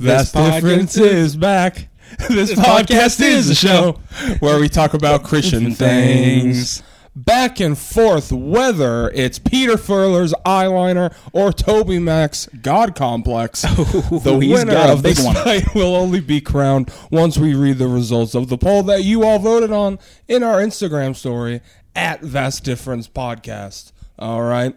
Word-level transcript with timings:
Hi, 0.00 0.06
Vast 0.06 0.34
Difference 0.34 0.96
is 0.96 1.36
back. 1.36 1.88
This 2.28 2.52
podcast 2.52 3.20
is 3.20 3.50
a 3.50 3.54
show 3.54 3.92
where 4.40 4.58
we 4.58 4.68
talk 4.68 4.94
about 4.94 5.22
Christian 5.24 5.74
things. 5.74 6.82
Back 7.14 7.60
and 7.60 7.78
forth, 7.78 8.32
whether 8.32 9.10
it's 9.10 9.38
Peter 9.38 9.74
Furler's 9.74 10.34
eyeliner 10.44 11.14
or 11.32 11.52
Toby 11.52 11.98
Mac's 11.98 12.48
God 12.62 12.96
Complex, 12.96 13.64
oh, 13.68 14.20
the 14.24 14.38
he's 14.38 14.52
winner 14.52 14.72
got 14.72 14.88
a 14.88 14.94
of 14.94 15.02
this 15.02 15.22
one. 15.22 15.34
fight 15.34 15.74
will 15.74 15.94
only 15.94 16.20
be 16.20 16.40
crowned 16.40 16.90
once 17.12 17.36
we 17.38 17.54
read 17.54 17.78
the 17.78 17.88
results 17.88 18.34
of 18.34 18.48
the 18.48 18.58
poll 18.58 18.82
that 18.84 19.04
you 19.04 19.22
all 19.22 19.38
voted 19.38 19.70
on 19.70 19.98
in 20.26 20.42
our 20.42 20.60
Instagram 20.60 21.14
story 21.14 21.60
at 21.94 22.22
Vast 22.22 22.64
Difference 22.64 23.06
Podcast. 23.06 23.92
All 24.18 24.42
right. 24.42 24.74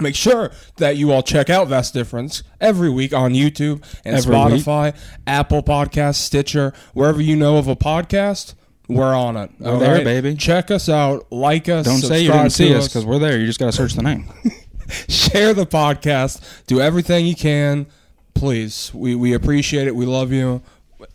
Make 0.00 0.16
sure 0.16 0.50
that 0.76 0.96
you 0.96 1.12
all 1.12 1.22
check 1.22 1.48
out 1.48 1.68
Vast 1.68 1.94
Difference 1.94 2.42
every 2.60 2.90
week 2.90 3.12
on 3.12 3.32
YouTube 3.32 3.84
and 4.04 4.16
Every. 4.16 4.34
Spotify, 4.34 4.96
Apple 5.26 5.62
Podcasts, 5.62 6.16
Stitcher, 6.16 6.72
wherever 6.94 7.20
you 7.20 7.36
know 7.36 7.58
of 7.58 7.68
a 7.68 7.76
podcast. 7.76 8.54
We're 8.88 9.14
on 9.14 9.36
it. 9.36 9.50
We're 9.58 9.72
all 9.72 9.78
there, 9.78 9.94
right? 9.94 10.04
baby. 10.04 10.34
Check 10.34 10.70
us 10.70 10.88
out. 10.88 11.30
Like 11.30 11.68
us. 11.68 11.86
Don't 11.86 11.98
say 11.98 12.20
you 12.20 12.26
subscribe 12.26 12.42
didn't 12.42 12.52
see 12.52 12.74
us 12.74 12.88
because 12.88 13.06
we're 13.06 13.18
there. 13.18 13.38
You 13.38 13.46
just 13.46 13.58
got 13.58 13.66
to 13.66 13.72
search 13.72 13.94
the 13.94 14.02
name. 14.02 14.28
share 15.08 15.54
the 15.54 15.64
podcast. 15.64 16.64
Do 16.66 16.80
everything 16.80 17.26
you 17.26 17.34
can. 17.34 17.86
Please. 18.34 18.92
We, 18.92 19.14
we 19.14 19.32
appreciate 19.32 19.86
it. 19.86 19.94
We 19.94 20.06
love 20.06 20.32
you. 20.32 20.60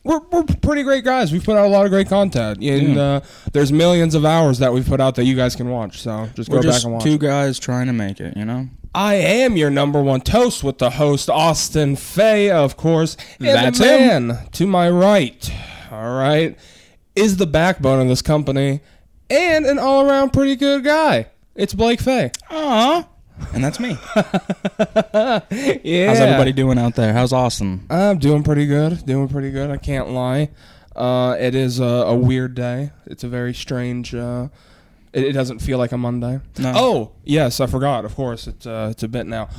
We're, 0.10 0.20
we're 0.32 0.44
pretty 0.44 0.82
great 0.84 1.04
guys. 1.04 1.32
We've 1.32 1.44
put 1.44 1.56
out 1.56 1.66
a 1.68 1.70
lot 1.70 1.86
of 1.86 1.92
great 1.92 2.10
content. 2.10 2.64
And 2.64 2.96
Yeah. 2.96 3.02
uh, 3.02 3.20
there's 3.54 3.72
millions 3.72 4.16
of 4.16 4.26
hours 4.26 4.58
that 4.60 4.74
we've 4.74 4.88
put 4.88 5.00
out 5.00 5.14
that 5.16 5.26
you 5.26 5.36
guys 5.36 5.56
can 5.56 5.70
watch. 5.70 6.02
So 6.02 6.28
just 6.36 6.50
We're 6.50 6.58
go 6.58 6.64
back 6.64 6.72
just 6.74 6.84
and 6.86 6.94
watch. 6.96 7.04
two 7.04 7.18
guys 7.20 7.60
trying 7.60 7.86
to 7.88 7.94
make 7.94 8.20
it. 8.20 8.36
You 8.36 8.44
know. 8.46 8.68
I 8.96 9.14
am 9.16 9.56
your 9.56 9.70
number 9.70 10.02
one 10.02 10.22
toast 10.22 10.64
with 10.64 10.80
the 10.80 10.90
host, 10.90 11.30
Austin 11.30 11.96
Fay, 11.96 12.50
of 12.50 12.76
course. 12.76 13.18
And 13.40 13.48
That's 13.50 13.78
the 13.78 13.86
man 13.86 14.40
to 14.54 14.66
my 14.66 14.90
right, 14.90 15.54
all 15.92 16.16
right, 16.18 16.58
is 17.16 17.38
the 17.38 17.46
backbone 17.46 18.02
of 18.02 18.08
this 18.08 18.24
company 18.24 18.82
and 19.30 19.68
an 19.68 19.78
all 19.78 20.10
around 20.10 20.32
pretty 20.34 20.56
good 20.56 20.84
guy. 20.84 21.28
It's 21.56 21.76
Blake 21.76 22.00
Fay. 22.02 22.32
Aw. 22.50 23.08
And 23.54 23.64
that's 23.64 23.80
me. 23.80 23.98
Yeah. 25.84 26.08
How's 26.08 26.20
everybody 26.20 26.52
doing 26.52 26.78
out 26.78 26.96
there? 26.96 27.14
How's 27.14 27.34
Austin? 27.34 27.86
I'm 27.90 28.20
doing 28.20 28.44
pretty 28.44 28.66
good. 28.66 29.06
Doing 29.06 29.28
pretty 29.28 29.52
good. 29.52 29.70
I 29.72 29.78
can't 29.78 30.10
lie. 30.10 30.50
Uh, 30.96 31.36
it 31.40 31.56
is 31.56 31.80
a, 31.80 31.84
a 31.84 32.16
weird 32.16 32.56
day. 32.56 32.92
It's 33.06 33.24
a 33.24 33.28
very 33.30 33.54
strange. 33.54 34.14
Uh, 34.14 34.50
it, 35.14 35.24
it 35.24 35.32
doesn't 35.34 35.60
feel 35.60 35.78
like 35.78 35.92
a 35.92 35.98
Monday. 35.98 36.40
No. 36.58 36.74
Oh 36.76 37.12
yes, 37.24 37.60
I 37.60 37.68
forgot. 37.68 38.06
Of 38.06 38.16
course, 38.16 38.48
it's 38.48 38.66
uh, 38.66 38.90
it's 38.92 39.04
a 39.04 39.08
bit 39.08 39.26
now. 39.28 39.50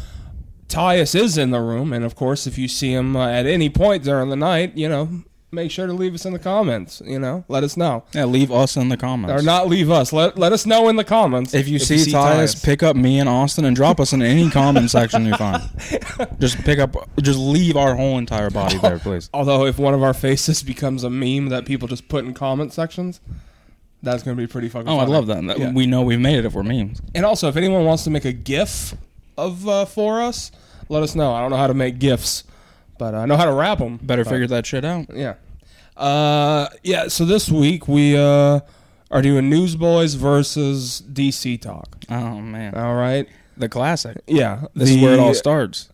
Tyus 0.69 1.15
is 1.19 1.37
in 1.37 1.51
the 1.51 1.61
room, 1.61 1.93
and 1.93 2.05
of 2.05 2.15
course, 2.15 2.47
if 2.47 2.57
you 2.57 2.69
see 2.69 2.93
him 2.93 3.17
uh, 3.17 3.29
at 3.29 3.47
any 3.47 3.69
point 3.69 4.05
during 4.05 4.31
the 4.31 4.37
night, 4.37 4.77
you 4.77 4.89
know, 4.89 5.23
make 5.53 5.71
sure 5.71 5.87
to 5.87 5.93
leave 5.93 6.15
us 6.15 6.25
in 6.25 6.33
the 6.33 6.39
comments. 6.39 7.03
You 7.05 7.19
know, 7.19 7.45
let 7.49 7.65
us 7.65 7.77
know, 7.77 8.05
Yeah, 8.13 8.25
leave 8.27 8.53
us 8.53 8.77
in 8.77 8.89
the 8.89 8.97
comments. 8.97 9.41
or 9.43 9.45
not 9.45 9.69
leave 9.69 9.91
us. 9.91 10.13
Let 10.13 10.39
let 10.39 10.53
us 10.53 10.67
know 10.67 10.89
in 10.89 10.97
the 10.97 11.05
comments 11.05 11.55
If 11.55 11.69
you 11.69 11.79
see, 11.79 11.97
Tyus, 12.13 12.63
pick 12.65 12.83
up 12.83 12.97
me 12.97 13.19
and 13.19 13.29
Austin 13.29 13.65
and 13.65 13.75
drop 13.75 13.99
us 14.01 14.13
in 14.13 14.23
any 14.23 14.51
comment 14.51 14.91
section 14.91 15.25
you 15.27 15.35
find. 15.37 15.63
Just 16.39 16.59
pick 16.59 16.79
up, 16.79 16.95
just 17.21 17.39
leave 17.39 17.77
our 17.77 17.95
whole 17.95 18.19
entire 18.19 18.51
body 18.51 18.79
there, 18.79 18.99
please. 18.99 19.29
Although, 19.35 19.67
if 19.67 19.79
one 19.79 19.95
of 19.95 20.03
our 20.03 20.15
faces 20.15 20.63
becomes 20.63 21.05
a 21.05 21.11
meme 21.11 21.49
that 21.49 21.65
people 21.65 21.89
just 21.89 22.09
put 22.09 22.25
in 22.25 22.35
comment 22.35 22.73
sections, 22.73 23.21
that's 24.03 24.23
going 24.23 24.37
to 24.37 24.41
be 24.41 24.47
pretty 24.47 24.69
fucking. 24.69 24.89
Oh, 24.89 24.99
I 24.99 25.05
love 25.05 25.27
that. 25.27 25.45
That- 25.47 25.59
Yeah. 25.59 25.73
We 25.73 25.87
know 25.87 26.03
we've 26.03 26.21
made 26.21 26.39
it 26.39 26.45
if 26.45 26.55
we're 26.55 26.63
memes. 26.63 27.01
And 27.15 27.25
also, 27.27 27.49
if 27.49 27.57
anyone 27.57 27.85
wants 27.85 28.05
to 28.05 28.11
make 28.11 28.25
a 28.25 28.33
GIF 28.33 28.95
of 29.37 29.67
uh, 29.69 29.85
for 29.85 30.21
us, 30.23 30.51
let 30.89 31.03
us 31.03 31.15
know. 31.15 31.33
I 31.35 31.41
don't 31.41 31.51
know 31.51 31.57
how 31.57 31.67
to 31.67 31.75
make 31.75 31.99
GIFs, 31.99 32.45
but 33.01 33.15
I 33.15 33.25
know 33.25 33.39
how 33.39 33.47
to 33.47 33.53
wrap 33.55 33.79
them. 33.79 33.97
Better 33.97 34.27
figure 34.27 34.47
that 34.49 34.67
shit 34.67 34.85
out. 34.85 35.07
Yeah. 35.17 35.37
Uh, 35.97 36.69
yeah. 36.83 37.09
So 37.09 37.25
this 37.25 37.51
week 37.51 37.89
we 37.89 38.15
uh, 38.15 38.61
are 39.11 39.23
doing 39.23 39.49
Newsboys 39.49 40.15
versus 40.15 41.03
DC 41.11 41.63
Talk. 41.63 41.97
Oh 42.11 42.43
man, 42.43 42.75
All 42.75 42.95
right. 42.95 43.27
the 43.57 43.71
classic. 43.71 44.19
Yeah. 44.27 44.67
This 44.75 44.91
is 44.91 45.03
where 45.03 45.15
it 45.15 45.19
all 45.19 45.33
starts. 45.33 45.89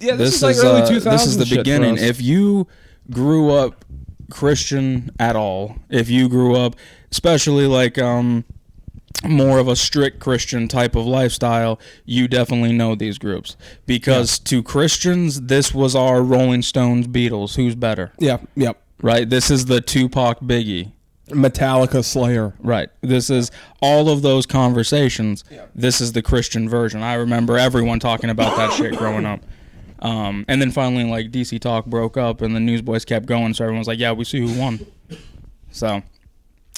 Yeah. 0.00 0.16
This, 0.16 0.34
is 0.34 0.42
like 0.42 0.56
early 0.56 0.82
uh, 0.82 0.88
2000s. 0.88 1.04
This 1.04 1.26
is 1.26 1.36
the 1.38 1.56
beginning. 1.56 1.98
If 1.98 2.20
you 2.20 2.66
grew 3.12 3.52
up 3.52 3.84
Christian 4.28 5.10
at 5.20 5.36
all, 5.36 5.76
if 5.88 6.10
you 6.10 6.28
grew 6.28 6.56
up, 6.56 6.74
especially 7.12 7.68
like 7.68 7.96
um, 7.96 8.44
more 9.24 9.58
of 9.58 9.68
a 9.68 9.76
strict 9.76 10.20
Christian 10.20 10.68
type 10.68 10.96
of 10.96 11.06
lifestyle, 11.06 11.78
you 12.04 12.28
definitely 12.28 12.72
know 12.72 12.94
these 12.94 13.18
groups 13.18 13.56
because 13.86 14.38
to 14.40 14.62
Christians, 14.62 15.42
this 15.42 15.74
was 15.74 15.94
our 15.94 16.22
Rolling 16.22 16.62
Stones, 16.62 17.06
Beatles. 17.06 17.56
Who's 17.56 17.74
better, 17.74 18.12
yeah. 18.18 18.38
Yep. 18.56 18.82
right? 19.02 19.28
This 19.28 19.50
is 19.50 19.66
the 19.66 19.80
Tupac, 19.80 20.40
Biggie. 20.40 20.92
Metallica 21.28 22.04
Slayer. 22.04 22.54
Right. 22.58 22.88
This 23.02 23.30
is 23.30 23.52
all 23.80 24.08
of 24.08 24.22
those 24.22 24.46
conversations. 24.46 25.44
This 25.76 26.00
is 26.00 26.12
the 26.12 26.22
Christian 26.22 26.68
version. 26.68 27.02
I 27.02 27.14
remember 27.14 27.56
everyone 27.56 28.00
talking 28.00 28.30
about 28.30 28.56
that 28.56 28.72
shit 28.72 28.96
growing 28.96 29.24
up. 29.24 29.40
Um, 30.00 30.44
and 30.48 30.60
then 30.60 30.70
finally, 30.70 31.04
like 31.04 31.30
DC 31.30 31.60
Talk 31.60 31.86
broke 31.86 32.16
up, 32.16 32.40
and 32.40 32.56
the 32.56 32.60
Newsboys 32.60 33.04
kept 33.04 33.26
going. 33.26 33.54
So 33.54 33.64
everyone 33.64 33.80
was 33.80 33.88
like, 33.88 33.98
"Yeah, 33.98 34.12
we 34.12 34.24
see 34.24 34.40
who 34.40 34.58
won." 34.58 34.80
So, 35.70 36.02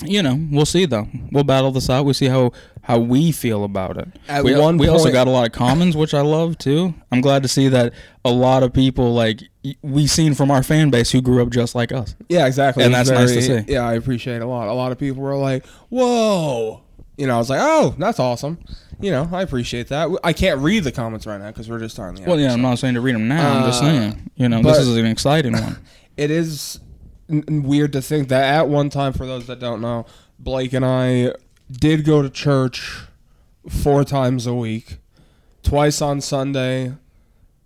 you 0.05 0.23
know, 0.23 0.39
we'll 0.51 0.67
see 0.67 0.85
though. 0.87 1.09
We'll 1.31 1.45
battle 1.45 1.71
this 1.73 1.89
out. 1.91 2.05
We'll 2.05 2.15
see 2.15 2.27
how 2.27 2.53
how 2.83 2.99
we 2.99 3.31
feel 3.33 3.63
about 3.65 3.97
it. 3.97 4.09
At 4.29 4.43
we 4.45 4.57
one 4.59 4.77
we 4.77 4.89
also 4.89 5.13
got 5.13 5.27
a 5.27 5.31
lot 5.31 5.47
of 5.47 5.53
commons, 5.53 5.97
which 5.97 6.15
I 6.15 6.21
love 6.23 6.59
too. 6.59 6.95
I'm 7.13 7.21
glad 7.21 7.43
to 7.43 7.49
see 7.49 7.69
that 7.69 7.93
a 8.25 8.31
lot 8.31 8.63
of 8.63 8.73
people 8.73 9.15
like 9.15 9.43
we 9.83 10.07
seen 10.07 10.35
from 10.35 10.51
our 10.51 10.63
fan 10.63 10.91
base 10.91 11.11
who 11.13 11.21
grew 11.23 11.43
up 11.43 11.51
just 11.51 11.75
like 11.75 11.93
us. 11.93 12.17
Yeah, 12.29 12.47
exactly. 12.47 12.83
And 12.85 12.93
It 12.95 12.99
was 12.99 13.09
that's 13.09 13.21
nice 13.21 13.33
to 13.47 13.63
see. 13.65 13.73
Yeah, 13.73 13.87
I 13.87 13.95
appreciate 13.95 14.37
it 14.37 14.43
a 14.43 14.47
lot. 14.47 14.69
A 14.69 14.73
lot 14.73 14.91
of 14.93 14.99
people 14.99 15.23
were 15.23 15.37
like, 15.37 15.65
"Whoa," 15.91 16.83
you 17.17 17.27
know. 17.27 17.35
I 17.37 17.39
was 17.39 17.51
like, 17.51 17.61
"Oh, 17.63 17.95
that's 17.99 18.19
awesome." 18.19 18.59
You 19.01 19.11
know, 19.11 19.29
I 19.33 19.43
appreciate 19.43 19.89
that. 19.89 20.09
I 20.23 20.33
can't 20.33 20.61
read 20.61 20.85
the 20.85 20.93
comments 20.93 21.27
right 21.27 21.39
now 21.41 21.49
because 21.49 21.69
we're 21.69 21.79
just 21.81 21.95
starting 21.95 22.23
the. 22.23 22.29
Well, 22.29 22.39
yeah, 22.39 22.53
I'm 22.53 22.63
not 22.63 22.79
saying 22.79 22.95
to 22.95 23.01
read 23.01 23.15
them 23.15 23.29
now. 23.29 23.59
I'm 23.59 23.65
just 23.71 23.83
Uh, 23.83 23.87
saying, 23.87 24.31
you 24.37 24.49
know, 24.49 24.63
this 24.63 24.79
is 24.79 24.97
an 24.97 25.07
exciting 25.07 25.53
one. 25.53 25.79
it 26.17 26.31
is 26.31 26.79
n- 27.33 27.63
weird 27.63 27.93
to 27.95 28.03
think 28.03 28.29
that 28.29 28.45
at 28.45 28.69
one 28.69 28.91
time, 28.91 29.13
for 29.13 29.27
those 29.27 29.47
that 29.47 29.59
don't 29.59 29.81
know, 29.81 30.07
Blake 30.39 30.73
and 30.73 30.85
I 30.85 31.33
did 31.71 32.05
go 32.05 32.23
to 32.23 32.31
church 32.31 33.01
four 33.69 34.05
times 34.05 34.47
a 34.47 34.55
week, 34.55 34.99
twice 35.63 36.03
on 36.03 36.21
Sunday, 36.21 36.95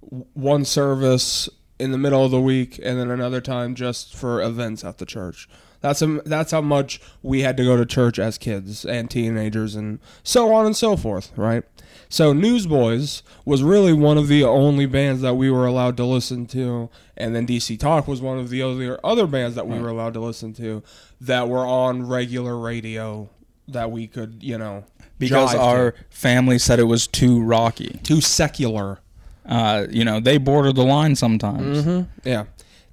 one 0.01 0.65
service 0.65 1.49
in 1.79 1.91
the 1.91 1.99
middle 1.99 2.25
of 2.25 2.31
the 2.31 2.41
week, 2.41 2.79
and 2.83 2.99
then 2.99 3.11
another 3.11 3.41
time 3.41 3.75
just 3.75 4.15
for 4.15 4.41
events 4.41 4.85
at 4.85 4.99
the 4.99 5.07
church. 5.07 5.49
That's 5.81 6.01
a, 6.03 6.07
that's 6.25 6.53
how 6.53 6.63
much 6.63 7.01
we 7.23 7.43
had 7.43 7.57
to 7.59 7.65
go 7.65 7.77
to 7.77 7.85
church 7.85 8.19
as 8.19 8.39
kids 8.39 8.85
and 8.85 9.11
teenagers 9.11 9.75
and 9.75 9.99
so 10.23 10.53
on 10.53 10.67
and 10.67 10.77
so 10.77 10.97
forth, 10.97 11.33
right? 11.37 11.65
So 12.09 12.33
Newsboys 12.33 13.23
was 13.45 13.63
really 13.63 13.93
one 13.93 14.19
of 14.19 14.29
the 14.29 14.45
only 14.45 14.87
bands 14.87 15.23
that 15.23 15.35
we 15.35 15.51
were 15.51 15.67
allowed 15.67 15.97
to 15.99 16.05
listen 16.05 16.47
to, 16.47 16.91
and 17.17 17.35
then 17.35 17.47
DC 17.47 17.79
Talk 17.79 18.07
was 18.07 18.21
one 18.21 18.39
of 18.39 18.51
the 18.51 18.63
other 18.63 18.99
other 19.05 19.27
bands 19.27 19.57
that 19.57 19.67
we 19.67 19.79
were 19.79 19.89
allowed 19.89 20.15
to 20.15 20.21
listen 20.21 20.53
to 20.55 20.83
that 21.21 21.49
were 21.49 21.67
on 21.67 22.07
regular 22.07 22.57
radio 22.57 23.29
that 23.69 23.91
we 23.91 24.07
could, 24.07 24.43
you 24.43 24.57
know, 24.57 24.85
because 25.19 25.55
our 25.55 25.93
to. 25.93 26.05
family 26.11 26.59
said 26.59 26.79
it 26.79 26.85
was 26.85 27.07
too 27.07 27.43
rocky. 27.43 28.01
too 28.03 28.21
secular. 28.21 29.01
Uh, 29.45 29.87
you 29.91 30.05
know, 30.05 30.19
they 30.19 30.39
border 30.39 30.73
the 30.73 30.85
line 30.85 31.15
sometimes. 31.15 31.85
Mm-hmm. 31.85 32.29
Yeah. 32.29 32.47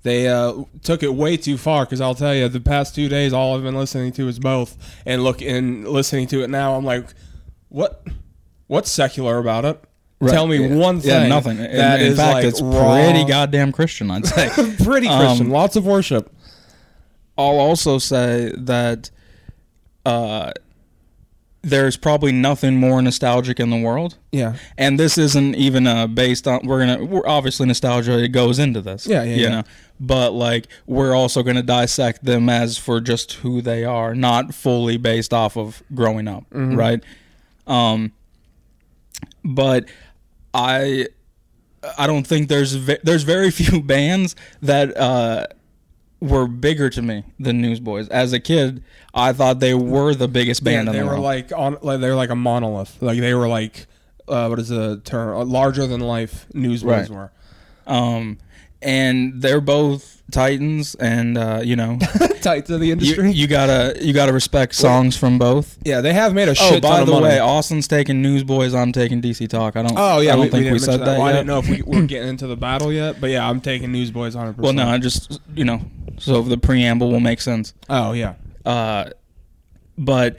They 0.03 0.27
uh, 0.27 0.65
took 0.83 1.01
it 1.01 1.13
way 1.13 1.37
too 1.37 1.57
far 1.57 1.85
because 1.85 2.01
I'll 2.01 2.13
tell 2.13 2.35
you, 2.35 2.47
the 2.49 2.59
past 2.59 2.93
two 2.93 3.07
days, 3.07 3.33
all 3.33 3.55
I've 3.55 3.63
been 3.63 3.75
listening 3.75 4.11
to 4.13 4.27
is 4.27 4.37
both. 4.37 4.77
And 5.05 5.23
look, 5.23 5.41
and 5.41 5.87
listening 5.87 6.27
to 6.27 6.43
it 6.43 6.49
now, 6.49 6.75
I'm 6.75 6.83
like, 6.83 7.05
what? 7.69 8.05
What's 8.73 8.91
secular 8.91 9.37
about 9.37 9.65
it? 9.65 9.79
Tell 10.27 10.47
me 10.47 10.57
Yeah. 10.57 10.75
one 10.75 10.99
thing. 10.99 11.09
Yeah, 11.11 11.27
nothing. 11.27 11.57
In- 11.59 11.77
That 11.77 12.01
in, 12.01 12.07
is 12.13 12.17
fact, 12.17 12.33
like 12.33 12.45
it's 12.45 12.61
raw- 12.61 12.95
pretty 12.95 13.23
goddamn 13.25 13.71
Christian, 13.71 14.09
I'd 14.09 14.25
say. 14.25 14.49
pretty 14.83 15.07
Um, 15.07 15.19
Christian. 15.19 15.49
Lots 15.49 15.75
of 15.75 15.85
worship. 15.85 16.33
I'll 17.37 17.59
also 17.59 17.97
say 17.99 18.51
that 18.57 19.11
uh, 20.05 20.51
there's 21.61 21.97
probably 21.97 22.31
nothing 22.31 22.77
more 22.77 23.01
nostalgic 23.01 23.59
in 23.59 23.69
the 23.69 23.79
world. 23.79 24.17
Yeah. 24.31 24.55
and 24.77 24.99
this 24.99 25.17
isn't 25.17 25.55
even 25.55 25.85
uh, 25.87 26.07
based 26.07 26.47
on 26.47 26.61
we're 26.65 26.79
gonna 26.85 27.05
we're 27.05 27.27
obviously 27.27 27.67
nostalgia 27.67 28.17
it 28.23 28.29
goes 28.29 28.57
into 28.59 28.81
this 28.81 29.05
Yeah, 29.05 29.21
yeah, 29.23 29.35
you 29.35 29.43
yeah. 29.43 29.49
know 29.49 29.63
but 29.99 30.33
like 30.33 30.67
we're 30.87 31.13
also 31.15 31.43
gonna 31.43 31.61
dissect 31.61 32.25
them 32.25 32.49
as 32.49 32.77
for 32.79 32.99
just 32.99 33.33
who 33.33 33.61
they 33.61 33.85
are 33.85 34.15
not 34.15 34.53
fully 34.55 34.97
based 34.97 35.33
off 35.33 35.55
of 35.55 35.83
growing 35.93 36.27
up 36.27 36.43
Mm-hmm. 36.49 36.75
right 36.75 37.03
um 37.67 38.11
but 39.43 39.85
i 40.53 41.07
i 41.97 42.07
don't 42.07 42.25
think 42.27 42.47
there's 42.49 42.73
ve- 42.73 42.97
there's 43.03 43.23
very 43.23 43.51
few 43.61 43.81
bands 43.81 44.35
that 44.61 44.95
uh 44.97 45.45
were 46.19 46.47
bigger 46.47 46.89
to 46.89 47.01
me 47.01 47.25
than 47.37 47.61
Newsboys. 47.61 48.07
As 48.07 48.31
a 48.31 48.39
kid, 48.39 48.81
I 49.13 49.33
thought 49.33 49.59
they 49.59 49.73
were 49.73 50.15
the 50.15 50.29
biggest 50.29 50.63
band 50.63 50.73
Yeah, 50.73 50.79
in 50.79 50.85
they 50.93 50.99
the 50.99 51.05
were 51.05 51.11
world. 51.15 51.23
like 51.25 51.51
on. 51.51 51.77
Like, 51.81 51.99
they 51.99 52.07
were 52.07 52.15
like 52.15 52.29
a 52.29 52.35
monolith. 52.35 53.01
Like 53.01 53.19
they 53.19 53.33
were 53.33 53.49
like, 53.49 53.87
uh, 54.29 54.47
what 54.47 54.57
is 54.57 54.69
the 54.69 55.01
term? 55.03 55.49
Larger 55.49 55.85
than 55.85 55.99
life. 55.99 56.45
Newsboys 56.53 57.09
Right. 57.09 57.09
were. 57.09 57.31
Um, 57.85 58.37
and 58.81 59.41
they're 59.41 59.59
both 59.59 60.12
titans, 60.33 60.95
and 60.95 61.37
uh, 61.37 61.61
you 61.63 61.75
know, 61.77 61.97
Tight 62.41 62.65
to 62.65 62.77
the 62.77 62.87
you, 62.87 62.91
industry. 62.93 63.31
you 63.31 63.47
gotta 63.47 63.95
you 64.01 64.11
gotta 64.13 64.33
respect 64.33 64.75
songs 64.75 65.15
from 65.15 65.39
both. 65.39 65.77
yeah, 65.85 66.01
they 66.01 66.11
have 66.11 66.33
made 66.33 66.49
a 66.49 66.55
shit. 66.55 66.83
Oh, 66.83 66.89
by 66.89 66.99
of 66.99 67.05
the 67.05 67.13
money. 67.13 67.25
way, 67.25 67.39
Austin's 67.39 67.87
taking 67.87 68.21
Newsboys. 68.21 68.73
I'm 68.73 68.91
taking 68.91 69.21
DC 69.21 69.47
Talk. 69.47 69.77
I 69.77 69.83
don't. 69.83 69.93
Oh 69.95 70.19
yeah, 70.19 70.33
I 70.33 70.35
don't 70.35 70.45
we, 70.45 70.49
think 70.49 70.63
we, 70.65 70.69
didn't 70.71 70.79
said 70.81 70.99
mention 70.99 71.05
that. 71.05 71.17
Well, 71.19 71.27
I 71.27 71.31
didn't 71.31 71.47
know 71.47 71.59
if 71.59 71.69
we 71.69 71.81
were 71.83 72.05
getting 72.05 72.27
into 72.29 72.47
the 72.47 72.57
battle 72.57 72.91
yet, 72.91 73.21
but 73.21 73.29
yeah, 73.29 73.47
I'm 73.49 73.61
taking 73.61 73.91
Newsboys 73.93 74.35
100. 74.35 74.61
Well, 74.61 74.73
no, 74.73 74.87
I 74.87 74.97
just 74.97 75.39
you 75.55 75.63
know, 75.63 75.79
so 76.17 76.41
the 76.41 76.57
preamble 76.57 77.09
will 77.11 77.21
make 77.21 77.39
sense. 77.39 77.73
Oh 77.89 78.11
yeah, 78.11 78.33
Uh, 78.65 79.05
but 79.97 80.37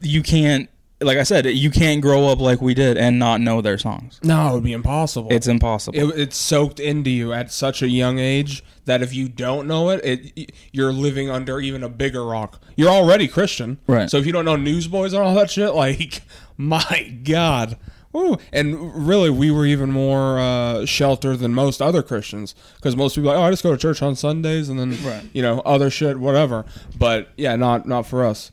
you 0.00 0.22
can't, 0.22 0.68
like 1.00 1.18
I 1.18 1.22
said, 1.22 1.46
you 1.46 1.70
can't 1.70 2.00
grow 2.02 2.26
up 2.28 2.40
like 2.40 2.60
we 2.60 2.74
did 2.74 2.96
and 2.96 3.18
not 3.18 3.40
know 3.40 3.60
their 3.60 3.78
songs. 3.78 4.18
no, 4.22 4.50
it 4.50 4.54
would 4.54 4.64
be 4.64 4.72
impossible. 4.72 5.32
It's 5.32 5.46
impossible. 5.46 5.96
it, 5.98 6.18
it's 6.18 6.36
soaked 6.36 6.80
into 6.80 7.10
you 7.10 7.32
at 7.32 7.52
such 7.52 7.82
a 7.82 7.88
young 7.88 8.18
age 8.18 8.64
that 8.88 9.02
if 9.02 9.14
you 9.14 9.28
don't 9.28 9.66
know 9.68 9.90
it, 9.90 10.00
it 10.36 10.52
you're 10.72 10.92
living 10.92 11.30
under 11.30 11.60
even 11.60 11.82
a 11.84 11.88
bigger 11.88 12.24
rock. 12.24 12.60
You're 12.76 12.90
already 12.90 13.28
Christian, 13.28 13.78
Right. 13.86 14.10
So 14.10 14.16
if 14.16 14.26
you 14.26 14.32
don't 14.32 14.44
know 14.44 14.56
Newsboys 14.56 15.12
and 15.12 15.22
all 15.22 15.34
that 15.36 15.50
shit, 15.50 15.74
like 15.74 16.22
my 16.56 17.16
God. 17.22 17.76
Woo. 18.12 18.38
And 18.54 19.06
really, 19.06 19.28
we 19.28 19.50
were 19.50 19.66
even 19.66 19.92
more 19.92 20.38
uh, 20.38 20.86
sheltered 20.86 21.40
than 21.40 21.52
most 21.54 21.82
other 21.82 22.02
Christians 22.02 22.54
because 22.76 22.96
most 22.96 23.14
people 23.14 23.30
are 23.30 23.34
like, 23.34 23.42
oh, 23.42 23.46
I 23.46 23.50
just 23.50 23.62
go 23.62 23.70
to 23.70 23.76
church 23.76 24.00
on 24.02 24.16
Sundays 24.16 24.70
and 24.70 24.78
then 24.80 24.96
Right. 25.04 25.24
you 25.34 25.42
know 25.42 25.60
other 25.60 25.90
shit, 25.90 26.18
whatever. 26.18 26.64
But 26.98 27.28
yeah, 27.36 27.54
not 27.56 27.86
not 27.86 28.06
for 28.06 28.24
us. 28.24 28.50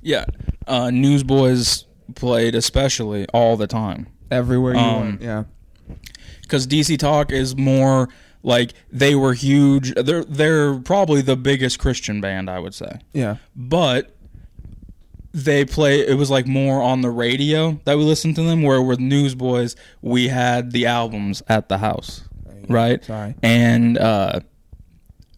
yeah, 0.00 0.24
uh, 0.68 0.90
Newsboys 0.90 1.84
played 2.14 2.54
especially 2.54 3.26
all 3.32 3.56
the 3.56 3.66
time 3.66 4.06
Everywhere 4.30 4.74
you 4.74 4.80
Um, 4.80 5.00
went, 5.00 5.22
yeah. 5.22 5.44
because 6.42 6.66
DC 6.66 6.96
Talk 6.98 7.32
is 7.32 7.56
more 7.56 8.08
like 8.44 8.74
they 8.92 9.16
were 9.16 9.34
huge. 9.34 9.92
They're 9.94 10.22
they're 10.24 10.78
probably 10.78 11.22
the 11.22 11.34
biggest 11.36 11.80
Christian 11.80 12.20
band 12.20 12.48
I 12.48 12.60
would 12.60 12.74
say. 12.74 13.00
Yeah. 13.12 13.36
but 13.56 14.12
they 15.32 15.64
play 15.64 15.98
it 16.06 16.16
was 16.16 16.30
like 16.30 16.46
more 16.46 16.80
on 16.80 17.00
the 17.00 17.10
radio 17.10 17.80
that 17.86 17.98
we 17.98 18.04
listened 18.04 18.36
to 18.36 18.42
them 18.42 18.62
where 18.62 18.80
with 18.80 19.00
newsboys 19.00 19.74
we 20.00 20.28
had 20.28 20.70
the 20.70 20.86
albums 20.86 21.42
at 21.48 21.68
the 21.68 21.78
house 21.78 22.22
right 22.68 23.04
Sorry. 23.04 23.34
and 23.42 23.98
uh 23.98 24.38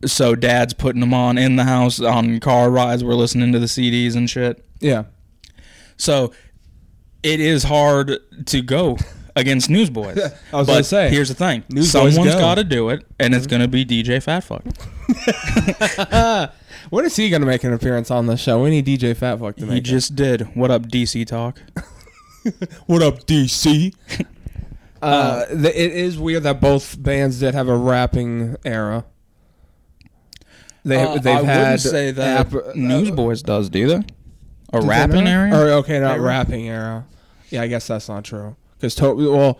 so 0.05 0.35
dad's 0.35 0.75
putting 0.75 1.01
them 1.01 1.15
on 1.15 1.39
in 1.39 1.57
the 1.57 1.65
house 1.65 1.99
on 1.99 2.41
car 2.41 2.69
rides 2.71 3.03
we're 3.03 3.15
listening 3.15 3.53
to 3.53 3.59
the 3.59 3.65
cds 3.65 4.17
and 4.17 4.29
shit 4.29 4.63
Yeah. 4.81 5.05
so 5.97 6.35
it 7.23 7.41
is 7.41 7.63
hard 7.63 8.19
to 8.49 8.61
go 8.61 8.99
against 9.37 9.71
newsboys 9.71 10.19
I 10.53 10.57
was 10.57 10.67
but 10.67 10.73
gonna 10.73 10.83
say, 10.85 11.09
here's 11.11 11.29
the 11.29 11.35
thing 11.35 11.63
Newsboys 11.69 12.15
someone's 12.15 12.35
go. 12.35 12.41
got 12.41 12.55
to 12.57 12.65
do 12.65 12.89
it 12.89 13.07
and 13.21 13.35
it's 13.35 13.47
going 13.47 13.63
to 13.63 13.69
be 13.69 13.85
dj 13.85 14.17
fatfuck 14.25 14.65
When 16.91 17.05
is 17.05 17.17
he 17.17 17.31
gonna 17.31 17.47
make 17.47 17.65
an 17.65 17.73
appearance 17.73 18.11
on 18.13 18.27
the 18.27 18.37
show? 18.37 18.63
We 18.63 18.71
need 18.71 18.87
DJ 18.87 19.17
Fatfuck 19.17 19.57
to 19.57 19.65
he 19.65 19.71
make. 19.71 19.79
it. 19.79 19.87
just 19.87 20.15
did 20.15 20.43
what 20.57 20.71
up 20.71 20.83
dc 20.83 21.27
talk 21.27 21.61
What 22.87 23.03
up, 23.03 23.27
DC? 23.27 23.93
uh, 25.03 25.47
th- 25.47 25.65
it 25.65 25.93
is 25.93 26.17
weird 26.17 26.45
that 26.45 26.61
both 26.61 27.01
bands 27.03 27.41
did 27.41 27.55
have 27.55 27.67
a 27.69 27.77
rapping 27.77 28.55
era. 28.65 29.05
They 30.85 31.03
Uh, 31.03 31.15
they've 31.19 31.27
I 31.39 31.43
had 31.43 31.59
wouldn't 31.63 31.81
say 31.81 32.11
that 32.13 32.47
app- 32.47 32.55
uh, 32.55 32.73
Newsboys 32.77 33.43
does, 33.43 33.69
do 33.69 33.89
they? 33.89 34.03
A 34.73 34.81
rapping 34.81 35.27
era? 35.27 35.51
Or 35.57 35.71
okay, 35.79 35.99
not 35.99 36.21
rapping 36.21 36.69
era. 36.69 37.05
Yeah, 37.51 37.63
I 37.63 37.67
guess 37.67 37.89
that's 37.89 38.09
not 38.09 38.23
true. 38.23 38.55
Because 38.79 38.95
to- 38.97 39.15
well, 39.15 39.59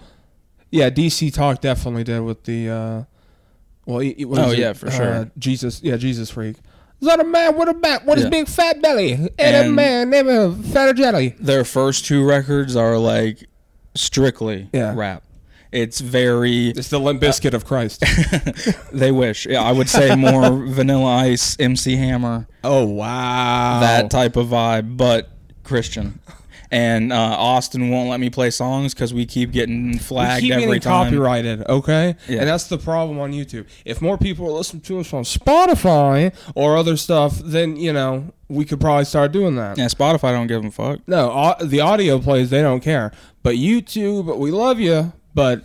yeah, 0.71 0.91
DC 0.91 1.33
Talk 1.33 1.61
definitely 1.61 2.05
did 2.05 2.21
with 2.21 2.45
the. 2.45 2.69
Uh, 2.69 3.03
well, 3.87 3.99
Oh, 3.99 4.01
it? 4.51 4.59
yeah, 4.59 4.73
for 4.73 4.89
Uh, 4.89 4.91
sure. 4.91 5.31
Jesus, 5.39 5.81
yeah, 5.83 5.97
Jesus 5.97 6.31
freak. 6.31 6.57
Is 7.01 7.07
that 7.09 7.21
a 7.21 7.25
man 7.25 7.57
with 7.57 7.69
a 7.69 7.75
bat 7.75 8.03
his 8.07 8.25
Yeah. 8.25 8.31
big 8.31 8.49
fat 8.49 8.81
belly 8.83 9.13
and, 9.13 9.31
a 9.39 9.45
And- 9.65 9.75
man 9.77 10.11
named 10.11 10.29
a 10.29 10.53
fatter 10.53 10.93
jelly? 10.95 11.35
Their 11.39 11.65
first 11.65 12.05
two 12.07 12.25
records 12.25 12.75
are 12.75 12.99
like 12.99 13.47
strictly 13.95 14.69
Yeah. 14.73 14.93
rap. 14.97 15.23
It's 15.73 16.01
very. 16.01 16.69
It's 16.71 16.89
the 16.89 16.99
Limp 16.99 17.21
Bizkit 17.21 17.53
of 17.53 17.65
Christ. 17.67 18.03
they 18.93 19.11
wish. 19.13 19.47
Yeah, 19.47 19.63
I 19.63 19.73
would 19.73 19.89
say 19.89 20.15
more 20.17 20.51
Vanilla 20.67 21.17
Ice, 21.17 21.57
MC 21.59 21.97
Hammer, 21.97 22.47
oh 22.65 22.85
wow, 22.87 23.81
that 23.81 24.09
type 24.11 24.37
of 24.37 24.47
vibe, 24.49 24.97
but 24.97 25.29
Christian. 25.65 26.21
And 26.71 27.13
uh, 27.13 27.17
Austin 27.17 27.91
won't 27.91 28.11
let 28.11 28.19
me 28.21 28.31
play 28.31 28.51
songs 28.51 28.93
because 28.95 29.15
we 29.15 29.25
keep 29.27 29.53
getting 29.53 29.99
flagged 29.99 30.43
we 30.43 30.49
keep 30.49 30.55
every 30.55 30.67
getting 30.67 30.81
time. 30.81 31.07
copyrighted, 31.07 31.67
okay? 31.69 32.17
Yeah. 32.29 32.41
And 32.41 32.49
that's 32.49 32.65
the 32.69 32.79
problem 32.79 33.19
on 33.19 33.33
YouTube. 33.33 33.67
If 33.85 34.03
more 34.03 34.19
people 34.19 34.53
listening 34.53 34.83
to 34.83 34.99
us 35.01 35.13
on 35.13 35.23
Spotify 35.23 36.35
or 36.55 36.77
other 36.77 36.97
stuff, 36.97 37.39
then 37.39 37.77
you 37.77 37.93
know 37.93 38.33
we 38.49 38.65
could 38.65 38.81
probably 38.81 39.05
start 39.05 39.33
doing 39.33 39.57
that. 39.57 39.79
Yeah, 39.79 39.87
Spotify 39.87 40.33
don't 40.33 40.47
give 40.47 40.65
a 40.65 40.71
fuck. 40.71 41.01
No, 41.07 41.31
au- 41.31 41.65
the 41.65 41.81
audio 41.81 42.19
plays 42.19 42.51
they 42.51 42.63
don't 42.63 42.81
care, 42.81 43.13
but 43.43 43.55
YouTube, 43.57 44.27
but 44.27 44.39
we 44.39 44.51
love 44.51 44.81
you, 44.81 45.13
but 45.35 45.61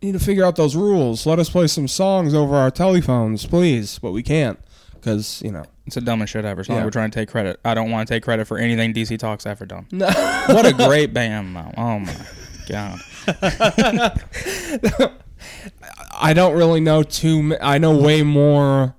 you 0.00 0.12
need 0.12 0.18
to 0.18 0.24
figure 0.24 0.44
out 0.44 0.56
those 0.56 0.76
rules. 0.76 1.26
Let 1.26 1.38
us 1.38 1.50
play 1.50 1.66
some 1.66 1.88
songs 1.88 2.34
over 2.34 2.54
our 2.56 2.70
telephones, 2.70 3.46
please, 3.46 3.98
but 3.98 4.12
we 4.12 4.22
can't 4.22 4.58
because 4.94 5.40
you 5.42 5.52
know. 5.52 5.64
It's 5.88 5.94
the 5.96 6.00
dumbest 6.00 6.32
shit 6.32 6.44
ever. 6.44 6.62
So 6.64 6.74
Yeah. 6.74 6.84
we're 6.84 6.90
trying 6.90 7.10
to 7.10 7.18
take 7.20 7.28
credit. 7.28 7.58
I 7.64 7.74
don't 7.74 7.90
want 7.90 8.06
to 8.08 8.14
take 8.14 8.22
credit 8.22 8.46
for 8.46 8.56
anything 8.58 8.92
DC 8.94 9.18
Talk's 9.18 9.44
ever 9.46 9.66
done. 9.66 9.86
No. 9.90 10.06
What 10.46 10.64
a 10.66 10.72
great 10.86 11.12
band, 11.12 11.54
though. 11.56 11.72
Oh 11.76 11.98
my 11.98 12.14
god. 12.68 13.00
I 16.20 16.32
don't 16.34 16.54
really 16.56 16.80
know 16.80 17.02
too. 17.02 17.42
ma- 17.42 17.56
I 17.60 17.78
know 17.78 17.96
way 17.96 18.22
more 18.22 18.94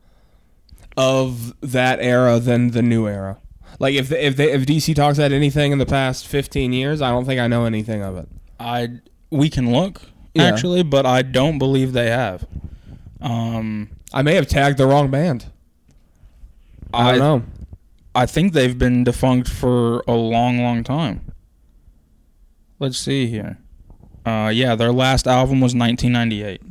of 0.97 1.53
that 1.62 2.00
era 2.01 2.39
than 2.39 2.71
the 2.71 2.81
new 2.81 3.07
era. 3.07 3.38
Like 3.80 3.95
if 3.95 4.12
if 4.12 4.36
they, 4.36 4.51
if 4.51 4.65
DC 4.65 4.95
Talks 4.95 5.18
had 5.18 5.31
anything 5.31 5.71
in 5.71 5.77
the 5.77 5.86
past 5.86 6.27
fifteen 6.27 6.74
years, 6.74 7.01
I 7.01 7.09
don't 7.12 7.25
think 7.25 7.39
I 7.39 7.47
know 7.47 7.65
anything 7.65 8.01
of 8.01 8.18
it. 8.18 8.27
I 8.59 8.89
we 9.30 9.50
can 9.50 9.72
look 9.72 10.01
Yeah. 10.34 10.43
actually, 10.43 10.84
but 10.84 11.05
I 11.05 11.22
don't 11.22 11.58
believe 11.60 11.93
they 11.93 12.10
have. 12.10 12.46
Um, 13.22 13.89
I 14.13 14.22
may 14.22 14.36
have 14.36 14.48
tagged 14.48 14.77
the 14.77 14.88
wrong 14.88 15.10
band. 15.12 15.46
I, 16.93 17.10
I 17.10 17.12
don't 17.17 17.19
know. 17.19 17.43
I 18.15 18.25
think 18.25 18.53
they've 18.53 18.77
been 18.77 19.03
defunct 19.03 19.48
for 19.48 20.03
a 20.08 20.13
long, 20.13 20.60
long 20.62 20.84
time. 20.84 21.31
Let's 22.79 22.98
see 22.98 23.27
here. 23.27 23.58
Uh, 24.25 24.51
yeah, 24.53 24.75
their 24.75 24.91
last 24.91 25.27
album 25.27 25.62
was 25.62 25.75
1998. 25.75 26.62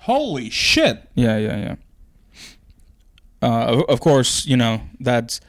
Holy 0.00 0.50
shit! 0.50 1.08
Yeah, 1.14 1.38
yeah, 1.38 1.56
yeah. 1.56 1.74
Uh, 3.42 3.64
of, 3.64 3.80
of 3.88 4.00
course, 4.00 4.46
you 4.46 4.56
know 4.56 4.80
that's 5.00 5.40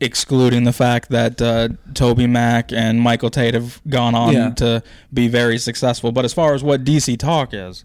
excluding 0.00 0.64
the 0.64 0.72
fact 0.72 1.10
that 1.10 1.40
uh, 1.40 1.68
Toby 1.94 2.26
Mac 2.26 2.72
and 2.72 3.00
Michael 3.00 3.30
Tait 3.30 3.54
have 3.54 3.80
gone 3.88 4.14
on 4.14 4.32
Yeah. 4.32 4.50
to 4.54 4.82
be 5.12 5.28
very 5.28 5.58
successful. 5.58 6.12
But 6.12 6.24
as 6.24 6.32
far 6.32 6.54
as 6.54 6.62
what 6.64 6.82
DC 6.84 7.18
Talk 7.18 7.50
is, 7.52 7.84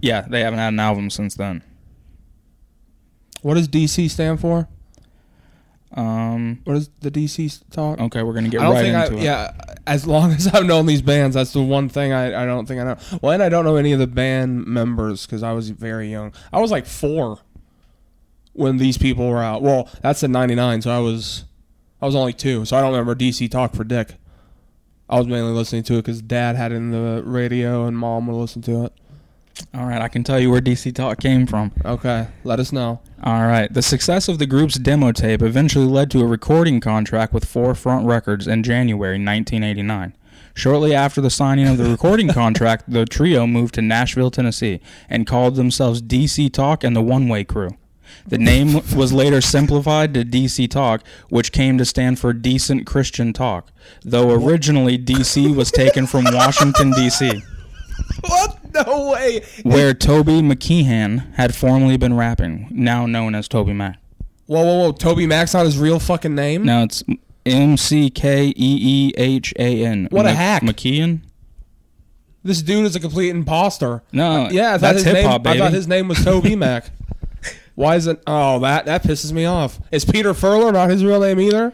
yeah, 0.00 0.22
they 0.28 0.40
haven't 0.40 0.58
had 0.58 0.72
an 0.72 0.80
album 0.80 1.10
since 1.10 1.34
then. 1.34 1.62
What 3.42 3.54
does 3.54 3.68
DC 3.68 4.08
stand 4.10 4.40
for? 4.40 4.68
Um, 5.94 6.60
What 6.64 6.74
does 6.74 6.90
the 7.00 7.10
DC 7.10 7.60
talk? 7.70 8.00
okay, 8.00 8.22
we're 8.22 8.32
gonna 8.32 8.48
get 8.48 8.62
I 8.62 8.64
don't 8.64 8.74
right 8.74 8.82
think 8.82 8.96
I, 8.96 9.04
into 9.06 9.18
it. 9.18 9.22
yeah. 9.24 9.50
As 9.86 10.06
long 10.06 10.32
as 10.32 10.46
I've 10.46 10.64
known 10.64 10.86
these 10.86 11.02
bands, 11.02 11.34
that's 11.34 11.52
the 11.52 11.60
one 11.62 11.88
thing 11.90 12.12
I, 12.12 12.42
I 12.42 12.46
don't 12.46 12.66
think 12.66 12.80
I 12.80 12.84
know. 12.84 12.96
Well, 13.20 13.32
and 13.32 13.42
I 13.42 13.48
don't 13.50 13.64
know 13.64 13.76
any 13.76 13.92
of 13.92 13.98
the 13.98 14.06
band 14.06 14.66
members 14.66 15.26
because 15.26 15.42
I 15.42 15.52
was 15.52 15.68
very 15.70 16.10
young. 16.10 16.32
I 16.52 16.60
was 16.60 16.70
like 16.70 16.86
four 16.86 17.40
when 18.54 18.78
these 18.78 18.96
people 18.96 19.28
were 19.28 19.42
out. 19.42 19.60
Well, 19.60 19.88
that's 20.00 20.22
in 20.22 20.32
'99, 20.32 20.80
so 20.82 20.90
I 20.90 20.98
was 21.00 21.44
I 22.00 22.06
was 22.06 22.14
only 22.14 22.32
two, 22.32 22.64
so 22.64 22.76
I 22.76 22.80
don't 22.80 22.92
remember 22.92 23.14
DC 23.14 23.50
Talk 23.50 23.74
for 23.74 23.84
Dick. 23.84 24.14
I 25.10 25.18
was 25.18 25.26
mainly 25.26 25.52
listening 25.52 25.82
to 25.84 25.94
it 25.94 26.02
because 26.02 26.22
Dad 26.22 26.56
had 26.56 26.72
it 26.72 26.76
in 26.76 26.90
the 26.90 27.22
radio 27.26 27.84
and 27.84 27.98
Mom 27.98 28.26
would 28.28 28.36
listen 28.40 28.62
to 28.62 28.86
it. 28.86 28.92
All 29.74 29.86
right, 29.86 30.00
I 30.00 30.08
can 30.08 30.24
tell 30.24 30.40
you 30.40 30.50
where 30.50 30.60
DC 30.60 30.94
Talk 30.94 31.20
came 31.20 31.46
from. 31.46 31.72
Okay, 31.84 32.28
let 32.44 32.60
us 32.60 32.72
know. 32.72 33.00
All 33.22 33.46
right. 33.46 33.72
The 33.72 33.82
success 33.82 34.28
of 34.28 34.38
the 34.38 34.46
group's 34.46 34.78
demo 34.78 35.12
tape 35.12 35.42
eventually 35.42 35.86
led 35.86 36.10
to 36.10 36.20
a 36.20 36.26
recording 36.26 36.80
contract 36.80 37.32
with 37.32 37.44
Forefront 37.44 38.06
Records 38.06 38.48
in 38.48 38.62
January 38.62 39.14
1989. 39.14 40.14
Shortly 40.54 40.94
after 40.94 41.20
the 41.20 41.30
signing 41.30 41.68
of 41.68 41.78
the 41.78 41.88
recording 41.88 42.28
contract, 42.32 42.90
the 42.90 43.06
trio 43.06 43.46
moved 43.46 43.74
to 43.74 43.82
Nashville, 43.82 44.30
Tennessee, 44.30 44.80
and 45.08 45.26
called 45.26 45.54
themselves 45.54 46.02
DC 46.02 46.52
Talk 46.52 46.82
and 46.82 46.96
the 46.96 47.00
One 47.00 47.28
Way 47.28 47.44
Crew. 47.44 47.76
The 48.26 48.38
name 48.38 48.74
was 48.96 49.12
later 49.12 49.40
simplified 49.40 50.12
to 50.14 50.24
DC 50.24 50.68
Talk, 50.70 51.02
which 51.28 51.52
came 51.52 51.78
to 51.78 51.84
stand 51.84 52.18
for 52.18 52.32
Decent 52.32 52.86
Christian 52.86 53.32
Talk, 53.32 53.70
though 54.02 54.30
originally 54.30 54.98
DC 54.98 55.54
was 55.54 55.70
taken 55.70 56.06
from 56.06 56.24
Washington, 56.24 56.90
D.C., 56.92 57.42
What? 58.22 58.58
No 58.86 59.10
way. 59.10 59.42
where 59.62 59.94
Toby 59.94 60.40
McKeehan 60.40 61.34
had 61.34 61.54
formerly 61.54 61.96
been 61.96 62.14
rapping, 62.14 62.68
now 62.70 63.06
known 63.06 63.34
as 63.34 63.48
Toby 63.48 63.72
Mac. 63.72 63.98
Whoa, 64.46 64.62
whoa, 64.64 64.78
whoa! 64.78 64.92
Toby 64.92 65.26
Mac's 65.26 65.54
not 65.54 65.64
his 65.66 65.78
real 65.78 65.98
fucking 65.98 66.34
name. 66.34 66.64
Now 66.64 66.82
it's 66.82 67.02
M 67.46 67.76
C 67.76 68.10
K 68.10 68.48
E 68.48 68.52
E 68.56 69.12
H 69.16 69.54
A 69.58 69.84
N. 69.84 70.08
What 70.10 70.26
a 70.26 70.32
hack. 70.32 70.62
McKeon? 70.62 71.20
This 72.44 72.60
dude 72.60 72.84
is 72.86 72.96
a 72.96 73.00
complete 73.00 73.30
imposter. 73.30 74.02
No, 74.12 74.46
uh, 74.46 74.50
Yeah, 74.50 74.70
I 74.70 74.72
thought 74.72 74.80
that's 74.80 74.94
his 74.96 75.04
hip 75.04 75.14
name. 75.14 75.26
hop, 75.28 75.42
baby. 75.44 75.60
I 75.60 75.64
thought 75.64 75.72
his 75.72 75.86
name 75.86 76.08
was 76.08 76.24
Toby 76.24 76.56
Mac. 76.56 76.90
Why 77.76 77.94
is 77.96 78.06
it? 78.06 78.20
Oh, 78.26 78.58
that 78.58 78.84
that 78.86 79.02
pisses 79.04 79.32
me 79.32 79.44
off. 79.44 79.78
Is 79.92 80.04
Peter 80.04 80.32
Furler 80.34 80.72
not 80.72 80.90
his 80.90 81.04
real 81.04 81.20
name 81.20 81.38
either? 81.40 81.72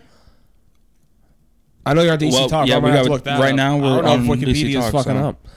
I 1.86 1.94
know 1.94 2.02
you're 2.02 2.12
on 2.12 2.18
DC 2.18 2.32
Well, 2.32 2.48
Talk. 2.50 2.68
yeah, 2.68 2.78
we 2.78 2.90
got- 2.90 3.04
to 3.04 3.10
look 3.10 3.24
that 3.24 3.40
right 3.40 3.50
up. 3.50 3.56
now 3.56 3.76
I 3.76 3.80
we're 3.80 4.02
don't 4.02 4.04
know 4.26 4.32
on 4.32 4.38
if 4.42 4.48
DC 4.48 4.52
Wikipedia 4.64 4.78
is 4.78 4.84
Talk, 4.84 4.92
fucking 5.06 5.20
so- 5.20 5.28
up. 5.30 5.48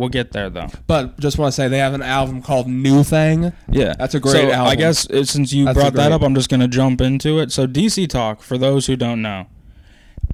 We'll 0.00 0.08
get 0.08 0.32
there 0.32 0.50
though. 0.50 0.68
But 0.86 1.20
just 1.20 1.38
want 1.38 1.52
to 1.52 1.54
say 1.54 1.68
they 1.68 1.78
have 1.78 1.94
an 1.94 2.02
album 2.02 2.42
called 2.42 2.66
New 2.66 3.04
Thing. 3.04 3.52
Yeah, 3.68 3.94
That's 3.98 4.14
a 4.14 4.20
great 4.20 4.50
so 4.50 4.50
I 4.50 4.74
guess 4.74 5.08
uh, 5.08 5.24
since 5.24 5.52
you 5.52 5.66
That's 5.66 5.78
brought 5.78 5.92
that 5.94 6.10
up, 6.10 6.22
I'm 6.22 6.34
just 6.34 6.48
gonna 6.48 6.66
jump 6.66 7.00
into 7.00 7.38
it. 7.38 7.52
So 7.52 7.66
DC 7.66 8.08
Talk, 8.08 8.42
for 8.42 8.58
those 8.58 8.86
who 8.86 8.96
don't 8.96 9.22
know, 9.22 9.46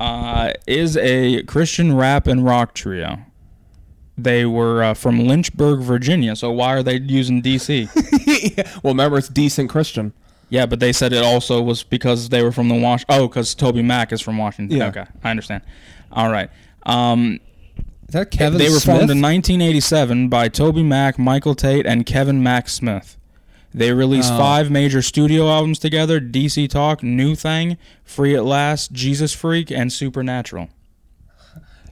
uh, 0.00 0.52
is 0.66 0.96
a 0.96 1.42
Christian 1.42 1.96
rap 1.96 2.26
and 2.26 2.44
rock 2.44 2.72
trio. 2.74 3.18
They 4.18 4.46
were 4.46 4.82
uh, 4.82 4.94
from 4.94 5.26
Lynchburg, 5.26 5.80
Virginia. 5.80 6.36
So 6.36 6.50
why 6.50 6.74
are 6.74 6.82
they 6.82 6.96
using 6.98 7.42
DC? 7.42 7.90
well, 8.82 8.94
remember 8.94 9.18
it's 9.18 9.28
decent 9.28 9.68
Christian. 9.68 10.14
yeah, 10.48 10.64
but 10.64 10.80
they 10.80 10.92
said 10.92 11.12
it 11.12 11.22
also 11.22 11.60
was 11.60 11.82
because 11.82 12.30
they 12.30 12.42
were 12.42 12.52
from 12.52 12.68
the 12.68 12.74
Wash. 12.74 13.04
Oh, 13.10 13.28
because 13.28 13.54
Toby 13.54 13.82
Mac 13.82 14.12
is 14.12 14.22
from 14.22 14.38
Washington. 14.38 14.78
Yeah. 14.78 14.88
Okay, 14.88 15.04
I 15.22 15.30
understand. 15.30 15.62
All 16.12 16.30
right. 16.30 16.48
Um, 16.84 17.40
Is 18.08 18.12
that 18.12 18.30
Kevin? 18.30 18.58
they 18.58 18.64
were 18.70 18.78
Smith? 18.78 18.84
formed 18.98 19.10
in 19.10 19.20
1987 19.20 20.28
by 20.28 20.48
Toby 20.48 20.82
Mac, 20.82 21.18
Michael 21.18 21.54
Tait, 21.54 21.86
and 21.86 22.06
Kevin 22.06 22.42
Max 22.42 22.72
Smith. 22.74 23.16
They 23.74 23.92
released 23.92 24.32
Oh. 24.32 24.38
five 24.38 24.70
major 24.70 25.02
studio 25.02 25.48
albums 25.50 25.78
together: 25.78 26.20
DC 26.20 26.66
Talk, 26.68 27.02
New 27.02 27.34
Thing, 27.34 27.76
Free 28.04 28.34
at 28.34 28.44
Last, 28.44 28.92
Jesus 28.92 29.32
Freak, 29.34 29.70
and 29.70 29.92
Supernatural. 29.92 30.70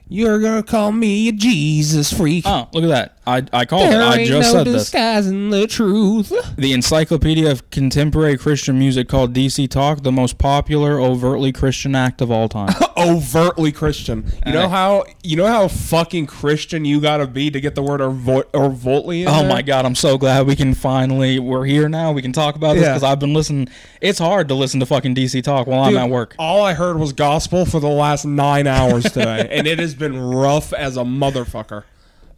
You're 0.07 0.39
gonna 0.39 0.61
call 0.63 0.91
me 0.91 1.27
a 1.29 1.31
Jesus 1.31 2.13
freak. 2.13 2.43
Oh, 2.45 2.67
look 2.73 2.83
at 2.83 2.87
that! 2.89 3.17
I 3.25 3.43
I 3.51 3.65
called 3.65 3.87
it. 3.87 3.89
there 3.91 4.03
I 4.03 4.17
ain't 4.17 4.27
just 4.27 4.53
no 4.53 4.59
said 4.59 4.67
this. 4.67 4.83
disguising 4.83 5.49
the 5.49 5.65
truth. 5.65 6.31
The 6.57 6.73
Encyclopedia 6.73 7.49
of 7.49 7.67
Contemporary 7.71 8.37
Christian 8.37 8.77
Music 8.77 9.07
called 9.09 9.33
DC 9.33 9.67
Talk 9.67 10.03
the 10.03 10.11
most 10.11 10.37
popular 10.37 10.99
overtly 10.99 11.51
Christian 11.51 11.95
act 11.95 12.21
of 12.21 12.29
all 12.29 12.47
time. 12.47 12.69
Overtly 12.97 13.71
Christian. 13.73 14.25
You 14.45 14.53
know 14.53 14.69
how 14.69 15.03
you 15.21 15.35
know 15.35 15.47
how 15.47 15.67
fucking 15.67 16.27
Christian 16.27 16.85
you 16.85 17.01
gotta 17.01 17.27
be 17.27 17.51
to 17.51 17.59
get 17.59 17.75
the 17.75 17.81
word 17.83 17.99
overtly. 18.01 19.23
In 19.23 19.27
Oh 19.27 19.39
there? 19.41 19.49
my 19.49 19.61
god, 19.61 19.85
I'm 19.85 19.95
so 19.95 20.17
glad 20.17 20.47
we 20.47 20.55
can 20.55 20.73
finally 20.73 21.37
we're 21.39 21.65
here 21.65 21.89
now. 21.89 22.11
We 22.13 22.21
can 22.21 22.31
talk 22.31 22.55
about 22.55 22.75
this 22.75 22.83
Yeah. 22.83 22.89
because 22.93 23.03
I've 23.03 23.19
been 23.19 23.33
listening. 23.33 23.67
It's 24.01 24.19
hard 24.19 24.47
to 24.47 24.53
listen 24.55 24.79
to 24.79 24.85
fucking 24.85 25.13
DC 25.15 25.43
Talk 25.43 25.67
while 25.67 25.89
Dude, 25.89 25.97
I'm 25.97 26.05
at 26.05 26.09
work. 26.09 26.35
All 26.39 26.63
I 26.63 26.73
heard 26.73 26.97
was 26.97 27.11
gospel 27.11 27.65
for 27.65 27.79
the 27.81 27.89
last 27.89 28.23
nine 28.25 28.65
hours 28.67 29.03
today, 29.03 29.47
and 29.51 29.67
it 29.67 29.79
has 29.95 29.99
been 30.11 30.19
rough 30.19 30.73
as 30.73 30.97
a 30.97 31.01
motherfucker. 31.03 31.83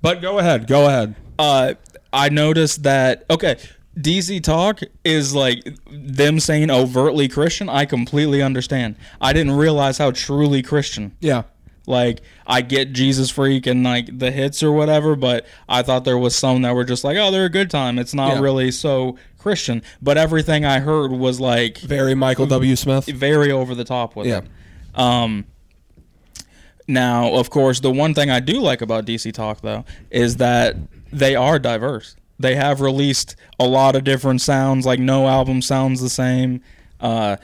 But 0.01 0.21
go 0.21 0.39
ahead, 0.39 0.67
go 0.67 0.85
ahead. 0.87 1.15
uh, 1.39 1.73
I 2.13 2.29
noticed 2.29 2.83
that 2.83 3.25
okay, 3.29 3.57
DC 3.99 4.41
Talk 4.43 4.79
is 5.03 5.33
like 5.35 5.67
them 5.89 6.39
saying 6.39 6.69
overtly 6.71 7.27
Christian. 7.27 7.67
I 7.67 7.85
completely 7.85 8.41
understand. 8.41 8.95
I 9.19 9.33
didn't 9.33 9.53
realize 9.57 9.97
how 9.97 10.11
truly 10.11 10.61
Christian. 10.61 11.15
Yeah, 11.19 11.43
Like 11.85 12.21
I 12.45 12.61
get 12.61 12.93
Jesus 12.93 13.29
freak 13.29 13.65
and 13.67 13.83
like 13.83 14.19
the 14.19 14.31
hits 14.31 14.61
or 14.63 14.71
whatever, 14.71 15.15
but 15.15 15.45
I 15.67 15.81
thought 15.81 16.05
there 16.05 16.17
was 16.17 16.35
some 16.35 16.61
that 16.61 16.73
were 16.75 16.85
just 16.85 17.03
like, 17.03 17.17
oh, 17.17 17.31
they're 17.31 17.45
a 17.45 17.49
good 17.49 17.69
time. 17.71 17.97
It's 17.99 18.13
not 18.13 18.35
Yeah. 18.35 18.39
really 18.41 18.71
so 18.71 19.17
Christian. 19.37 19.81
But 20.01 20.17
everything 20.17 20.63
I 20.63 20.79
heard 20.79 21.11
was 21.11 21.39
like 21.39 21.79
very 21.79 22.13
Michael 22.15 22.45
W. 22.45 22.75
Smith. 22.75 23.05
very 23.07 23.51
over 23.51 23.73
the 23.75 23.83
top 23.83 24.15
with 24.15 24.27
Yeah. 24.27 24.39
it. 24.39 24.99
Um, 24.99 25.45
now, 26.87 27.33
of 27.33 27.49
course, 27.49 27.81
the 27.81 27.91
one 27.91 28.13
thing 28.13 28.29
I 28.29 28.39
do 28.39 28.61
like 28.61 28.81
about 28.81 29.05
DC 29.05 29.33
Talk 29.33 29.61
though 29.61 29.85
is 30.09 30.37
that 30.37 30.75
they 31.11 31.35
are 31.35 31.59
diverse. 31.59 32.15
They 32.39 32.55
have 32.55 32.81
released 32.81 33.35
a 33.59 33.65
lot 33.65 33.95
of 33.95 34.03
different 34.03 34.41
sounds. 34.41 34.85
Like 34.85 34.99
no 34.99 35.27
album 35.27 35.61
sounds 35.61 36.01
the 36.01 36.09
same. 36.09 36.61
Uh, 36.99 37.37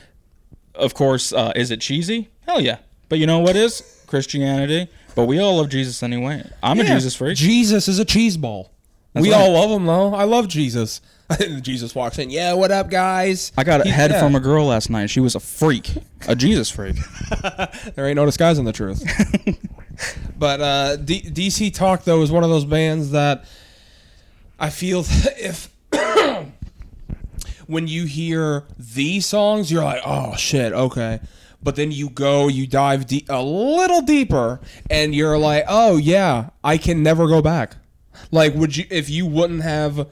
of 0.75 0.93
course, 0.93 1.33
uh, 1.33 1.51
is 1.55 1.71
it 1.71 1.81
cheesy? 1.81 2.29
Hell 2.47 2.62
yeah. 2.62 2.77
But 3.09 3.19
you 3.19 3.27
know 3.27 3.39
what 3.39 3.55
is 3.55 4.03
Christianity? 4.07 4.89
But 5.15 5.25
we 5.25 5.39
all 5.39 5.57
love 5.57 5.69
Jesus 5.69 6.01
anyway. 6.01 6.50
I'm 6.62 6.79
a 6.79 6.83
Jesus 6.83 7.15
freak. 7.15 7.38
Jesus 7.38 7.88
is 7.88 8.00
a 8.00 8.05
cheese 8.05 8.38
ball. 8.38 8.71
we 9.13 9.31
right. 9.31 9.39
all 9.39 9.51
love 9.51 9.71
him 9.71 9.85
though. 9.85 10.13
I 10.13 10.23
love 10.23 10.47
Jesus. 10.47 11.01
Jesus 11.61 11.95
walks 11.95 12.19
in. 12.19 12.29
Yeah, 12.29 12.53
what 12.53 12.71
up, 12.71 12.89
guys? 12.89 13.51
I 13.57 13.63
got 13.63 13.81
a 13.81 13.83
He- 13.85 13.89
head 13.89 14.11
yeah. 14.11 14.19
from 14.19 14.35
a 14.35 14.39
girl 14.39 14.65
last 14.67 14.89
night. 14.89 15.09
She 15.09 15.19
was 15.19 15.35
a 15.35 15.39
freak, 15.39 15.91
a 16.27 16.35
Jesus 16.35 16.69
freak. 16.69 16.95
There 17.95 18.07
ain't 18.07 18.15
no 18.15 18.25
disguising 18.25 18.65
the 18.65 18.71
truth. 18.73 19.03
but 20.37 20.61
uh, 20.61 20.95
D- 20.97 21.21
DC 21.21 21.73
Talk 21.73 22.03
though 22.03 22.21
is 22.21 22.31
one 22.31 22.43
of 22.43 22.49
those 22.49 22.65
bands 22.65 23.11
that 23.11 23.45
I 24.59 24.69
feel 24.69 25.03
if 25.37 25.69
when 27.67 27.87
you 27.87 28.05
hear 28.05 28.63
these 28.77 29.25
songs, 29.25 29.71
you're 29.71 29.83
like, 29.83 30.01
oh 30.05 30.35
shit, 30.35 30.73
okay. 30.73 31.19
But 31.61 31.75
then 31.77 31.91
you 31.91 32.09
go, 32.09 32.47
you 32.49 32.67
dive 32.67 33.07
deep, 33.07 33.27
a 33.29 33.41
little 33.41 34.01
deeper, 34.01 34.59
and 34.89 35.15
you're 35.15 35.37
like, 35.37 35.63
oh 35.67 35.95
yeah, 35.97 36.49
I 36.63 36.77
can 36.77 37.01
never 37.03 37.27
go 37.27 37.41
back. 37.41 37.77
Like, 38.31 38.53
would 38.55 38.75
you 38.75 38.85
if 38.89 39.09
you 39.09 39.25
wouldn't 39.25 39.63
have 39.63 40.07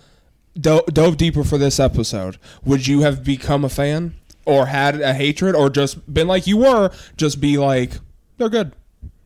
do- 0.60 0.84
dove 0.88 1.18
deeper 1.18 1.44
for 1.44 1.58
this 1.58 1.80
episode, 1.80 2.38
would 2.64 2.88
you 2.88 3.02
have 3.02 3.24
become 3.24 3.64
a 3.64 3.70
fan 3.70 4.16
or 4.46 4.68
had 4.68 5.00
a 5.02 5.14
hatred 5.14 5.56
or 5.56 5.70
just 5.70 6.12
been 6.12 6.28
like 6.28 6.48
you 6.48 6.58
were, 6.58 6.92
just 7.18 7.40
be 7.40 7.58
like, 7.58 7.94
they're 8.38 8.50
good. 8.50 8.74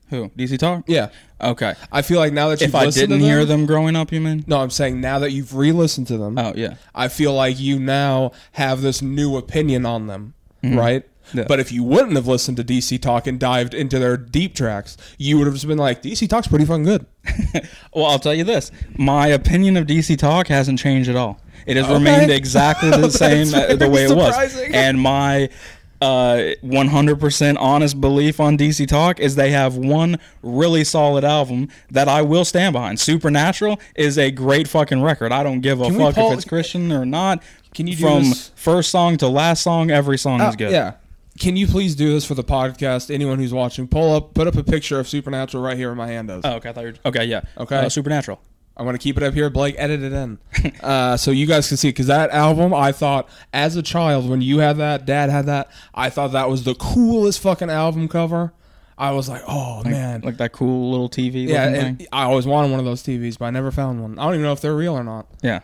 Who? 0.09 0.29
DC 0.29 0.59
Talk? 0.59 0.83
Yeah. 0.87 1.09
Okay. 1.41 1.73
I 1.91 2.01
feel 2.01 2.19
like 2.19 2.31
now 2.31 2.49
that 2.49 2.61
you've 2.61 2.69
If 2.69 2.75
I 2.75 2.85
listened 2.85 3.09
didn't 3.09 3.21
to 3.21 3.25
hear 3.25 3.43
them 3.43 3.65
growing 3.65 3.95
up, 3.95 4.11
you 4.11 4.21
mean? 4.21 4.43
no, 4.47 4.61
I'm 4.61 4.69
saying 4.69 5.01
now 5.01 5.19
that 5.19 5.31
you've 5.31 5.55
re-listened 5.55 6.07
to 6.07 6.17
them, 6.17 6.37
Oh 6.37 6.53
yeah. 6.55 6.75
I 6.93 7.07
feel 7.07 7.33
like 7.33 7.59
you 7.59 7.79
now 7.79 8.31
have 8.53 8.81
this 8.81 9.01
new 9.01 9.35
opinion 9.35 9.85
on 9.85 10.07
them, 10.07 10.33
mm-hmm. 10.63 10.77
right? 10.77 11.03
Yeah. 11.33 11.45
But 11.47 11.59
if 11.59 11.71
you 11.71 11.83
wouldn't 11.83 12.15
have 12.15 12.27
listened 12.27 12.57
to 12.57 12.63
DC 12.63 13.01
Talk 13.01 13.25
and 13.27 13.39
dived 13.39 13.73
into 13.73 13.97
their 13.99 14.15
deep 14.17 14.55
tracks, 14.55 14.95
you 15.17 15.37
would 15.37 15.47
have 15.47 15.55
just 15.55 15.67
been 15.67 15.77
like, 15.77 16.01
DC 16.03 16.29
Talk's 16.29 16.47
pretty 16.47 16.65
fucking 16.65 16.83
good. 16.83 17.05
Well, 17.93 18.05
I'll 18.05 18.19
tell 18.19 18.33
you 18.33 18.43
this: 18.43 18.71
my 18.97 19.27
opinion 19.27 19.77
of 19.77 19.87
DC 19.87 20.17
Talk 20.17 20.47
hasn't 20.47 20.77
changed 20.79 21.09
at 21.09 21.15
all. 21.15 21.39
It 21.65 21.77
has 21.77 21.85
Okay. 21.85 21.93
remained 21.93 22.29
exactly 22.29 22.89
the 22.89 23.09
same 23.25 23.53
uh, 23.53 23.75
the 23.75 23.89
way 23.89 24.03
it 24.05 24.15
was. 24.15 24.35
And 24.73 24.99
my 24.99 25.49
uh, 26.01 26.53
100% 26.63 27.55
honest 27.59 27.99
belief 28.01 28.39
on 28.39 28.57
DC 28.57 28.87
Talk 28.87 29.19
is 29.19 29.35
they 29.35 29.51
have 29.51 29.77
one 29.77 30.19
really 30.43 30.83
solid 30.83 31.23
album 31.23 31.69
that 31.89 32.07
I 32.07 32.21
will 32.21 32.45
stand 32.45 32.73
behind. 32.73 32.99
Supernatural 32.99 33.79
is 33.95 34.17
a 34.17 34.29
great 34.31 34.67
fucking 34.67 35.01
record. 35.01 35.31
I 35.31 35.41
don't 35.43 35.61
give 35.61 35.79
a 35.81 35.89
fuck 35.89 36.15
pull- 36.15 36.31
if 36.31 36.37
it's 36.39 36.45
Christian 36.45 36.91
or 36.91 37.05
not. 37.05 37.41
Can 37.73 37.87
you 37.87 37.95
do 37.95 38.01
from 38.03 38.23
first 38.55 38.89
song 38.91 39.17
to 39.17 39.27
last 39.27 39.61
song? 39.63 39.89
Every 39.91 40.17
song 40.17 40.41
is 40.41 40.55
good. 40.55 40.67
Uh, 40.67 40.71
Yeah. 40.71 40.91
Can 41.39 41.57
you 41.57 41.67
please 41.67 41.95
do 41.95 42.11
this 42.11 42.23
for 42.25 42.33
the 42.33 42.43
podcast? 42.43 43.13
Anyone 43.13 43.39
who's 43.39 43.53
watching, 43.53 43.87
pull 43.87 44.15
up, 44.15 44.33
put 44.33 44.47
up 44.47 44.55
a 44.55 44.63
picture 44.63 44.99
of 44.99 45.07
Supernatural 45.07 45.61
right 45.61 45.75
here 45.77 45.89
where 45.89 45.95
my 45.95 46.07
hand 46.07 46.29
does. 46.29 46.41
Oh, 46.45 46.53
okay. 46.55 46.69
I 46.69 46.73
thought 46.73 46.81
you 46.85 46.91
were, 46.91 47.09
okay. 47.09 47.25
Yeah. 47.25 47.41
Okay. 47.57 47.75
Uh, 47.77 47.89
Supernatural. 47.89 48.39
I'm 48.77 48.85
gonna 48.85 48.97
keep 48.97 49.15
it 49.15 49.23
up 49.23 49.33
here. 49.33 49.49
Blake, 49.49 49.75
edit 49.77 50.03
it 50.03 50.11
in, 50.11 50.37
uh, 50.83 51.15
so 51.15 51.31
you 51.31 51.45
guys 51.45 51.67
can 51.69 51.77
see. 51.77 51.89
Because 51.89 52.07
that 52.07 52.31
album, 52.31 52.73
I 52.73 52.91
thought 52.91 53.29
as 53.53 53.77
a 53.77 53.81
child 53.81 54.29
when 54.29 54.41
you 54.41 54.57
had 54.59 54.77
that, 54.77 55.05
Dad 55.05 55.29
had 55.29 55.45
that, 55.45 55.71
I 55.93 56.09
thought 56.09 56.33
that 56.33 56.49
was 56.49 56.65
the 56.65 56.75
coolest 56.75 57.39
fucking 57.39 57.69
album 57.69 58.09
cover. 58.09 58.51
I 58.97 59.11
was 59.11 59.27
like, 59.29 59.43
oh 59.47 59.81
man, 59.83 60.21
Like 60.21 60.37
that 60.37 60.51
cool 60.53 60.91
little 60.91 61.09
TV. 61.09 61.47
yeah. 61.47 61.71
thing. 61.71 62.07
I 62.11 62.23
always 62.23 62.45
wanted 62.45 62.71
one 62.71 62.79
of 62.79 62.85
those 62.85 63.01
TVs, 63.03 63.37
but 63.37 63.45
I 63.45 63.49
never 63.49 63.71
found 63.71 64.01
one. 64.01 64.19
I 64.19 64.23
don't 64.25 64.33
even 64.35 64.43
know 64.43 64.53
if 64.53 64.61
they're 64.61 64.75
real 64.75 64.93
or 64.93 65.03
not. 65.03 65.27
Yeah. 65.41 65.61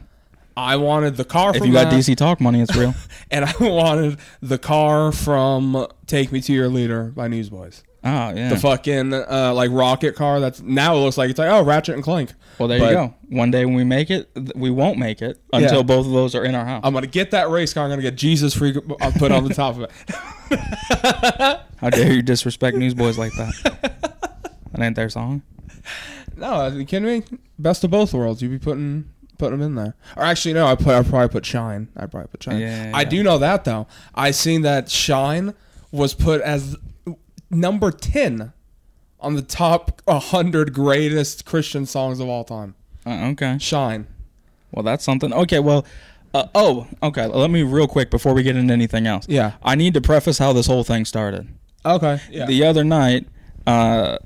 I 0.57 0.75
wanted 0.75 1.15
the 1.17 1.23
car 1.25 1.51
If 1.51 1.57
from 1.57 1.67
you 1.67 1.73
got 1.73 1.89
that, 1.89 1.93
DC 1.99 2.15
Talk 2.17 2.41
money, 2.41 2.61
it's 2.61 2.75
real. 2.75 2.93
and 3.31 3.45
I 3.45 3.53
wanted 3.59 4.17
the 4.41 4.57
car 4.57 5.11
from 5.11 5.87
"Take 6.07 6.31
Me 6.31 6.41
to 6.41 6.53
Your 6.53 6.67
Leader" 6.67 7.05
by 7.05 7.27
Newsboys. 7.27 7.83
Oh 8.03 8.33
yeah. 8.33 8.49
The 8.49 8.57
fucking 8.57 9.13
uh, 9.13 9.53
like 9.55 9.69
rocket 9.71 10.15
car. 10.15 10.39
That's 10.39 10.59
now 10.61 10.95
it 10.95 10.99
looks 11.01 11.17
like 11.17 11.29
it's 11.29 11.37
like 11.39 11.49
oh 11.49 11.63
Ratchet 11.63 11.95
and 11.95 12.03
Clank. 12.03 12.33
Well, 12.57 12.67
there 12.67 12.79
But- 12.79 12.89
you 12.89 12.93
go. 12.95 13.13
One 13.29 13.49
day 13.51 13.63
when 13.65 13.75
we 13.75 13.83
make 13.85 14.09
it, 14.09 14.29
we 14.55 14.69
won't 14.69 14.97
make 14.97 15.21
it 15.21 15.39
until 15.53 15.77
Yeah. 15.77 15.81
both 15.83 16.05
of 16.05 16.11
those 16.11 16.35
are 16.35 16.43
in 16.43 16.53
our 16.55 16.65
house. 16.65 16.81
I'm 16.83 16.93
gonna 16.93 17.07
get 17.07 17.31
that 17.31 17.49
race 17.49 17.73
car. 17.73 17.83
I'm 17.85 17.89
gonna 17.91 18.01
get 18.01 18.15
Jesus 18.15 18.53
freak. 18.55 18.75
I'll 18.99 19.11
put 19.13 19.31
on 19.31 19.47
the 19.47 19.53
top 19.53 19.77
of 19.77 19.83
it. 19.83 19.91
How 21.77 21.89
dare 21.89 22.11
you 22.11 22.21
disrespect 22.21 22.75
Newsboys 22.75 23.17
like 23.17 23.31
that? 23.33 23.53
that 24.71 24.81
ain't 24.81 24.95
their 24.95 25.09
song. 25.09 25.43
No, 26.35 26.47
are 26.47 26.69
you 26.69 26.85
kidding 26.85 27.07
me? 27.07 27.23
Best 27.59 27.83
of 27.83 27.91
both 27.91 28.13
worlds. 28.13 28.41
You'd 28.41 28.51
be 28.51 28.59
putting 28.59 29.09
putting 29.41 29.59
them 29.59 29.67
in 29.67 29.75
there. 29.75 29.95
Or 30.15 30.23
actually, 30.23 30.53
no. 30.53 30.65
I 30.67 30.75
put. 30.75 30.89
I 30.89 31.01
probably 31.03 31.27
put 31.27 31.45
Shine. 31.45 31.89
I 31.97 32.05
probably 32.05 32.29
put 32.29 32.43
Shine. 32.43 32.59
Yeah, 32.59 32.91
I 32.93 33.01
yeah. 33.01 33.09
do 33.09 33.23
know 33.23 33.37
that 33.39 33.65
though. 33.65 33.87
I 34.15 34.31
seen 34.31 34.61
that 34.61 34.89
Shine 34.89 35.53
was 35.91 36.13
put 36.13 36.39
as 36.41 36.77
number 37.49 37.91
ten 37.91 38.53
on 39.19 39.33
the 39.35 39.41
top 39.41 40.01
hundred 40.07 40.73
greatest 40.73 41.45
Christian 41.45 41.85
songs 41.85 42.19
of 42.19 42.29
all 42.29 42.43
time. 42.43 42.75
Uh, 43.05 43.31
okay. 43.31 43.57
Shine. 43.59 44.07
Well, 44.71 44.83
that's 44.83 45.03
something. 45.03 45.33
Okay. 45.33 45.59
Well. 45.59 45.85
Uh, 46.33 46.47
oh, 46.55 46.87
okay. 47.03 47.25
Let 47.25 47.51
me 47.51 47.61
real 47.61 47.89
quick 47.89 48.09
before 48.09 48.33
we 48.33 48.41
get 48.41 48.55
into 48.55 48.71
anything 48.71 49.05
else. 49.05 49.25
Yeah. 49.27 49.51
I 49.61 49.75
need 49.75 49.93
to 49.95 50.01
preface 50.01 50.37
how 50.37 50.53
this 50.53 50.65
whole 50.65 50.85
thing 50.85 51.03
started. 51.03 51.45
Okay. 51.85 52.21
Yeah. 52.29 52.45
The 52.45 52.63
other 52.63 52.85
night, 52.85 53.27
uh, 53.67 54.17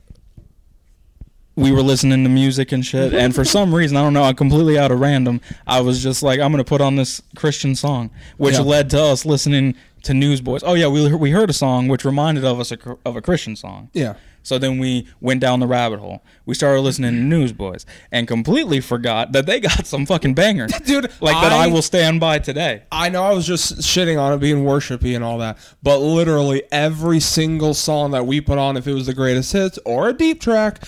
we 1.56 1.72
were 1.72 1.82
listening 1.82 2.24
to 2.24 2.30
music 2.30 2.72
and 2.72 2.86
shit, 2.86 3.14
and 3.14 3.34
for 3.34 3.46
some 3.46 3.74
reason 3.74 3.96
I 3.98 4.02
don't 4.02 4.14
know, 4.14 4.24
I 4.24 4.34
completely 4.34 4.78
out 4.78 4.92
of 4.92 5.00
random, 5.00 5.40
I 5.66 5.82
was 5.82 6.04
just 6.04 6.22
like, 6.24 6.40
I'm 6.40 6.52
gonna 6.52 6.64
put 6.64 6.82
on 6.82 6.96
this 6.96 7.22
Christian 7.36 7.76
song, 7.76 8.12
which 8.38 8.56
Yeah. 8.56 8.62
led 8.62 8.90
to 8.92 9.02
us 9.02 9.26
listening 9.26 9.76
to 10.04 10.14
Newsboys. 10.14 10.62
Oh 10.64 10.74
yeah, 10.74 10.88
we 10.88 11.14
we 11.16 11.32
heard 11.32 11.50
a 11.50 11.54
song 11.54 11.88
which 11.88 12.04
reminded 12.06 12.44
of 12.46 12.60
us 12.60 12.72
a, 12.72 12.78
of 13.06 13.16
a 13.16 13.22
Christian 13.22 13.56
song. 13.56 13.90
Yeah. 13.94 14.16
So 14.44 14.60
then 14.60 14.78
we 14.78 15.08
went 15.22 15.40
down 15.42 15.60
the 15.60 15.66
rabbit 15.66 15.98
hole. 16.00 16.24
We 16.46 16.54
started 16.54 16.82
listening 16.82 17.14
to 17.14 17.18
Newsboys 17.18 17.84
and 18.12 18.28
completely 18.28 18.80
forgot 18.80 19.32
that 19.32 19.48
they 19.48 19.60
got 19.60 19.88
some 19.88 20.06
fucking 20.06 20.36
bangers. 20.36 20.72
Dude, 20.86 21.06
like 21.20 21.34
that 21.42 21.52
I 21.52 21.64
I- 21.64 21.68
will 21.68 21.82
stand 21.82 22.20
by 22.20 22.38
today. 22.38 22.84
I 22.92 23.10
know 23.10 23.24
I 23.24 23.34
was 23.34 23.48
just 23.48 23.78
shitting 23.80 24.22
on 24.22 24.34
it 24.34 24.38
being 24.38 24.64
worshipy 24.64 25.16
and 25.16 25.24
all 25.24 25.40
that, 25.40 25.58
but 25.82 25.98
literally 25.98 26.62
every 26.72 27.20
single 27.20 27.74
song 27.74 28.12
that 28.12 28.28
we 28.28 28.40
put 28.40 28.60
on, 28.60 28.78
if 28.78 28.86
it 28.88 28.94
was 28.94 29.08
the 29.08 29.16
greatest 29.16 29.52
hits 29.52 29.80
or 29.84 30.10
a 30.10 30.14
deep 30.14 30.40
track, 30.42 30.84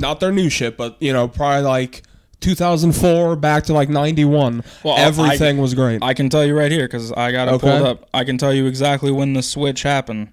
not 0.00 0.18
their 0.20 0.32
new 0.32 0.48
shit, 0.48 0.76
but 0.76 0.96
you 1.00 1.12
know, 1.12 1.28
probably 1.28 1.62
like 1.62 2.02
2004 2.40 3.36
back 3.36 3.64
to 3.64 3.72
like 3.74 3.88
91, 3.88 4.64
Well, 4.82 4.96
everything 4.96 5.58
was 5.58 5.74
great. 5.74 6.02
I 6.02 6.14
can 6.14 6.28
tell 6.30 6.44
you 6.44 6.56
right 6.56 6.72
here 6.72 6.86
because 6.86 7.12
I 7.12 7.32
got 7.32 7.48
it 7.48 7.52
Okay. 7.54 7.68
pulled 7.70 7.82
up. 7.86 8.08
I 8.14 8.24
can 8.24 8.38
tell 8.38 8.52
you 8.54 8.66
exactly 8.66 9.10
when 9.12 9.34
the 9.34 9.42
switch 9.42 9.82
happened. 9.82 10.30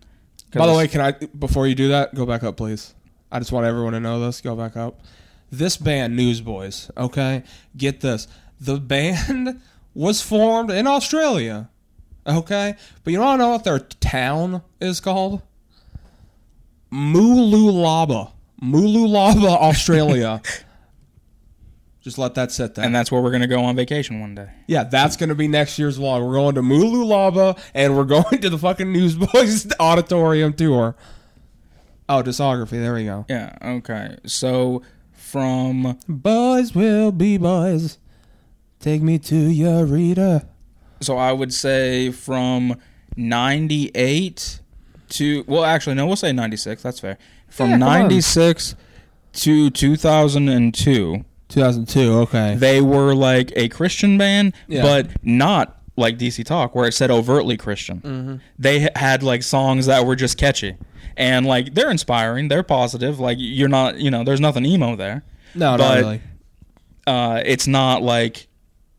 By 0.53 0.65
the 0.65 0.73
way, 0.73 0.87
can 0.87 1.01
I 1.01 1.11
before 1.11 1.67
you 1.67 1.75
do 1.75 1.89
that, 1.89 2.15
go 2.15 2.25
back 2.25 2.43
up, 2.43 2.55
please? 2.57 2.95
I 3.31 3.39
just 3.39 3.51
want 3.51 3.65
everyone 3.65 3.93
to 3.93 3.99
know 3.99 4.19
this. 4.25 4.39
Go 4.41 4.55
back 4.55 4.77
up. 4.77 5.01
This 5.51 5.77
band, 5.77 6.15
Newsboys, 6.15 6.89
okay? 6.97 7.43
Get 7.75 7.99
this. 8.01 8.27
The 8.59 8.79
band 8.93 9.61
was 9.93 10.21
formed 10.21 10.71
in 10.71 10.87
Australia, 10.87 11.69
okay? 12.25 12.75
But 13.03 13.11
you 13.11 13.19
don't 13.19 13.37
know 13.37 13.49
what 13.49 13.63
their 13.65 13.79
town 13.79 14.61
is 14.79 14.99
called? 15.01 15.41
Mooloolaba. 16.91 18.31
Mooloolaba, 18.61 19.45
Australia. 19.49 20.41
just 22.01 22.17
let 22.17 22.35
that 22.35 22.51
sit 22.51 22.75
there. 22.75 22.85
and 22.85 22.95
that's 22.95 23.11
where 23.11 23.21
we're 23.21 23.31
gonna 23.31 23.47
go 23.47 23.61
on 23.63 23.75
vacation 23.75 24.19
one 24.19 24.33
day. 24.35 24.49
Yeah, 24.67 24.83
that's 24.85 25.17
going 25.17 25.29
to 25.29 25.35
be 25.35 25.47
next 25.47 25.77
year's 25.77 25.99
vlog. 25.99 26.25
We're 26.25 26.33
going 26.33 26.55
to 26.55 26.61
Mooloolaba 26.61 27.59
and 27.73 27.95
we're 27.97 28.05
going 28.05 28.39
to 28.41 28.49
the 28.49 28.57
fucking 28.57 28.91
Newsboys 28.91 29.67
Auditorium 29.79 30.53
tour. 30.53 30.95
Oh, 32.09 32.23
discography. 32.23 32.71
There 32.71 32.93
we 32.93 33.03
go. 33.05 33.25
Yeah. 33.29 33.57
Okay. 33.61 34.17
So 34.25 34.81
from 35.11 35.97
Boys 36.07 36.73
will 36.73 37.11
be 37.11 37.37
boys. 37.37 37.97
Take 38.79 39.01
me 39.01 39.19
to 39.19 39.35
your 39.35 39.85
reader. 39.85 40.43
so 41.01 41.17
I 41.17 41.33
would 41.33 41.53
say 41.53 42.11
from 42.11 42.79
ninety 43.17 43.91
eight 43.95 44.61
to 45.09 45.43
well 45.47 45.63
actually 45.65 45.95
no 45.95 46.05
we'll 46.05 46.15
say 46.15 46.31
ninety 46.31 46.57
six 46.57 46.83
that's 46.83 46.99
fair 46.99 47.17
from 47.49 47.69
Yeah, 47.71 47.75
come 47.79 47.83
on. 47.83 47.99
ninety 47.99 48.21
six 48.21 48.75
to 49.33 49.69
two 49.69 49.95
thousand 49.95 50.49
and 50.49 50.73
two 50.73 51.23
2002. 51.49 52.13
Okay. 52.19 52.55
they 52.55 52.81
were 52.81 53.15
like 53.15 53.53
a 53.55 53.69
Christian 53.69 54.17
band, 54.17 54.53
Yeah. 54.67 54.81
but 54.81 55.09
not 55.23 55.79
like 55.95 56.17
DC 56.17 56.43
Talk, 56.45 56.75
where 56.75 56.87
it 56.87 56.93
said 56.93 57.09
overtly 57.09 57.55
Christian. 57.57 58.01
Mm-hmm. 58.01 58.35
They 58.59 58.89
had 58.95 59.23
like 59.23 59.43
songs 59.43 59.85
that 59.85 60.05
were 60.05 60.15
just 60.15 60.37
catchy, 60.37 60.75
and 61.15 61.45
like 61.45 61.73
they're 61.73 61.89
inspiring, 61.89 62.49
they're 62.49 62.63
positive. 62.63 63.19
Like 63.19 63.37
you're 63.39 63.69
not, 63.69 63.97
you 63.97 64.11
know, 64.11 64.23
there's 64.23 64.41
nothing 64.41 64.65
emo 64.65 64.95
there. 64.95 65.23
No, 65.55 65.71
not 65.71 65.79
but- 65.79 65.97
really. 65.99 66.21
Uh, 67.07 67.41
it's 67.45 67.67
not 67.67 68.01
like, 68.03 68.47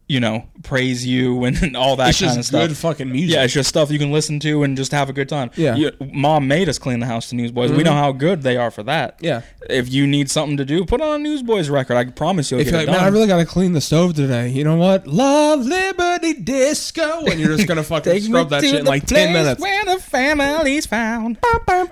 you 0.09 0.21
know, 0.21 0.43
praise 0.63 1.05
you 1.07 1.45
and 1.45 1.77
all 1.77 1.97
that 1.97 2.09
It's 2.09 2.21
kind 2.21 2.39
of 2.39 2.45
stuff. 2.45 2.69
good 2.69 2.77
fucking 2.77 3.13
music. 3.13 3.35
Yeah, 3.37 3.45
it's 3.45 3.53
just 3.53 3.69
stuff 3.69 3.91
you 3.91 3.99
can 3.99 4.11
listen 4.11 4.41
to 4.41 4.63
and 4.63 4.75
just 4.77 4.91
have 4.93 5.11
a 5.11 5.13
good 5.13 5.29
time. 5.29 5.51
Yeah. 5.55 5.75
Mm-hmm. 5.77 6.05
You- 6.05 6.11
Mom 6.15 6.49
made 6.49 6.69
us 6.69 6.79
clean 6.79 6.99
the 7.01 7.07
house 7.07 7.29
to 7.29 7.35
Newsboys. 7.37 7.71
We 7.73 7.83
know 7.83 7.93
how 7.93 8.13
good 8.13 8.41
they 8.43 8.57
are 8.57 8.71
for 8.71 8.83
that. 8.85 9.19
Yeah. 9.21 9.43
If 9.69 9.93
you 9.93 10.07
need 10.07 10.31
something 10.31 10.57
to 10.57 10.65
do, 10.65 10.85
put 10.87 11.03
on 11.03 11.21
a 11.21 11.23
Newsboys 11.23 11.69
record. 11.69 11.97
I 11.97 12.07
promise 12.07 12.51
you'll 12.51 12.61
If 12.61 12.67
get 12.69 12.73
you're 12.73 12.81
like, 12.87 12.89
man. 12.89 13.05
I 13.05 13.09
really 13.09 13.27
got 13.27 13.37
to 13.37 13.45
clean 13.45 13.73
the 13.75 13.83
stove 13.83 14.15
today. 14.15 14.49
You 14.49 14.65
know 14.65 14.77
what? 14.77 15.07
Love, 15.07 15.67
liberty, 15.67 16.33
disco. 16.33 17.27
And 17.27 17.39
you're 17.39 17.55
just 17.55 17.69
going 17.69 17.77
to 17.83 17.85
fucking 17.85 18.21
scrub 18.23 18.49
that 18.49 18.63
shit 18.63 18.77
in 18.81 18.87
like 18.87 19.05
10 19.07 19.31
place 19.33 19.33
minutes. 19.45 19.61
Where 19.61 19.85
the 19.85 19.99
family's 20.01 20.87
found 20.87 21.39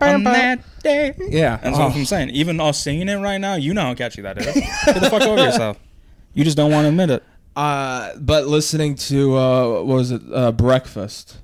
on 0.01 0.25
that 0.25 0.61
day. 0.83 1.15
Yeah. 1.19 1.59
That's 1.59 1.77
Oh. 1.77 1.89
what 1.89 1.95
I'm 1.97 2.05
saying. 2.07 2.31
Even 2.31 2.61
us 2.61 2.81
singing 2.81 3.09
it 3.11 3.17
right 3.17 3.39
now, 3.39 3.57
you 3.57 3.75
know 3.75 3.83
how 3.83 3.95
catchy 3.95 4.23
that 4.23 4.39
is. 4.39 4.55
Get 4.87 5.01
the 5.01 5.11
fuck 5.11 5.21
over 5.23 5.43
yourself. 5.45 5.79
You 6.33 6.45
just 6.45 6.57
don't 6.57 6.71
want 6.73 6.85
to 6.85 6.89
admit 6.89 7.11
it. 7.11 7.23
Uh, 7.57 8.13
but 8.19 8.47
listening 8.47 8.95
to 8.95 9.37
uh, 9.37 9.69
what 9.83 9.87
was 9.87 10.11
it? 10.13 10.23
Uh, 10.33 10.53
Breakfast. 10.53 11.39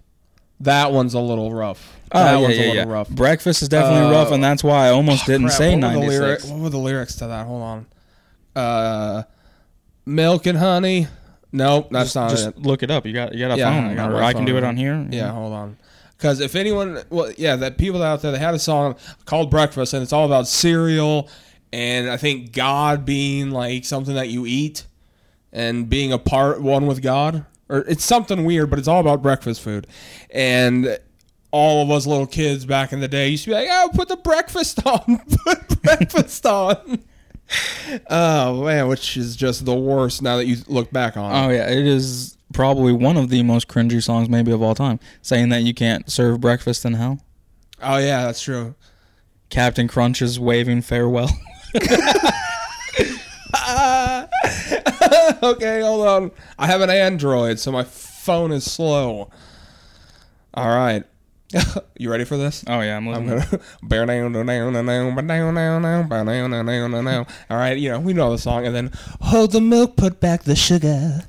That 0.60 0.92
one's 0.92 1.14
a 1.14 1.18
little 1.20 1.52
rough. 1.52 1.96
that 2.12 2.36
one's 2.36 2.56
a 2.58 2.68
little 2.74 2.92
rough. 2.92 3.08
Breakfast 3.08 3.62
is 3.62 3.68
definitely 3.68 4.12
rough, 4.14 4.30
and 4.30 4.44
that's 4.44 4.62
why 4.62 4.86
I 4.86 4.90
almost 4.90 5.26
didn't 5.26 5.46
Crap, 5.48 5.58
say 5.58 5.70
the 5.70 5.76
96. 5.80 6.44
what 6.44 6.60
were 6.60 6.68
the 6.68 6.78
lyrics 6.78 7.16
to 7.16 7.26
that? 7.26 7.46
Hold 7.46 7.62
on. 7.62 7.86
Uh, 8.54 9.22
milk 10.06 10.46
and 10.46 10.58
honey. 10.58 11.08
Nope, 11.50 11.88
that's 11.90 12.14
not 12.14 12.30
Just 12.30 12.46
it. 12.48 12.58
look 12.58 12.82
it 12.82 12.90
up. 12.90 13.04
You 13.06 13.12
got 13.12 13.32
you 13.34 13.40
got 13.40 13.52
a 13.52 13.58
Yeah, 13.58 13.70
phone, 13.74 13.90
I 13.90 13.94
got 13.94 14.10
or 14.10 14.14
my 14.14 14.22
I 14.26 14.32
can 14.32 14.44
do 14.44 14.56
it 14.56 14.64
on 14.64 14.76
here. 14.76 15.06
Yeah, 15.10 15.32
hold 15.32 15.52
on. 15.52 15.76
Because 16.16 16.40
if 16.40 16.54
anyone, 16.54 17.00
well, 17.10 17.32
yeah, 17.36 17.56
that 17.56 17.76
people 17.78 18.02
out 18.02 18.22
there, 18.22 18.30
they 18.32 18.38
had 18.38 18.54
a 18.54 18.58
song 18.58 18.94
called 19.24 19.50
Breakfast, 19.50 19.92
and 19.92 20.02
it's 20.02 20.12
all 20.12 20.24
about 20.24 20.46
cereal, 20.46 21.28
and 21.72 22.08
I 22.08 22.16
think 22.16 22.52
God 22.52 23.04
being 23.04 23.50
like 23.50 23.84
something 23.84 24.14
that 24.14 24.28
you 24.28 24.46
eat, 24.46 24.84
and 25.52 25.88
being 25.88 26.12
a 26.12 26.18
part 26.18 26.62
one 26.62 26.86
with 26.86 27.02
God, 27.02 27.44
or 27.68 27.78
it's 27.80 28.04
something 28.04 28.44
weird, 28.44 28.70
but 28.70 28.78
it's 28.78 28.88
all 28.88 29.00
about 29.00 29.22
breakfast 29.22 29.60
food, 29.60 29.86
and 30.30 30.98
all 31.50 31.82
of 31.82 31.90
us 31.90 32.06
little 32.06 32.26
kids 32.26 32.64
back 32.64 32.92
in 32.92 33.00
the 33.00 33.08
day 33.08 33.28
used 33.28 33.44
to 33.44 33.50
be 33.50 33.54
like, 33.54 33.68
"Oh, 33.70 33.90
put 33.94 34.08
the 34.08 34.16
breakfast 34.16 34.84
on, 34.86 35.20
put 35.44 35.82
breakfast 35.82 36.44
on." 36.46 37.02
Oh 38.08 38.64
man, 38.64 38.88
which 38.88 39.14
is 39.18 39.36
just 39.36 39.66
the 39.66 39.74
worst 39.74 40.22
now 40.22 40.38
that 40.38 40.46
you 40.46 40.56
look 40.68 40.90
back 40.90 41.18
on. 41.18 41.30
it. 41.30 41.38
Oh 41.46 41.50
yeah, 41.50 41.68
it 41.68 41.84
is 41.86 42.38
probably 42.54 42.94
one 42.94 43.18
of 43.18 43.28
the 43.28 43.42
most 43.42 43.68
cringy 43.68 44.02
songs 44.02 44.30
maybe 44.30 44.52
of 44.52 44.62
all 44.62 44.74
time. 44.74 44.98
Saying 45.20 45.50
that 45.50 45.62
you 45.62 45.74
can't 45.74 46.10
serve 46.10 46.40
breakfast 46.40 46.86
in 46.86 46.94
hell. 46.94 47.20
oh 47.82 47.98
yeah, 47.98 48.24
that's 48.24 48.40
true. 48.40 48.74
Captain 49.50 49.86
Crunch 49.86 50.22
is 50.22 50.40
waving 50.40 50.80
farewell. 50.80 51.28
okay, 55.42 55.80
hold 55.80 56.06
on. 56.06 56.30
I 56.58 56.66
have 56.66 56.80
an 56.80 56.90
Android, 56.90 57.58
so 57.58 57.70
my 57.70 57.84
phone 57.84 58.52
is 58.52 58.70
slow. 58.70 59.30
All 60.54 60.68
right. 60.68 61.04
you 61.98 62.10
ready 62.10 62.24
for 62.24 62.36
this? 62.36 62.64
Oh 62.66 62.80
yeah, 62.80 62.96
I'm 62.96 63.06
I'm 63.08 63.26
listening. 63.26 63.60
All 67.50 67.58
right, 67.58 67.76
you 67.76 67.90
know 67.90 68.00
we 68.00 68.14
know 68.14 68.30
the 68.30 68.38
song, 68.38 68.66
and 68.66 68.74
then 68.74 68.90
hold 69.20 69.52
the 69.52 69.60
milk, 69.60 69.96
put 69.96 70.20
back 70.20 70.44
the 70.44 70.56
sugar. 70.56 71.24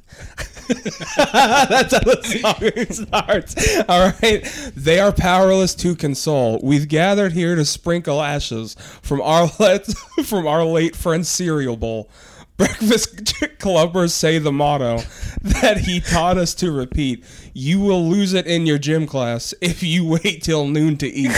That's 1.17 1.93
how 1.93 1.99
the 1.99 2.19
song 2.23 3.08
starts. 3.08 3.56
All 3.89 4.13
right, 4.21 4.71
they 4.76 4.99
are 4.99 5.12
powerless 5.12 5.76
to 5.76 5.95
console. 5.95 6.60
We've 6.63 6.88
gathered 6.88 7.34
here 7.34 7.56
to 7.56 7.65
sprinkle 7.65 8.21
ashes 8.21 8.76
from 9.02 9.21
our 9.21 9.49
let 9.60 9.88
from 10.26 10.47
our 10.47 10.63
late 10.63 10.95
friend's 10.95 11.30
cereal 11.30 11.76
bowl. 11.78 12.10
Breakfast 12.56 13.15
clubbers 13.60 14.12
say 14.12 14.38
the 14.38 14.52
motto 14.52 14.99
that 15.41 15.78
he 15.80 15.99
taught 15.99 16.38
us 16.38 16.54
to 16.56 16.71
repeat: 16.71 17.26
"You 17.54 17.80
will 17.80 18.08
lose 18.08 18.34
it 18.34 18.45
in 18.45 18.65
your 18.65 18.78
gym 18.78 19.08
class 19.08 19.54
if 19.60 19.82
you 19.84 20.06
wait 20.06 20.43
till 20.43 20.67
noon 20.67 20.97
to 20.97 21.08
eat." 21.08 21.32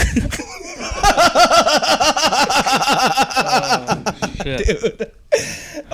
Oh, 3.48 4.04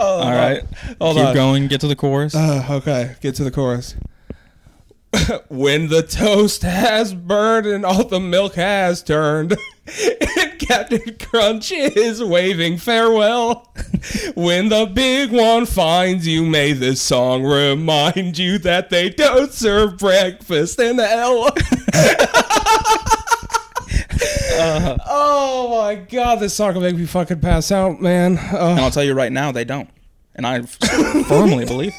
Shit. 0.03 0.27
All 0.27 0.33
right, 0.33 0.63
Hold 1.01 1.17
keep 1.17 1.27
on. 1.27 1.35
going. 1.35 1.67
Get 1.69 1.81
to 1.83 1.89
the 1.89 1.97
chorus. 1.97 2.35
Uh, 2.35 2.67
okay, 2.71 3.17
get 3.21 3.35
to 3.37 3.45
the 3.45 3.51
chorus. 3.51 3.95
when 5.49 5.89
the 5.89 6.03
toast 6.03 6.63
has 6.63 7.15
burned 7.15 7.67
and 7.67 7.85
all 7.85 8.05
the 8.05 8.21
milk 8.21 8.55
has 8.55 9.03
turned, 9.03 9.53
and 9.87 10.59
Captain 10.59 11.17
Crunch 11.19 11.71
is 11.73 12.23
waving 12.23 12.79
farewell. 12.79 13.73
when 14.35 14.69
the 14.69 14.87
big 14.87 15.31
one 15.31 15.67
finds 15.67 16.27
you, 16.27 16.45
may 16.47 16.73
this 16.73 17.01
song 17.01 17.43
remind 17.45 18.39
you 18.39 18.59
that 18.59 18.91
they 18.91 19.11
don't 19.11 19.53
serve 19.53 19.99
breakfast 19.99 20.81
in 20.81 20.99
hell. 20.99 21.51
oh 25.07 25.83
my 25.83 25.95
god, 25.95 26.41
this 26.41 26.55
song 26.55 26.75
will 26.75 26.83
make 26.83 26.97
me 26.97 27.07
fucking 27.07 27.41
pass 27.41 27.73
out, 27.73 28.01
man. 28.01 28.39
Oh. 28.53 28.71
and 28.73 28.81
I'll 28.81 28.87
uh. 28.87 28.91
tell 28.91 29.05
you 29.05 29.15
right 29.15 29.33
now, 29.33 29.53
they 29.53 29.65
don't. 29.65 29.89
And 30.35 30.47
I 30.47 30.63
firmly 31.29 31.65
believe 31.65 31.93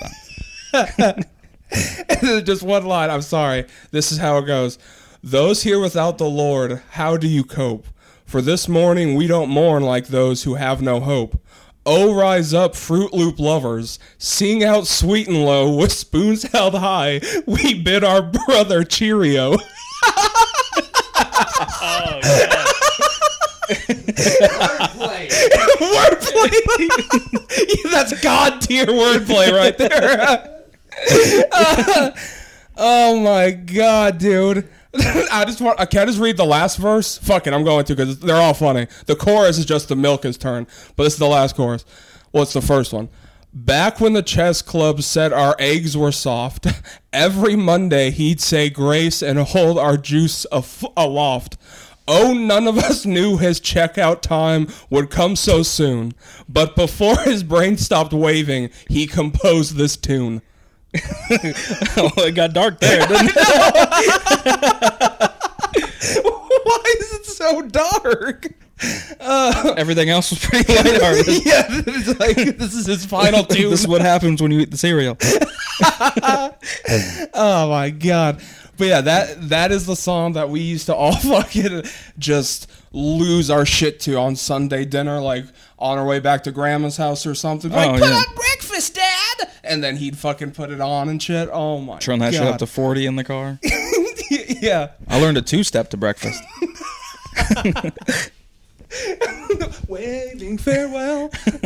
that. 0.71 1.25
just 2.45 2.63
one 2.63 2.85
line. 2.85 3.09
I'm 3.09 3.21
sorry. 3.21 3.65
This 3.91 4.11
is 4.11 4.17
how 4.17 4.37
it 4.37 4.45
goes. 4.45 4.77
Those 5.23 5.63
here 5.63 5.79
without 5.79 6.17
the 6.17 6.29
Lord, 6.29 6.81
how 6.91 7.17
do 7.17 7.27
you 7.27 7.43
cope? 7.43 7.87
For 8.25 8.41
this 8.41 8.67
morning 8.67 9.15
we 9.15 9.27
don't 9.27 9.49
mourn 9.49 9.83
like 9.83 10.07
those 10.07 10.43
who 10.43 10.55
have 10.55 10.81
no 10.81 10.99
hope. 10.99 11.39
Oh, 11.85 12.13
rise 12.13 12.53
up, 12.53 12.75
Fruit 12.75 13.13
Loop 13.13 13.39
lovers. 13.39 13.99
Sing 14.17 14.63
out 14.63 14.87
sweet 14.87 15.27
and 15.27 15.43
low 15.43 15.75
with 15.75 15.91
spoons 15.91 16.43
held 16.43 16.75
high. 16.75 17.19
We 17.45 17.73
bid 17.73 18.03
our 18.03 18.21
brother 18.21 18.83
Cheerio. 18.83 19.55
Wordplay. 24.99 25.29
wordplay. 25.79 26.51
That's 27.91 28.21
god 28.21 28.61
tier 28.61 28.85
wordplay 28.87 29.51
right 29.51 29.77
there. 29.77 30.63
oh 32.77 33.19
my 33.19 33.51
god, 33.51 34.17
dude. 34.17 34.67
I 35.31 35.43
just 35.45 35.59
want. 35.59 35.79
I 35.79 35.85
Can 35.85 36.01
I 36.01 36.05
just 36.05 36.19
read 36.19 36.37
the 36.37 36.45
last 36.45 36.77
verse? 36.77 37.17
Fuck 37.17 37.47
it, 37.47 37.53
I'm 37.53 37.63
going 37.63 37.85
to 37.85 37.95
because 37.95 38.19
they're 38.19 38.35
all 38.35 38.53
funny. 38.53 38.87
The 39.05 39.15
chorus 39.15 39.57
is 39.57 39.65
just 39.65 39.89
the 39.89 39.95
milk 39.95 40.23
is 40.25 40.37
turn, 40.37 40.67
but 40.95 41.03
this 41.03 41.13
is 41.13 41.19
the 41.19 41.27
last 41.27 41.55
chorus. 41.55 41.83
Well, 42.31 42.43
it's 42.43 42.53
the 42.53 42.61
first 42.61 42.93
one. 42.93 43.09
Back 43.55 43.99
when 43.99 44.13
the 44.13 44.23
chess 44.23 44.63
club 44.63 45.03
said 45.03 45.31
our 45.31 45.55
eggs 45.59 45.95
were 45.95 46.11
soft, 46.11 46.65
every 47.13 47.55
Monday 47.55 48.09
he'd 48.09 48.41
say 48.41 48.71
grace 48.71 49.21
and 49.21 49.37
hold 49.37 49.77
our 49.77 49.95
juice 49.95 50.47
af- 50.51 50.83
aloft. 50.97 51.57
Oh, 52.07 52.33
none 52.33 52.67
of 52.67 52.79
us 52.79 53.05
knew 53.05 53.37
his 53.37 53.61
checkout 53.61 54.21
time 54.21 54.67
would 54.89 55.11
come 55.11 55.35
so 55.35 55.61
soon. 55.61 56.13
But 56.49 56.75
before 56.75 57.15
his 57.19 57.43
brain 57.43 57.77
stopped 57.77 58.11
waving, 58.11 58.71
he 58.89 59.05
composed 59.05 59.75
this 59.75 59.97
tune. 59.97 60.41
oh, 60.95 62.11
it 62.17 62.35
got 62.35 62.53
dark 62.53 62.79
there, 62.79 63.07
didn't 63.07 63.29
it? 63.29 63.35
Why 66.63 66.83
is 66.99 67.13
it 67.13 67.25
so 67.27 67.61
dark? 67.61 68.47
Everything 69.77 70.09
else 70.09 70.29
was 70.31 70.39
pretty 70.43 70.73
lighthearted. 70.75 71.45
yeah, 71.45 71.65
it's 71.69 72.19
like 72.19 72.57
this 72.57 72.73
is 72.73 72.85
his 72.87 73.05
final 73.05 73.43
tune. 73.43 73.69
this 73.71 73.81
is 73.81 73.87
what 73.87 74.01
happens 74.01 74.41
when 74.41 74.51
you 74.51 74.59
eat 74.59 74.71
the 74.71 74.77
cereal. 74.77 75.17
Oh 77.33 77.69
my 77.69 77.89
god. 77.91 78.41
But 78.77 78.87
yeah, 78.87 79.01
that 79.01 79.49
that 79.49 79.71
is 79.71 79.85
the 79.85 79.95
song 79.95 80.33
that 80.33 80.49
we 80.49 80.59
used 80.59 80.87
to 80.87 80.95
all 80.95 81.15
fucking 81.15 81.83
just 82.17 82.69
lose 82.91 83.49
our 83.51 83.65
shit 83.65 83.99
to 84.01 84.17
on 84.17 84.35
Sunday 84.35 84.83
dinner, 84.85 85.19
like 85.21 85.45
on 85.77 85.97
our 85.99 86.05
way 86.05 86.19
back 86.19 86.43
to 86.45 86.51
grandma's 86.51 86.97
house 86.97 87.25
or 87.27 87.35
something. 87.35 87.71
Like, 87.71 87.89
Oh, 87.89 87.93
put 87.93 88.09
yeah. 88.09 88.15
on 88.17 88.35
breakfast, 88.35 88.95
Dad! 88.95 89.49
And 89.63 89.83
then 89.83 89.97
he'd 89.97 90.17
fucking 90.17 90.51
put 90.51 90.71
it 90.71 90.81
on 90.81 91.07
and 91.09 91.21
shit. 91.21 91.49
Oh 91.51 91.79
my 91.79 91.99
Turn 91.99 92.19
that 92.19 92.31
god. 92.33 92.37
shit 92.39 92.47
up 92.47 92.57
to 92.59 92.65
40 92.67 93.05
in 93.05 93.15
the 93.15 93.23
car. 93.23 93.59
yeah. 94.31 94.89
I 95.07 95.21
learned 95.21 95.37
a 95.37 95.41
two 95.43 95.63
step 95.63 95.89
to 95.91 95.97
breakfast. 95.97 96.43
Waving 99.87 100.57
farewell. 100.57 101.31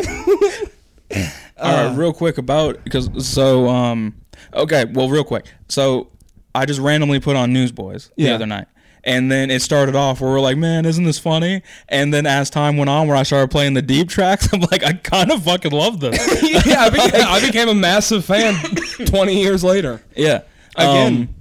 All 1.60 1.88
right, 1.88 1.96
real 1.98 2.14
quick 2.14 2.38
about 2.38 2.84
because 2.84 3.10
so 3.28 3.68
um 3.68 4.16
okay, 4.54 4.86
well 4.86 5.10
real 5.10 5.24
quick. 5.24 5.46
So 5.70 6.10
I 6.54 6.66
just 6.66 6.80
randomly 6.80 7.20
put 7.20 7.36
on 7.36 7.54
Newsboys 7.54 8.12
the 8.16 8.24
Yeah. 8.24 8.36
other 8.36 8.46
night. 8.46 8.68
And 9.04 9.32
then 9.32 9.50
it 9.52 9.62
started 9.62 9.96
off 9.96 10.20
where 10.20 10.30
we're 10.32 10.42
like, 10.42 10.58
man, 10.58 10.86
isn't 10.86 11.04
this 11.06 11.18
funny? 11.18 11.62
And 11.88 12.14
then 12.14 12.26
as 12.26 12.50
time 12.50 12.76
went 12.76 12.90
on, 12.90 13.08
where 13.08 13.16
I 13.16 13.24
started 13.24 13.50
playing 13.50 13.74
the 13.74 13.82
deep 13.82 14.10
tracks, 14.10 14.50
I'm 14.54 14.60
like, 14.62 14.84
I 14.84 14.94
kind 14.94 15.32
of 15.32 15.44
fucking 15.44 15.72
love 15.72 16.02
this. 16.02 16.18
yeah, 16.66 16.82
I 16.82 16.90
became, 16.90 17.12
I 17.26 17.40
became 17.46 17.70
a 17.70 17.74
massive 17.74 18.26
fan 18.26 18.56
20 19.06 19.42
years 19.42 19.64
later. 19.64 20.02
Yeah. 20.16 20.42
Again. 20.76 21.14
Um, 21.30 21.36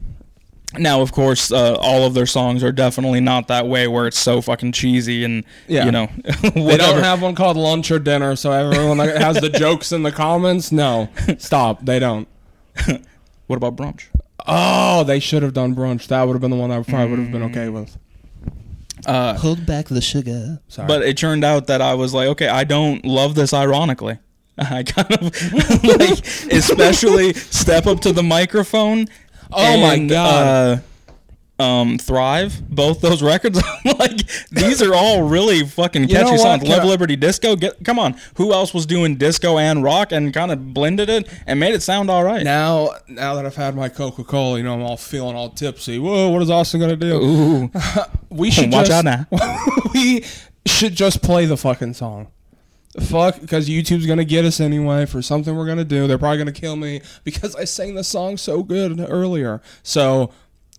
now, 0.79 1.01
of 1.03 1.13
course, 1.13 1.51
uh, 1.53 1.75
all 1.81 2.05
of 2.05 2.15
their 2.15 2.27
songs 2.27 2.63
are 2.65 2.73
definitely 2.73 3.21
not 3.21 3.49
that 3.49 3.67
way, 3.67 3.87
where 3.89 4.07
it's 4.07 4.19
so 4.19 4.41
fucking 4.41 4.73
cheesy 4.73 5.25
and 5.25 5.45
Yeah. 5.69 5.85
you 5.87 5.93
know 5.93 6.09
They 6.43 6.77
don't 6.77 7.03
have 7.03 7.23
one 7.23 7.35
called 7.35 7.57
lunch 7.57 7.91
or 7.91 7.99
dinner, 7.99 8.37
so 8.37 8.53
everyone 8.53 8.99
that 8.99 9.21
has 9.21 9.37
the 9.41 9.49
jokes 9.59 9.93
in 9.93 10.03
the 10.03 10.13
comments. 10.13 10.73
No, 10.73 11.09
stop. 11.39 11.85
They 11.85 11.99
don't. 11.99 12.29
what 13.47 13.57
about 13.57 13.77
brunch? 13.77 14.07
Oh, 14.47 15.03
they 15.05 15.19
should 15.21 15.43
have 15.43 15.55
done 15.55 15.75
brunch. 15.75 16.07
That 16.09 16.23
would 16.25 16.35
have 16.35 16.41
been 16.41 16.51
the 16.51 16.57
one 16.57 16.71
I 16.71 16.83
probably 16.83 17.11
would 17.11 17.19
have 17.19 17.33
been 17.33 17.43
okay 17.45 17.69
with. 17.69 17.97
Uh, 19.05 19.35
Hold 19.39 19.67
back 19.67 19.87
the 19.87 20.01
sugar. 20.01 20.61
Sorry. 20.69 20.89
but 20.89 21.03
it 21.03 21.17
turned 21.17 21.45
out 21.45 21.67
that 21.69 21.81
I 21.81 21.95
was 21.95 22.13
like, 22.15 22.29
okay, 22.29 22.49
I 22.49 22.65
don't 22.65 23.05
love 23.05 23.35
this 23.35 23.53
ironically. 23.53 24.19
I 24.59 24.85
kind 24.85 25.13
of 25.13 25.23
like, 25.85 26.27
especially 26.51 27.35
step 27.35 27.87
up 27.87 28.01
to 28.01 28.13
the 28.13 28.23
microphone. 28.23 29.07
Oh 29.53 29.81
my 29.81 29.99
God. 30.07 30.79
Uh, 30.79 30.83
um, 31.59 31.97
Thrive, 31.99 32.61
both 32.69 33.01
those 33.01 33.23
records. 33.23 33.63
I'm 33.85 33.97
like, 33.99 34.27
these 34.51 34.83
are 34.83 34.95
all 34.95 35.23
really 35.23 35.65
fucking 35.65 36.03
You 36.03 36.09
catchy 36.09 36.37
songs. 36.37 36.63
Love 36.63 36.83
I- 36.83 36.87
Liberty 36.87 37.17
Disco. 37.17 37.57
Get, 37.57 37.83
come 37.85 37.99
on, 37.99 38.15
who 38.35 38.53
else 38.53 38.75
was 38.75 38.85
doing 38.85 39.17
disco 39.17 39.57
and 39.57 39.83
rock 39.83 40.13
and 40.13 40.35
kind 40.35 40.53
of 40.53 40.75
blended 40.75 41.09
it 41.09 41.29
and 41.47 41.59
made 41.59 41.75
it 41.75 41.83
sound 41.83 42.11
all 42.11 42.25
right? 42.25 42.43
now, 42.43 42.91
now 43.09 43.35
that 43.37 43.47
I've 43.47 43.57
had 43.57 43.75
my 43.75 43.89
Coca 43.89 44.23
Cola, 44.25 44.59
you 44.59 44.65
know, 44.65 44.75
I'm 44.75 44.83
all 44.83 44.97
feeling 44.99 45.35
all 45.35 45.49
tipsy. 45.49 45.99
Whoa, 45.99 46.29
what 46.29 46.43
is 46.43 46.51
Austin 46.51 46.81
gonna 46.81 46.97
do? 46.97 47.15
Ooh, 47.23 47.71
We 48.29 48.51
should 48.51 48.71
watch 48.71 48.89
just, 48.89 49.07
out 49.07 49.27
now. 49.31 49.65
we 49.95 50.25
should 50.67 50.95
just 50.95 51.23
play 51.23 51.47
the 51.47 51.57
fucking 51.57 51.95
song. 51.95 52.29
Fuck, 53.01 53.41
because 53.41 53.69
YouTube's 53.69 54.07
gonna 54.07 54.25
get 54.25 54.45
us 54.45 54.59
anyway 54.61 55.07
for 55.07 55.21
something 55.23 55.55
we're 55.57 55.67
gonna 55.67 55.85
do. 55.85 56.07
They're 56.07 56.19
probably 56.19 56.39
gonna 56.39 56.53
kill 56.53 56.77
me 56.77 57.03
because 57.25 57.55
I 57.55 57.65
sang 57.65 57.95
the 57.95 58.05
song 58.05 58.37
so 58.37 58.63
good 58.63 58.99
earlier. 59.09 59.61
So, 59.83 60.31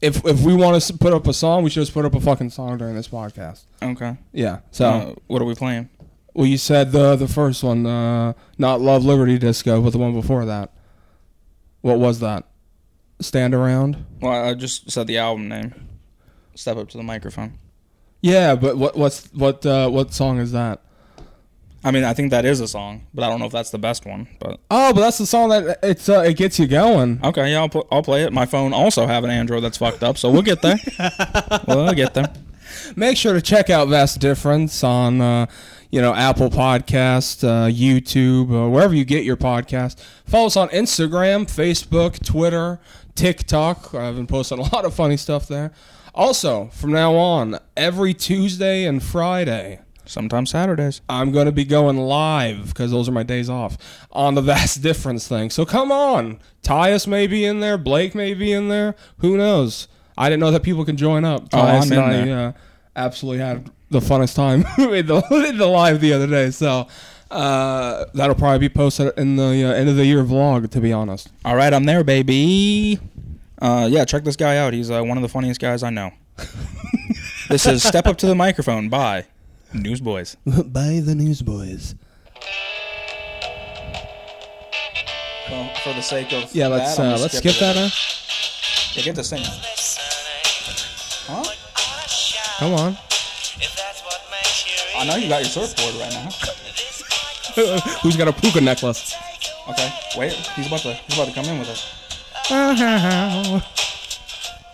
if 0.02 0.26
if 0.26 0.42
we 0.42 0.56
want 0.56 0.82
to 0.82 0.94
put 0.98 1.14
up 1.14 1.28
a 1.28 1.34
song, 1.34 1.64
we 1.64 1.70
should 1.70 1.82
just 1.82 1.94
put 1.94 2.06
up 2.06 2.16
a 2.16 2.20
fucking 2.22 2.50
song 2.50 2.78
during 2.78 2.96
this 2.96 3.08
podcast. 3.08 3.64
Okay. 3.82 4.18
Yeah. 4.34 4.60
So, 4.72 4.86
Uh, 4.88 5.14
what 5.28 5.42
are 5.42 5.46
we 5.46 5.56
playing? 5.56 5.90
well, 6.34 6.46
you 6.48 6.58
said 6.58 6.92
the 6.92 7.16
the 7.16 7.28
first 7.28 7.64
one, 7.64 7.86
uh, 7.86 8.34
not 8.58 8.82
Love 8.82 9.04
Liberty 9.06 9.38
Disco, 9.38 9.82
but 9.82 9.92
the 9.92 9.98
one 9.98 10.14
before 10.14 10.46
that. 10.46 10.72
What 11.82 12.00
was 12.00 12.20
that? 12.20 12.46
Stand 13.20 13.54
around. 13.56 14.06
Well, 14.22 14.50
I 14.50 14.54
just 14.54 14.90
said 14.92 15.08
the 15.08 15.18
album 15.18 15.48
name. 15.48 15.74
Step 16.56 16.78
up 16.78 16.90
to 16.90 16.98
the 16.98 17.04
microphone. 17.04 17.54
Yeah, 18.22 18.56
but 18.56 18.78
what 18.78 18.98
what's 18.98 19.28
what 19.34 19.66
uh, 19.66 19.90
what 19.90 20.14
song 20.14 20.40
is 20.40 20.52
that? 20.52 20.82
I 21.84 21.92
mean, 21.92 22.04
I 22.04 22.14
think 22.14 22.32
that 22.32 22.44
is 22.44 22.60
a 22.60 22.68
song, 22.68 23.06
but 23.14 23.24
I 23.24 23.30
don't 23.30 23.40
know 23.40 23.46
if 23.46 23.52
that's 23.52 23.70
the 23.70 23.78
best 23.78 24.06
one. 24.06 24.28
But 24.40 24.60
Oh, 24.72 24.94
but 24.94 25.02
that's 25.02 25.18
the 25.20 25.26
song 25.26 25.50
that 25.50 25.80
it's 25.84 26.10
uh, 26.10 26.22
it 26.22 26.36
gets 26.36 26.60
you 26.60 26.68
going. 26.68 27.20
okay, 27.24 27.52
yeah, 27.52 27.62
I'll 27.62 27.88
I'll 27.92 28.04
play 28.04 28.24
it. 28.24 28.34
My 28.34 28.46
phone 28.46 28.74
also 28.74 29.06
have 29.06 29.24
an 29.24 29.30
Android 29.30 29.64
that's 29.64 29.78
fucked 29.78 30.04
up, 30.04 30.18
so 30.18 30.30
we'll 30.32 30.42
get 30.42 30.62
there. 30.62 30.78
we'll 31.68 31.94
get 31.94 32.14
there. 32.14 32.34
Make 32.96 33.18
sure 33.18 33.34
to 33.34 33.42
check 33.42 33.70
out 33.70 33.88
Vast 33.90 34.20
Difference 34.20 34.84
on 34.84 35.22
uh, 35.22 35.46
you 35.92 36.02
know 36.02 36.14
Apple 36.14 36.50
Podcast, 36.50 37.44
uh, 37.48 37.70
YouTube, 37.72 38.52
uh, 38.52 38.70
wherever 38.70 38.94
you 38.94 39.06
get 39.06 39.24
your 39.24 39.38
podcast. 39.38 40.00
Follow 40.26 40.48
us 40.48 40.58
on 40.58 40.70
Instagram, 40.70 41.46
Facebook, 41.46 42.24
Twitter, 42.26 42.80
TikTok. 43.16 43.94
I've 43.94 44.16
been 44.16 44.28
posting 44.28 44.60
a 44.60 44.64
lot 44.64 44.84
of 44.84 44.94
funny 44.94 45.18
stuff 45.18 45.48
there. 45.48 45.72
Also, 46.14 46.68
from 46.74 46.92
now 46.92 47.14
on, 47.16 47.60
every 47.78 48.14
Tuesday 48.14 48.86
and 48.86 49.04
Friday, 49.04 49.80
Sometimes 50.08 50.50
Saturdays. 50.52 51.02
I'm 51.10 51.32
going 51.32 51.46
to 51.46 51.52
be 51.52 51.66
going 51.66 51.98
live 51.98 52.68
because 52.68 52.92
those 52.92 53.08
are 53.10 53.12
my 53.12 53.24
days 53.24 53.50
off 53.50 53.78
on 54.12 54.36
the 54.36 54.42
vast 54.42 54.82
difference 54.82 55.28
thing. 55.28 55.50
So 55.50 55.66
come 55.66 55.92
on. 55.92 56.40
Tyus 56.64 57.08
may 57.08 57.28
be 57.28 57.46
in 57.46 57.60
there. 57.60 57.78
Blake 57.78 58.16
may 58.16 58.34
be 58.34 58.52
in 58.52 58.70
there. 58.70 58.96
Who 59.18 59.38
knows? 59.38 59.88
I 60.18 60.30
didn't 60.30 60.40
know 60.40 60.52
that 60.52 60.64
people 60.64 60.86
can 60.86 60.98
join 60.98 61.26
up. 61.26 61.44
Oh, 61.54 61.58
Tyus 61.58 61.76
I'm 61.76 61.82
and 61.84 61.94
in 61.94 62.00
I 62.00 62.26
there. 62.26 62.48
Uh, 62.50 62.54
absolutely 62.96 63.40
had 63.44 63.70
the 63.90 64.00
funnest 64.00 64.36
time 64.36 64.62
in, 64.78 65.06
the, 65.06 65.46
in 65.50 65.58
the 65.58 65.68
live 65.68 66.02
the 66.02 66.14
other 66.14 66.28
day. 66.28 66.52
So 66.52 66.88
uh, 67.30 68.06
that'll 68.14 68.36
probably 68.36 68.60
be 68.60 68.70
posted 68.70 69.14
in 69.18 69.36
the 69.36 69.64
uh, 69.64 69.74
end 69.74 69.90
of 69.90 69.96
the 69.96 70.06
year 70.06 70.24
vlog, 70.24 70.70
to 70.72 70.80
be 70.82 70.92
honest. 70.94 71.30
All 71.46 71.56
right, 71.56 71.74
I'm 71.74 71.84
there, 71.84 72.04
baby. 72.04 73.00
Uh, 73.62 73.88
yeah, 73.92 74.06
check 74.06 74.24
this 74.24 74.36
guy 74.36 74.58
out. 74.58 74.74
He's 74.74 74.90
uh, 74.92 75.02
one 75.04 75.18
of 75.18 75.22
the 75.24 75.30
funniest 75.30 75.60
guys 75.60 75.84
I 75.84 75.90
know. 75.90 76.12
this 77.50 77.66
is 77.66 77.84
Step 77.84 78.06
Up 78.06 78.18
to 78.18 78.28
the 78.28 78.36
Microphone 78.36 78.88
by 78.90 79.26
Newsboys. 79.74 80.36
By 80.46 81.00
the 81.04 81.16
Newsboys. 81.16 81.96
Well, 85.50 85.70
for 85.84 85.94
the 85.94 86.02
sake 86.02 86.34
of 86.34 86.54
Yeah, 86.54 86.68
let's 86.68 86.98
that, 86.98 87.06
I'm 87.06 87.14
uh, 87.16 87.20
let's 87.20 87.38
skip 87.38 87.56
it. 87.56 87.60
that. 87.60 87.78
Uh, 87.78 87.90
Yeah, 88.94 89.04
get 89.04 89.16
to 89.16 89.24
sing. 89.24 89.42
Huh? 91.30 91.44
come 92.60 92.74
on. 92.74 92.98
I 94.98 95.06
know 95.06 95.16
you 95.16 95.30
got 95.30 95.42
your 95.42 95.50
surfboard 95.50 95.96
right 96.02 96.12
now. 96.12 96.30
Who's 98.02 98.16
got 98.18 98.28
a 98.28 98.34
puka 98.34 98.62
necklace? 98.62 99.16
Okay, 99.70 99.90
wait. 100.18 100.34
He's 100.34 100.68
about 100.68 100.80
to 100.82 100.94
he's 100.94 101.16
about 101.18 101.28
to 101.28 101.34
come 101.34 101.46
in 101.46 101.60
with 101.60 101.70
us. 101.70 101.86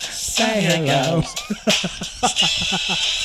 Say 0.09 0.61
hello. 0.61 1.23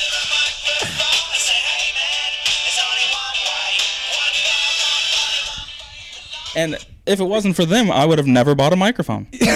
And 6.55 6.75
if 7.05 7.19
it 7.19 7.25
wasn't 7.25 7.55
for 7.55 7.65
them, 7.65 7.91
I 7.91 8.05
would 8.05 8.17
have 8.17 8.27
never 8.27 8.55
bought 8.55 8.73
a 8.73 8.75
microphone. 8.75 9.27
yeah, 9.31 9.47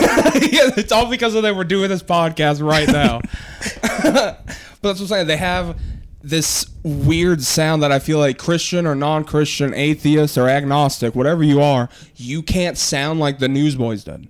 it's 0.77 0.91
all 0.91 1.09
because 1.09 1.35
of 1.35 1.43
they 1.43 1.51
were 1.51 1.63
doing 1.63 1.89
this 1.89 2.03
podcast 2.03 2.67
right 2.67 2.87
now. 2.87 3.21
but 4.03 4.45
that's 4.45 4.99
what 4.99 5.01
I'm 5.01 5.07
saying. 5.07 5.27
They 5.27 5.37
have 5.37 5.79
this 6.21 6.65
weird 6.83 7.43
sound 7.43 7.83
that 7.83 7.91
I 7.91 7.99
feel 7.99 8.17
like 8.17 8.37
Christian 8.37 8.87
or 8.87 8.95
non-Christian, 8.95 9.73
atheist 9.73 10.37
or 10.37 10.47
agnostic, 10.47 11.15
whatever 11.15 11.43
you 11.43 11.61
are, 11.61 11.89
you 12.15 12.41
can't 12.41 12.77
sound 12.77 13.19
like 13.19 13.39
the 13.39 13.49
Newsboys 13.49 14.03
did. 14.03 14.29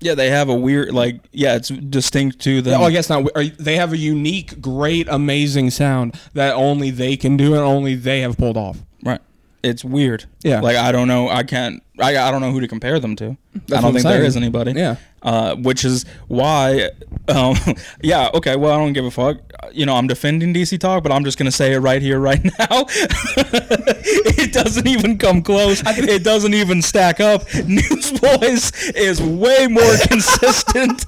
Yeah, 0.00 0.14
they 0.14 0.28
have 0.28 0.48
a 0.50 0.54
weird 0.54 0.92
like 0.92 1.20
yeah, 1.32 1.56
it's 1.56 1.68
distinct 1.68 2.40
to 2.40 2.60
them. 2.60 2.80
Oh, 2.80 2.84
I 2.84 2.90
guess 2.90 3.08
not. 3.08 3.26
They 3.58 3.76
have 3.76 3.92
a 3.92 3.96
unique, 3.96 4.60
great, 4.60 5.08
amazing 5.08 5.70
sound 5.70 6.20
that 6.34 6.54
only 6.54 6.90
they 6.90 7.16
can 7.16 7.38
do 7.38 7.54
and 7.54 7.62
only 7.62 7.94
they 7.94 8.20
have 8.20 8.36
pulled 8.36 8.58
off. 8.58 8.78
Right. 9.02 9.20
It's 9.62 9.82
weird. 9.82 10.26
Yeah. 10.42 10.60
Like 10.60 10.76
I 10.76 10.92
don't 10.92 11.08
know. 11.08 11.30
I 11.30 11.42
can't. 11.42 11.82
I, 11.98 12.16
I 12.16 12.30
don't 12.32 12.40
know 12.40 12.50
who 12.50 12.60
to 12.60 12.66
compare 12.66 12.98
them 12.98 13.14
to. 13.16 13.36
That's 13.54 13.72
I 13.74 13.80
don't 13.80 13.92
think 13.92 14.02
there 14.02 14.14
saying. 14.14 14.24
is 14.26 14.36
anybody. 14.36 14.72
Yeah. 14.72 14.96
Uh, 15.22 15.54
which 15.54 15.84
is 15.84 16.04
why. 16.26 16.90
Um, 17.28 17.56
yeah. 18.02 18.30
Okay. 18.34 18.56
Well, 18.56 18.72
I 18.72 18.78
don't 18.78 18.94
give 18.94 19.04
a 19.04 19.10
fuck. 19.12 19.38
You 19.72 19.86
know, 19.86 19.94
I'm 19.94 20.08
defending 20.08 20.52
DC 20.52 20.78
Talk, 20.80 21.04
but 21.04 21.12
I'm 21.12 21.24
just 21.24 21.38
gonna 21.38 21.52
say 21.52 21.72
it 21.72 21.78
right 21.78 22.02
here, 22.02 22.18
right 22.18 22.42
now. 22.58 22.66
it 22.88 24.52
doesn't 24.52 24.88
even 24.88 25.18
come 25.18 25.40
close. 25.40 25.82
It 25.86 26.24
doesn't 26.24 26.52
even 26.52 26.82
stack 26.82 27.20
up. 27.20 27.42
Newsboys 27.54 28.72
is 28.90 29.22
way 29.22 29.68
more 29.68 29.96
consistent. 30.08 31.06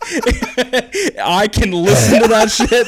I 1.20 1.48
can 1.52 1.72
listen 1.72 2.22
to 2.22 2.28
that 2.28 2.50
shit. 2.50 2.86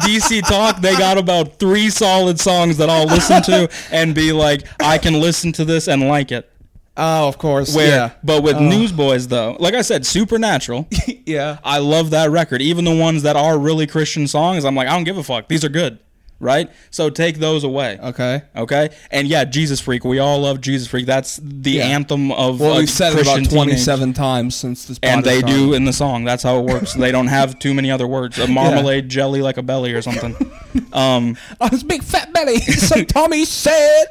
DC 0.00 0.42
Talk, 0.48 0.80
they 0.80 0.96
got 0.96 1.18
about 1.18 1.58
three 1.58 1.90
solid 1.90 2.40
songs 2.40 2.78
that 2.78 2.88
I'll 2.88 3.06
listen 3.06 3.42
to 3.42 3.70
and 3.90 4.14
be 4.14 4.32
like, 4.32 4.66
I 4.80 4.96
can 4.96 5.20
listen 5.20 5.52
to 5.52 5.64
this 5.64 5.88
and 5.88 6.08
like 6.08 6.32
it. 6.32 6.50
Oh, 6.96 7.26
of 7.26 7.38
course. 7.38 7.74
Where, 7.74 7.88
yeah. 7.88 8.10
but 8.22 8.42
with 8.44 8.58
Newsboys 8.60 9.26
though, 9.28 9.56
like 9.58 9.74
I 9.74 9.82
said, 9.82 10.06
Supernatural. 10.06 10.86
yeah. 11.26 11.58
I 11.64 11.78
love 11.78 12.10
that 12.10 12.30
record. 12.30 12.62
Even 12.62 12.84
the 12.84 12.94
ones 12.96 13.22
that 13.24 13.34
are 13.36 13.58
really 13.58 13.86
Christian 13.88 14.28
songs, 14.28 14.64
I'm 14.64 14.76
like, 14.76 14.86
I 14.88 14.92
don't 14.92 15.04
give 15.04 15.18
a 15.18 15.24
fuck. 15.24 15.48
These 15.48 15.64
are 15.64 15.68
good, 15.68 15.98
right? 16.38 16.70
So 16.92 17.10
take 17.10 17.38
those 17.38 17.64
away. 17.64 17.98
Okay. 18.00 18.42
Okay, 18.54 18.90
and 19.10 19.26
yeah, 19.26 19.44
Jesus 19.44 19.80
Freak. 19.80 20.04
We 20.04 20.20
all 20.20 20.38
love 20.42 20.60
Jesus 20.60 20.86
Freak. 20.86 21.06
That's 21.06 21.40
the 21.42 21.72
Yeah. 21.72 21.86
anthem 21.86 22.30
of 22.30 22.60
Well, 22.60 22.78
we've 22.78 22.88
said 22.88 23.10
it 23.12 23.16
Christian 23.16 23.40
about 23.40 23.50
teenage. 23.50 23.84
27 23.84 24.12
times 24.12 24.54
since 24.54 24.84
this 24.84 25.00
podcast. 25.00 25.08
And 25.14 25.24
they 25.24 25.42
do 25.42 25.74
in 25.74 25.84
the 25.86 25.92
song. 25.92 26.22
That's 26.22 26.44
how 26.44 26.60
it 26.60 26.64
works. 26.64 26.94
they 26.94 27.10
don't 27.10 27.26
have 27.26 27.58
too 27.58 27.74
many 27.74 27.90
other 27.90 28.06
words. 28.06 28.38
A 28.38 28.46
marmalade 28.60 29.08
jelly 29.08 29.42
like 29.42 29.56
a 29.56 29.62
belly 29.62 29.92
or 29.94 30.02
something. 30.02 30.36
Um, 30.92 31.36
his 31.70 31.82
big 31.84 32.02
fat 32.02 32.32
belly. 32.32 32.58
so 32.58 33.02
Tommy 33.04 33.44
said. 33.44 34.06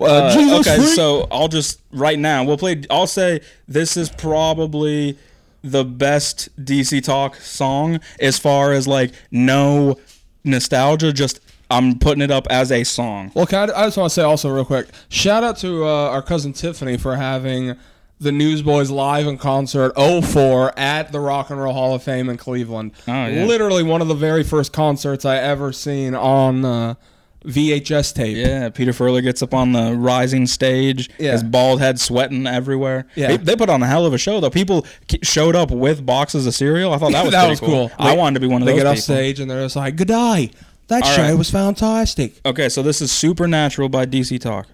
Uh, 0.00 0.58
okay, 0.60 0.76
freak. 0.76 0.88
so 0.88 1.28
I'll 1.30 1.48
just 1.48 1.80
right 1.92 2.18
now 2.18 2.44
we'll 2.44 2.58
play. 2.58 2.82
I'll 2.90 3.06
say 3.06 3.40
this 3.68 3.96
is 3.96 4.08
probably 4.08 5.18
the 5.62 5.84
best 5.84 6.48
DC 6.62 7.02
Talk 7.04 7.36
song 7.36 8.00
as 8.18 8.38
far 8.38 8.72
as 8.72 8.88
like 8.88 9.12
no 9.30 9.98
nostalgia. 10.44 11.12
Just 11.12 11.40
I'm 11.70 11.98
putting 11.98 12.22
it 12.22 12.30
up 12.30 12.46
as 12.50 12.72
a 12.72 12.82
song. 12.84 13.30
Well, 13.34 13.46
can 13.46 13.70
I, 13.70 13.82
I 13.82 13.84
just 13.86 13.96
want 13.96 14.10
to 14.10 14.14
say 14.14 14.22
also 14.22 14.50
real 14.50 14.64
quick, 14.64 14.88
shout 15.08 15.44
out 15.44 15.58
to 15.58 15.84
uh, 15.84 16.10
our 16.10 16.22
cousin 16.22 16.52
Tiffany 16.52 16.96
for 16.96 17.16
having 17.16 17.76
the 18.18 18.32
Newsboys 18.32 18.90
live 18.90 19.26
in 19.26 19.38
concert 19.38 19.92
04 19.96 20.78
at 20.78 21.10
the 21.10 21.20
Rock 21.20 21.48
and 21.48 21.60
Roll 21.60 21.72
Hall 21.72 21.94
of 21.94 22.02
Fame 22.02 22.28
in 22.28 22.36
Cleveland. 22.36 22.92
Oh, 23.08 23.26
yeah. 23.26 23.44
Literally 23.44 23.82
one 23.82 24.02
of 24.02 24.08
the 24.08 24.14
very 24.14 24.42
first 24.44 24.74
concerts 24.74 25.24
I 25.24 25.36
ever 25.36 25.72
seen 25.72 26.14
on 26.14 26.64
uh, 26.64 26.94
VHS 27.44 28.14
tape. 28.14 28.36
Yeah, 28.36 28.68
Peter 28.68 28.92
Furler 28.92 29.22
gets 29.22 29.42
up 29.42 29.54
on 29.54 29.72
the 29.72 29.94
rising 29.94 30.46
stage, 30.46 31.08
Yeah. 31.18 31.32
his 31.32 31.42
bald 31.42 31.80
head 31.80 31.98
sweating 31.98 32.46
everywhere. 32.46 33.06
Yeah. 33.14 33.28
They, 33.28 33.36
they 33.38 33.56
put 33.56 33.70
on 33.70 33.82
a 33.82 33.86
hell 33.86 34.04
of 34.06 34.12
a 34.12 34.18
show 34.18 34.40
though. 34.40 34.50
People 34.50 34.86
showed 35.22 35.56
up 35.56 35.70
with 35.70 36.04
boxes 36.04 36.46
of 36.46 36.54
cereal. 36.54 36.92
I 36.92 36.98
thought 36.98 37.12
that 37.12 37.24
was 37.24 37.32
that 37.32 37.48
was 37.48 37.60
cool. 37.60 37.90
I 37.98 38.10
They- 38.12 38.18
wanted 38.18 38.34
to 38.34 38.40
be 38.40 38.46
one 38.46 38.60
of 38.62 38.66
They 38.66 38.72
those 38.72 38.82
get 38.82 38.86
off 38.86 38.98
stage 38.98 39.40
and 39.40 39.50
they're 39.50 39.62
just 39.64 39.76
like, 39.76 39.96
"Good 39.96 40.08
day." 40.08 40.50
That 40.88 41.02
All 41.04 41.08
show 41.12 41.22
right. 41.22 41.34
was 41.38 41.50
fantastic. 41.50 42.40
Okay, 42.44 42.68
so 42.68 42.82
this 42.82 43.00
is 43.00 43.12
Supernatural 43.12 43.88
by 43.88 44.06
DC 44.06 44.40
Talk. 44.40 44.66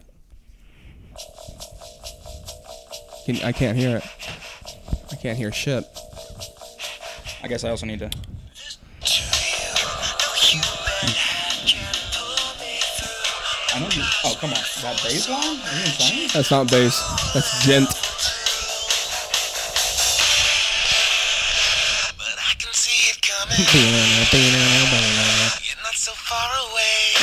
Can, 3.27 3.37
I 3.45 3.53
can't 3.53 3.77
hear 3.77 3.99
it. 3.99 4.05
I 5.13 5.17
can't 5.17 5.37
hear 5.37 5.53
shit. 5.53 5.85
I 7.43 7.49
guess 7.49 7.65
I 7.65 7.71
also 7.71 7.85
need 7.87 7.99
to. 7.99 8.11
Oh, 14.29 14.35
come 14.41 14.51
on. 14.51 14.57
That 14.83 15.01
bass 15.05 15.29
line? 15.29 15.39
Are 15.39 15.45
you 15.47 15.53
insane? 15.87 16.29
That's 16.35 16.51
not 16.51 16.69
bass. 16.69 16.99
That's 17.33 17.65
gent. 17.65 17.87
But 22.19 22.35
I 22.35 22.55
can 22.59 22.73
see 22.75 23.07
it 23.07 23.23
coming. 23.23 23.63
You're 25.63 25.79
not 25.81 25.95
so 25.95 26.11
far 26.11 26.51
away. 26.67 27.23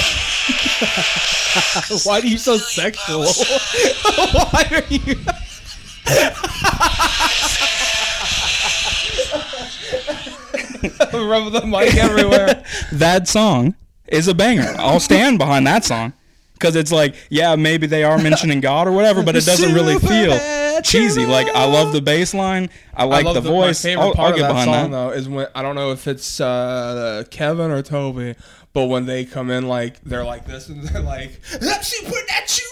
Why 2.05 2.21
are 2.21 2.25
you 2.25 2.37
so 2.37 2.55
sexual? 2.55 3.19
Why 4.31 4.63
are 4.71 4.87
you? 4.87 5.19
Rub 11.27 11.51
the 11.51 11.65
mic 11.65 11.97
everywhere. 11.97 12.63
that 12.93 13.27
song 13.27 13.75
is 14.07 14.29
a 14.29 14.33
banger. 14.33 14.73
I'll 14.77 15.01
stand 15.01 15.37
behind 15.37 15.67
that 15.67 15.83
song 15.83 16.13
because 16.63 16.77
it's 16.77 16.93
like, 16.93 17.15
yeah, 17.29 17.57
maybe 17.57 17.87
they 17.87 18.05
are 18.05 18.17
mentioning 18.17 18.61
God 18.61 18.87
or 18.87 18.93
whatever, 18.93 19.21
but 19.21 19.35
it 19.35 19.43
doesn't 19.43 19.73
really 19.75 19.99
feel 19.99 20.39
cheesy. 20.81 21.25
Like 21.25 21.47
I 21.49 21.65
love 21.65 21.91
the 21.91 22.01
bass 22.01 22.33
line. 22.33 22.69
I 22.93 23.03
like 23.03 23.25
I 23.25 23.31
love 23.31 23.43
the 23.43 23.49
voice. 23.49 23.83
My 23.83 23.89
favorite 23.89 24.05
I'll, 24.05 24.13
part 24.13 24.31
I'll 24.31 24.37
get 24.37 24.49
of 24.49 24.55
that 24.55 24.65
behind 24.65 24.65
song 24.69 24.91
that. 24.91 24.97
though 24.97 25.09
is 25.11 25.27
when 25.27 25.47
I 25.53 25.61
don't 25.61 25.75
know 25.75 25.91
if 25.91 26.07
it's 26.07 26.39
uh, 26.39 27.25
Kevin 27.29 27.69
or 27.69 27.81
Toby, 27.81 28.35
but 28.71 28.85
when 28.85 29.05
they 29.07 29.25
come 29.25 29.51
in 29.51 29.67
like 29.67 30.01
they're 30.05 30.23
like 30.23 30.45
this 30.45 30.69
and 30.69 30.83
they're 30.83 31.01
like 31.01 31.41
"I'm 31.51 31.83
supernatural. 31.83 32.69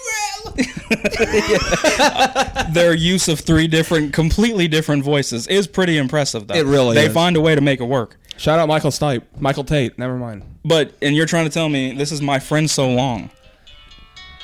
Their 2.74 2.94
use 2.96 3.28
of 3.28 3.42
three 3.42 3.68
different, 3.68 4.14
completely 4.14 4.70
different 4.70 5.04
voices 5.04 5.48
is 5.48 5.68
pretty 5.68 5.98
impressive. 5.98 6.48
Though 6.48 6.56
It 6.56 6.66
really 6.66 6.96
they 6.96 7.08
is. 7.08 7.14
find 7.14 7.36
a 7.36 7.42
way 7.42 7.56
to 7.56 7.62
make 7.62 7.82
it 7.82 7.86
work. 7.86 8.18
Shout 8.38 8.58
out 8.58 8.68
Michael 8.70 8.90
Stipe, 8.92 9.24
Michael 9.40 9.66
Tait. 9.66 10.00
Never 10.00 10.16
mind. 10.16 10.44
But 10.64 10.94
and 11.02 11.14
you're 11.14 11.26
trying 11.26 11.44
to 11.46 11.52
tell 11.52 11.68
me 11.68 11.92
this 11.94 12.14
is 12.14 12.22
my 12.22 12.40
friend 12.40 12.70
so 12.70 12.90
long. 12.90 13.30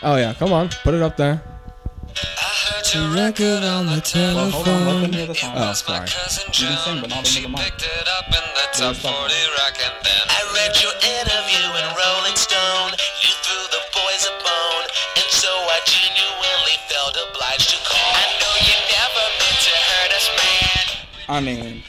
Oh 0.03 0.15
yeah, 0.15 0.33
come 0.33 0.53
on, 0.53 0.69
put 0.83 0.93
it 0.93 1.01
up 1.01 1.17
there. 1.17 1.41
I 1.41 2.49
heard 2.69 2.85
your 2.93 3.09
record 3.15 3.63
on 3.63 3.85
the 3.87 4.01
telephone. 4.01 4.35
Well, 4.35 4.51
hold 4.51 4.67
on, 4.67 4.85
let 4.85 5.01
them 5.01 5.13
hear 5.13 5.27
the 5.27 5.35
song. 5.35 5.53
Oh, 5.57 5.73
sorry. 5.73 6.07
cousin 6.07 6.45
You 6.53 6.67
can 6.69 6.77
sing, 6.77 7.01
but 7.01 7.09
not 7.09 7.19
into 7.19 7.29
she 7.29 7.41
the 7.43 7.49
mic. 7.49 7.59
picked 7.61 7.83
it 7.83 8.07
up 8.07 8.27
in 8.29 8.45
the 8.57 8.65
top 8.77 8.95
40 8.95 9.09
rock 9.57 9.75
and 9.81 9.97
then 10.05 10.23
I 10.29 10.39
read 10.53 10.73
your 10.81 10.93
interview 11.01 11.65
in 11.81 11.85
Rolling 11.97 12.37
Stone. 12.37 12.93
You 13.25 13.33
threw 13.41 13.63
the 13.73 13.83
boys 13.93 14.23
a 14.29 14.33
bone, 14.41 14.85
and 15.17 15.29
so 15.33 15.49
I 15.49 15.77
genuinely 15.85 16.77
felt 16.89 17.17
obliged 17.17 17.69
to 17.73 17.79
call. 17.85 18.13
I 18.13 18.25
know 18.37 18.53
you 18.69 18.75
never 18.93 19.23
meant 19.41 19.59
to 19.65 19.75
hurt 19.77 20.11
us, 20.13 20.27
man. 20.37 20.85
I 21.27 21.37
mean, 21.41 21.83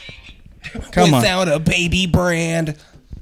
come 0.91 1.13
on. 1.13 1.21
Without 1.21 1.47
a 1.47 1.59
baby 1.59 2.05
brand. 2.05 2.77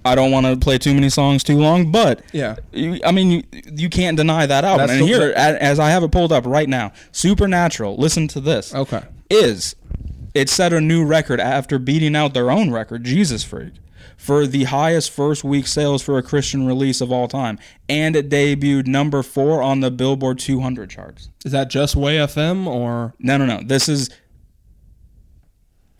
I 0.08 0.16
don't 0.16 0.32
want 0.32 0.46
to 0.46 0.58
play 0.58 0.78
too 0.78 0.94
many 0.94 1.10
songs 1.10 1.44
too 1.44 1.58
long, 1.58 1.92
but 1.92 2.22
Yeah. 2.34 2.56
you, 2.72 3.00
I 3.06 3.12
mean, 3.12 3.30
you, 3.32 3.44
you 3.72 3.90
can't 3.90 4.18
deny 4.18 4.46
that 4.46 4.64
album. 4.64 4.88
That's 4.88 5.00
and 5.00 5.08
here, 5.08 5.32
a- 5.32 5.62
as 5.64 5.80
I 5.80 5.90
have 5.90 6.04
it 6.04 6.12
pulled 6.12 6.32
up 6.32 6.46
right 6.46 6.68
now, 6.70 6.92
Supernatural. 7.12 7.98
Listen 7.98 8.28
to 8.30 8.40
this. 8.40 8.74
Okay. 8.74 9.04
Is 9.30 9.76
it 10.34 10.50
set 10.50 10.74
a 10.74 10.82
new 10.82 11.06
record 11.06 11.40
after 11.40 11.78
beating 11.80 12.16
out 12.16 12.34
their 12.34 12.50
own 12.52 12.72
record, 12.72 13.04
Jesus 13.04 13.44
Freak, 13.44 13.74
for 14.16 14.48
the 14.48 14.66
highest 14.66 15.12
first 15.12 15.44
week 15.44 15.68
sales 15.68 16.02
for 16.02 16.18
a 16.18 16.24
Christian 16.24 16.66
release 16.66 17.02
of 17.02 17.12
all 17.12 17.28
time, 17.28 17.60
and 17.90 18.16
it 18.16 18.30
debuted 18.30 18.88
number 18.88 19.22
four 19.24 19.62
on 19.62 19.80
the 19.82 19.92
Billboard 19.92 20.40
200 20.40 20.90
charts. 20.90 21.30
Is 21.46 21.52
that 21.52 21.70
just 21.70 21.96
Way 21.96 22.18
FM 22.18 22.68
or 22.68 23.14
No, 23.20 23.38
no, 23.38 23.46
no. 23.46 23.62
This 23.64 23.88
is 23.90 24.10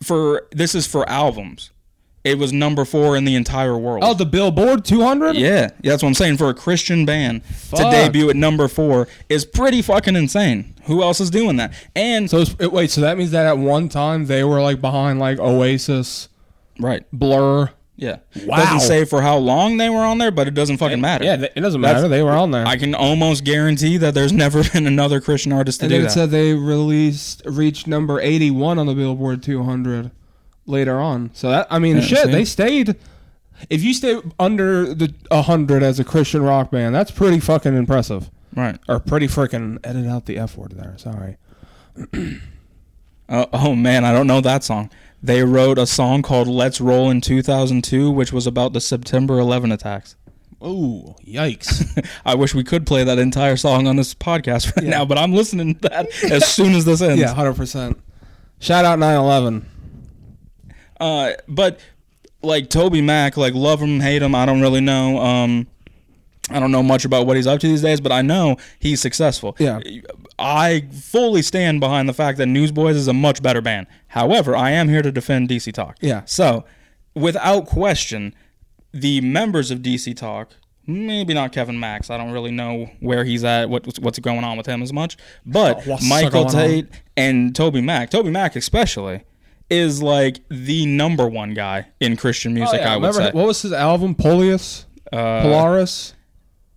for 0.02 0.46
this 0.52 0.74
is 0.74 0.86
for 0.86 1.08
albums. 1.08 1.70
It 2.24 2.36
was 2.38 2.52
number 2.52 2.84
four 2.84 3.16
in 3.16 3.24
the 3.24 3.34
entire 3.36 3.78
world. 3.78 4.02
oh 4.04 4.12
the 4.12 4.26
Billboard 4.26 4.84
200? 4.84 5.36
Yeah, 5.36 5.48
yeah, 5.82 5.90
that's 5.92 6.02
what 6.02 6.08
I'm 6.08 6.14
saying. 6.14 6.36
For 6.36 6.48
a 6.50 6.54
Christian 6.54 7.06
band 7.06 7.42
to 7.70 7.76
debut 7.84 8.28
at 8.28 8.36
number 8.36 8.68
four 8.68 9.08
is 9.28 9.44
pretty 9.46 9.80
fucking 9.82 10.16
insane. 10.16 10.74
Who 10.84 11.02
else 11.02 11.20
is 11.20 11.30
doing 11.30 11.56
that? 11.56 11.72
And 11.94 12.28
So 12.28 12.44
it, 12.58 12.72
wait, 12.72 12.90
so 12.90 13.00
that 13.02 13.16
means 13.18 13.30
that 13.30 13.46
at 13.46 13.56
one 13.58 13.88
time 13.88 14.26
they 14.26 14.42
were 14.44 14.60
like 14.60 14.80
behind 14.80 15.18
like 15.20 15.38
Oasis, 15.38 16.28
right, 16.80 17.04
Blur. 17.12 17.70
yeah. 17.96 18.16
Wow. 18.44 18.56
Doesn't 18.56 18.80
say 18.80 19.04
for 19.04 19.22
how 19.22 19.36
long 19.38 19.76
they 19.76 19.88
were 19.88 20.04
on 20.04 20.18
there, 20.18 20.30
but 20.32 20.48
it 20.48 20.54
doesn't 20.54 20.78
fucking 20.78 21.00
matter. 21.00 21.24
Yeah, 21.24 21.34
it 21.54 21.60
doesn't 21.60 21.80
That's- 21.80 22.02
matter. 22.02 22.08
They 22.08 22.22
were 22.22 22.32
on 22.32 22.50
there. 22.50 22.66
I 22.66 22.76
can 22.76 22.94
almost 22.94 23.44
guarantee 23.44 23.96
that 23.98 24.14
there's 24.14 24.32
never 24.44 24.64
been 24.64 24.86
another 24.86 25.20
Christian 25.20 25.52
artist 25.52 25.80
to 25.80 25.86
and 25.86 25.90
do 25.92 25.98
it 26.00 26.02
that. 26.02 26.10
said 26.10 26.30
they 26.30 26.52
released 26.52 27.42
reached 27.46 27.86
number 27.86 28.20
81 28.20 28.78
on 28.78 28.86
the 28.86 28.94
Billboard 28.94 29.42
200 29.42 30.10
later 30.68 31.00
on. 31.00 31.30
So 31.34 31.50
that 31.50 31.66
I 31.70 31.78
mean, 31.78 31.96
Yeah, 31.96 32.02
shit, 32.02 32.24
see? 32.26 32.30
they 32.30 32.44
stayed. 32.44 32.96
If 33.68 33.82
you 33.82 33.92
stay 33.92 34.20
under 34.38 34.94
the 34.94 35.12
100 35.30 35.82
as 35.82 35.98
a 35.98 36.04
Christian 36.04 36.42
rock 36.42 36.70
band, 36.70 36.94
that's 36.94 37.10
pretty 37.10 37.40
fucking 37.40 37.74
impressive. 37.76 38.30
right. 38.54 38.78
Or 38.88 39.00
pretty 39.00 39.26
freaking 39.26 39.78
edit 39.82 40.06
out 40.06 40.26
the 40.26 40.38
F 40.38 40.56
word 40.56 40.72
there. 40.72 40.94
Sorry. 40.96 41.36
Uh, 43.28 43.46
oh 43.52 43.74
man, 43.74 44.04
I 44.04 44.12
don't 44.12 44.26
know 44.28 44.40
that 44.40 44.62
song. 44.64 44.90
They 45.22 45.42
wrote 45.42 45.78
a 45.78 45.86
song 45.86 46.22
called 46.22 46.46
"Let's 46.46 46.80
Roll" 46.80 47.10
in 47.10 47.20
2002, 47.20 48.10
which 48.10 48.32
was 48.32 48.46
about 48.46 48.72
the 48.72 48.80
September 48.80 49.38
11 49.40 49.72
attacks. 49.72 50.14
Oh, 50.60 51.16
yikes. 51.26 51.84
I 52.24 52.34
wish 52.36 52.54
we 52.54 52.62
could 52.64 52.86
play 52.86 53.02
that 53.04 53.18
entire 53.18 53.56
song 53.56 53.86
on 53.88 53.96
this 53.96 54.14
podcast 54.14 54.74
right 54.76 54.84
Yeah. 54.84 54.90
now, 54.90 55.04
but 55.04 55.18
I'm 55.18 55.32
listening 55.32 55.74
to 55.76 55.88
that 55.88 56.06
as 56.30 56.46
soon 56.46 56.74
as 56.74 56.84
this 56.84 57.00
ends. 57.02 57.20
yeah, 57.20 57.34
100%. 57.34 57.96
Shout 58.60 58.84
out 58.84 58.98
9/11. 58.98 59.64
Uh, 61.00 61.32
but 61.46 61.80
like 62.42 62.70
Toby 62.70 63.00
Mac, 63.00 63.36
like 63.36 63.54
love 63.54 63.80
him, 63.80 64.00
hate 64.00 64.22
him, 64.22 64.34
I 64.34 64.46
don't 64.46 64.60
really 64.60 64.80
know. 64.80 65.18
Um, 65.18 65.66
I 66.50 66.60
don't 66.60 66.72
know 66.72 66.82
much 66.82 67.04
about 67.04 67.26
what 67.26 67.36
he's 67.36 67.46
up 67.46 67.60
to 67.60 67.68
these 67.68 67.82
days, 67.82 68.00
but 68.00 68.10
I 68.12 68.22
know 68.22 68.56
he's 68.78 69.00
successful. 69.02 69.54
Yeah. 69.58 69.80
I 70.38 70.86
fully 70.92 71.42
stand 71.42 71.80
behind 71.80 72.08
the 72.08 72.14
fact 72.14 72.38
that 72.38 72.46
Newsboys 72.46 72.96
is 72.96 73.06
a 73.08 73.12
much 73.12 73.42
better 73.42 73.60
band. 73.60 73.86
However, 74.08 74.56
I 74.56 74.70
am 74.70 74.88
here 74.88 75.02
to 75.02 75.12
defend 75.12 75.48
DC 75.50 75.72
Talk. 75.74 75.98
Yeah. 76.00 76.22
So, 76.24 76.64
without 77.14 77.66
question, 77.66 78.34
the 78.92 79.20
members 79.20 79.70
of 79.70 79.80
DC 79.80 80.16
Talk, 80.16 80.52
maybe 80.86 81.34
not 81.34 81.52
Kevin 81.52 81.78
Max. 81.78 82.08
I 82.08 82.16
don't 82.16 82.30
really 82.32 82.52
know 82.52 82.88
where 83.00 83.24
he's 83.24 83.44
at, 83.44 83.68
what 83.68 83.98
what's 83.98 84.18
going 84.18 84.44
on 84.44 84.56
with 84.56 84.66
him 84.66 84.80
as 84.82 84.92
much. 84.92 85.18
But 85.44 85.86
Oh, 85.86 85.98
Michael 86.08 86.44
going 86.44 86.46
on? 86.46 86.52
Tait 86.52 86.86
and 87.16 87.54
Toby 87.54 87.82
Mac, 87.82 88.08
Toby 88.10 88.30
Mac 88.30 88.56
especially, 88.56 89.22
is 89.70 90.02
like 90.02 90.40
the 90.48 90.86
number 90.86 91.26
one 91.26 91.54
guy 91.54 91.86
in 92.00 92.16
Christian 92.16 92.54
music. 92.54 92.80
I 92.80 92.96
would 92.96 93.04
Oh, 93.04 93.08
Remember 93.08 93.30
say. 93.30 93.30
what 93.32 93.46
was 93.46 93.62
his 93.62 93.72
album? 93.72 94.14
Polius, 94.14 94.86
Uh, 95.12 95.42
Polaris, 95.42 96.14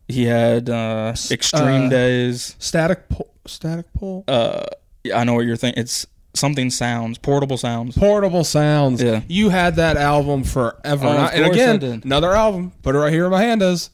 he 0.08 0.26
had 0.26 0.70
uh, 0.70 1.14
Extreme 1.32 1.86
uh, 1.86 1.90
Days. 1.90 2.56
Static, 2.60 3.08
po- 3.10 3.28
Static 3.46 3.86
Pole, 3.94 4.24
Uh, 4.28 4.64
yeah, 5.04 5.20
I 5.20 5.24
know 5.24 5.34
what 5.34 5.46
you're 5.46 5.56
thinking. 5.56 5.82
It's 5.82 6.06
something 6.34 6.70
sounds, 6.70 7.18
portable 7.18 7.58
sounds. 7.58 7.98
Portable 7.98 8.44
Sounds. 8.44 9.02
Yeah. 9.02 9.22
You 9.28 9.50
had 9.50 9.76
that 9.78 9.98
album 9.98 10.44
forever. 10.44 11.06
Oh, 11.06 11.10
and, 11.10 11.20
I- 11.20 11.28
and 11.30 11.46
course 11.46 11.58
I 11.58 11.72
again, 11.72 12.02
another 12.06 12.34
album. 12.34 12.72
Put 12.84 12.96
it 12.96 13.00
right 13.00 13.12
here 13.14 13.26
in 13.26 13.32
my 13.32 13.42
hand 13.42 13.62
is 13.62 13.90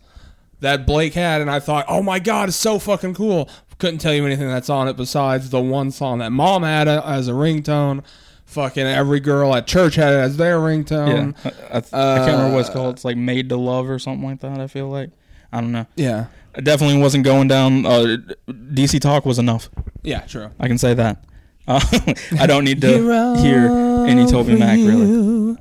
that 0.60 0.86
Blake 0.88 1.14
had, 1.14 1.42
and 1.42 1.50
I 1.52 1.60
thought, 1.60 1.86
oh 1.88 2.02
my 2.04 2.18
god, 2.20 2.50
it's 2.50 2.58
so 2.58 2.80
fucking 2.80 3.14
cool. 3.14 3.48
Couldn't 3.80 4.00
tell 4.00 4.14
you 4.14 4.26
anything 4.26 4.48
that's 4.48 4.70
on 4.72 4.88
it 4.88 4.98
besides 4.98 5.52
the 5.52 5.62
one 5.62 5.92
song 5.92 6.18
that 6.18 6.32
mom 6.32 6.64
had 6.64 6.88
as 6.88 7.28
a 7.28 7.32
ringtone. 7.34 8.04
Fucking 8.48 8.86
every 8.86 9.20
girl 9.20 9.54
at 9.56 9.68
church 9.68 9.96
had 9.96 10.14
it 10.14 10.18
as 10.18 10.38
their 10.38 10.56
Yeah, 10.58 10.64
ringtone. 10.64 11.36
I, 11.46 11.50
I, 11.78 11.80
th- 11.82 11.94
I 11.94 12.18
can't 12.20 12.32
remember 12.32 12.54
what 12.56 12.60
it's 12.62 12.70
Uh, 12.70 12.74
called. 12.74 12.96
It's 12.96 13.06
like 13.06 13.18
Made 13.18 13.50
to 13.50 13.58
Love 13.58 13.90
or 13.90 14.00
something 14.00 14.28
like 14.28 14.40
that. 14.40 14.60
I 14.60 14.68
feel 14.68 14.88
like 14.90 15.12
I 15.52 15.60
don't 15.62 15.72
know. 15.72 15.86
Yeah. 15.96 16.28
I 16.56 16.62
definitely 16.62 16.98
wasn't 17.00 17.24
going 17.24 17.48
down. 17.50 17.86
Uh, 17.86 18.18
DC 18.50 19.00
Talk 19.00 19.26
was 19.26 19.38
enough. 19.38 19.70
Yeah, 20.02 20.22
true. 20.22 20.50
I 20.60 20.68
can 20.68 20.78
say 20.78 20.94
that. 20.96 21.24
Uh, 21.70 21.82
I 22.40 22.48
don't 22.48 22.64
need 22.64 22.80
to 22.80 22.88
hear 23.42 23.68
any 24.08 24.26
Toby 24.26 24.56
Mac 24.58 24.78
really. 24.78 25.58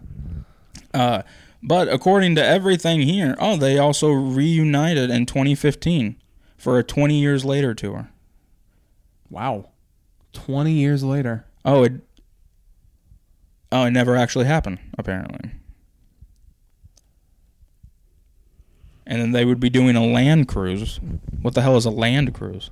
Uh, 0.95 1.23
but 1.65 1.89
according 1.89 2.37
to 2.37 2.45
everything 2.45 3.01
here, 3.03 3.35
oh, 3.41 3.57
they 3.57 3.77
also 3.77 4.13
reunited 4.13 5.11
in 5.11 5.27
2015 5.27 6.15
for 6.57 6.79
a 6.79 6.85
20 6.85 7.19
years 7.21 7.45
later 7.45 7.75
tour. 7.75 8.09
Wow. 9.29 9.71
20 10.33 10.71
years 10.71 11.03
later. 11.03 11.45
Oh, 11.65 11.83
it. 11.83 11.95
Oh, 13.73 13.85
it 13.85 13.91
never 13.91 14.17
actually 14.17 14.47
happened. 14.47 14.79
Apparently. 14.99 15.51
And 19.07 19.21
then 19.21 19.31
they 19.33 19.45
would 19.45 19.61
be 19.61 19.71
doing 19.71 19.95
a 19.95 20.05
land 20.05 20.49
cruise. 20.49 20.99
What 21.41 21.55
the 21.55 21.63
hell 21.63 21.77
is 21.77 21.85
a 21.85 21.91
land 21.91 22.35
cruise? 22.35 22.71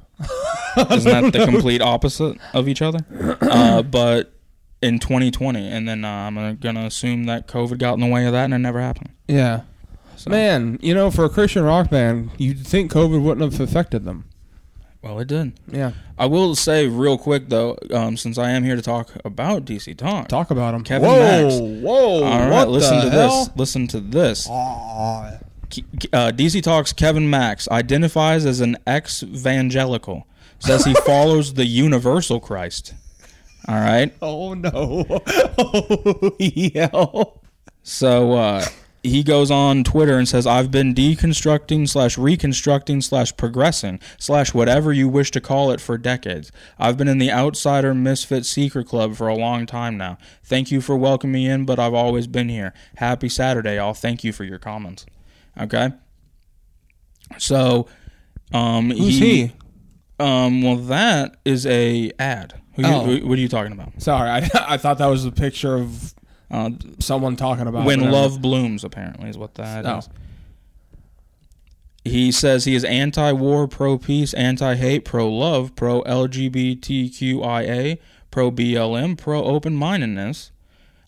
Isn't 0.90 1.12
that 1.12 1.32
the 1.32 1.44
complete 1.50 1.80
opposite 1.80 2.38
of 2.52 2.66
each 2.66 2.82
other? 2.82 2.98
Uh, 3.40 3.82
but 3.82 4.32
in 4.82 4.98
2020, 4.98 5.68
and 5.68 5.88
then 5.88 6.04
uh, 6.04 6.08
I'm 6.08 6.56
gonna 6.56 6.86
assume 6.86 7.24
that 7.24 7.46
COVID 7.46 7.78
got 7.78 7.94
in 7.94 8.00
the 8.00 8.06
way 8.08 8.26
of 8.26 8.32
that, 8.32 8.46
and 8.46 8.54
it 8.54 8.58
never 8.58 8.80
happened. 8.80 9.10
Yeah. 9.28 9.62
So, 10.16 10.30
Man, 10.30 10.78
you 10.82 10.94
know, 10.94 11.10
for 11.10 11.24
a 11.24 11.28
Christian 11.28 11.62
rock 11.62 11.90
band, 11.90 12.30
you'd 12.36 12.66
think 12.66 12.92
COVID 12.92 13.22
wouldn't 13.22 13.52
have 13.52 13.60
affected 13.60 14.04
them. 14.04 14.24
Well, 15.04 15.18
it 15.20 15.28
did. 15.28 15.52
Yeah. 15.70 15.92
I 16.18 16.26
will 16.26 16.54
say 16.54 16.88
real 16.88 17.18
quick 17.18 17.50
though, 17.50 17.76
um, 17.92 18.16
since 18.16 18.38
I 18.38 18.50
am 18.50 18.64
here 18.64 18.74
to 18.74 18.82
talk 18.82 19.10
about 19.24 19.66
DC 19.66 19.96
Talk. 19.98 20.28
Talk 20.28 20.50
about 20.50 20.72
them. 20.72 20.82
Kevin 20.82 21.08
Max. 21.10 21.54
whoa, 21.54 21.68
Max. 21.68 21.82
Whoa. 21.84 22.24
All 22.24 22.50
right, 22.50 22.68
listen 22.68 23.00
to 23.02 23.10
hell? 23.10 23.44
this. 23.44 23.56
Listen 23.56 23.86
to 23.88 24.00
this. 24.00 24.48
Uh, 24.48 25.38
DC 26.32 26.62
Talks 26.62 26.92
Kevin 26.92 27.28
Max 27.28 27.68
identifies 27.68 28.46
as 28.46 28.60
an 28.60 28.76
ex-evangelical. 28.86 30.26
Says 30.60 30.84
he 30.84 30.94
follows 31.06 31.54
the 31.54 31.66
universal 31.66 32.40
Christ. 32.40 32.94
All 33.68 33.74
right. 33.74 34.12
Oh, 34.22 34.54
no. 34.54 35.04
Oh, 35.56 36.36
hell. 36.74 37.42
So 37.82 38.32
uh, 38.32 38.64
he 39.04 39.22
goes 39.22 39.50
on 39.50 39.84
Twitter 39.84 40.16
and 40.18 40.26
says, 40.26 40.46
"I've 40.46 40.70
been 40.70 40.94
deconstructing 40.94 41.88
slash 41.88 42.16
reconstructing 42.18 43.02
slash 43.02 43.36
progressing 43.36 44.00
slash 44.18 44.54
whatever 44.54 44.92
you 44.92 45.08
wish 45.08 45.30
to 45.32 45.40
call 45.40 45.70
it 45.70 45.80
for 45.80 45.96
decades. 45.98 46.50
I've 46.78 46.96
been 46.96 47.08
in 47.08 47.18
the 47.18 47.30
outsider 47.30 47.94
misfit 47.94 48.46
secret 48.46 48.88
club 48.88 49.14
for 49.14 49.28
a 49.28 49.34
long 49.36 49.66
time 49.66 49.96
now. 49.96 50.18
Thank 50.42 50.70
you 50.70 50.80
for 50.80 50.96
welcoming 50.96 51.32
me 51.34 51.48
in, 51.48 51.64
but 51.66 51.78
I've 51.78 51.94
always 51.94 52.26
been 52.26 52.48
here. 52.48 52.72
Happy 52.96 53.28
Saturday, 53.28 53.78
all. 53.78 53.94
Thank 53.94 54.24
you 54.24 54.32
for 54.32 54.44
your 54.44 54.58
comments. 54.58 55.04
Okay. 55.60 55.90
So, 57.38 57.86
um, 58.52 58.90
Who's 58.90 59.18
he? 59.18 59.52
Um, 60.18 60.62
well, 60.62 60.76
that 60.76 61.36
is 61.44 61.66
a 61.66 62.12
ad. 62.18 62.54
Who 62.76 62.82
you, 62.82 62.88
Oh. 62.88 63.04
who- 63.04 63.26
what 63.28 63.38
are 63.38 63.40
you 63.42 63.48
talking 63.48 63.72
about? 63.72 64.00
Sorry, 64.02 64.28
I, 64.30 64.48
I 64.68 64.76
thought 64.76 64.98
that 64.98 65.06
was 65.06 65.24
a 65.24 65.32
picture 65.32 65.74
of 65.74 66.13
Uh, 66.50 66.70
someone 66.98 67.36
talking 67.36 67.66
about 67.66 67.86
when 67.86 68.00
whatever. 68.00 68.16
love 68.16 68.42
blooms 68.42 68.84
apparently 68.84 69.30
is 69.30 69.38
what 69.38 69.54
that 69.54 69.84
is. 69.84 70.08
Oh. 70.08 70.12
he 72.04 72.30
says 72.30 72.64
he 72.64 72.74
is 72.74 72.84
anti-war 72.84 73.66
pro-peace 73.66 74.34
anti-hate 74.34 75.04
pro-love 75.04 75.74
pro-lgbtqia 75.74 77.98
pro-blm 78.30 79.16
pro-open-mindedness 79.16 80.50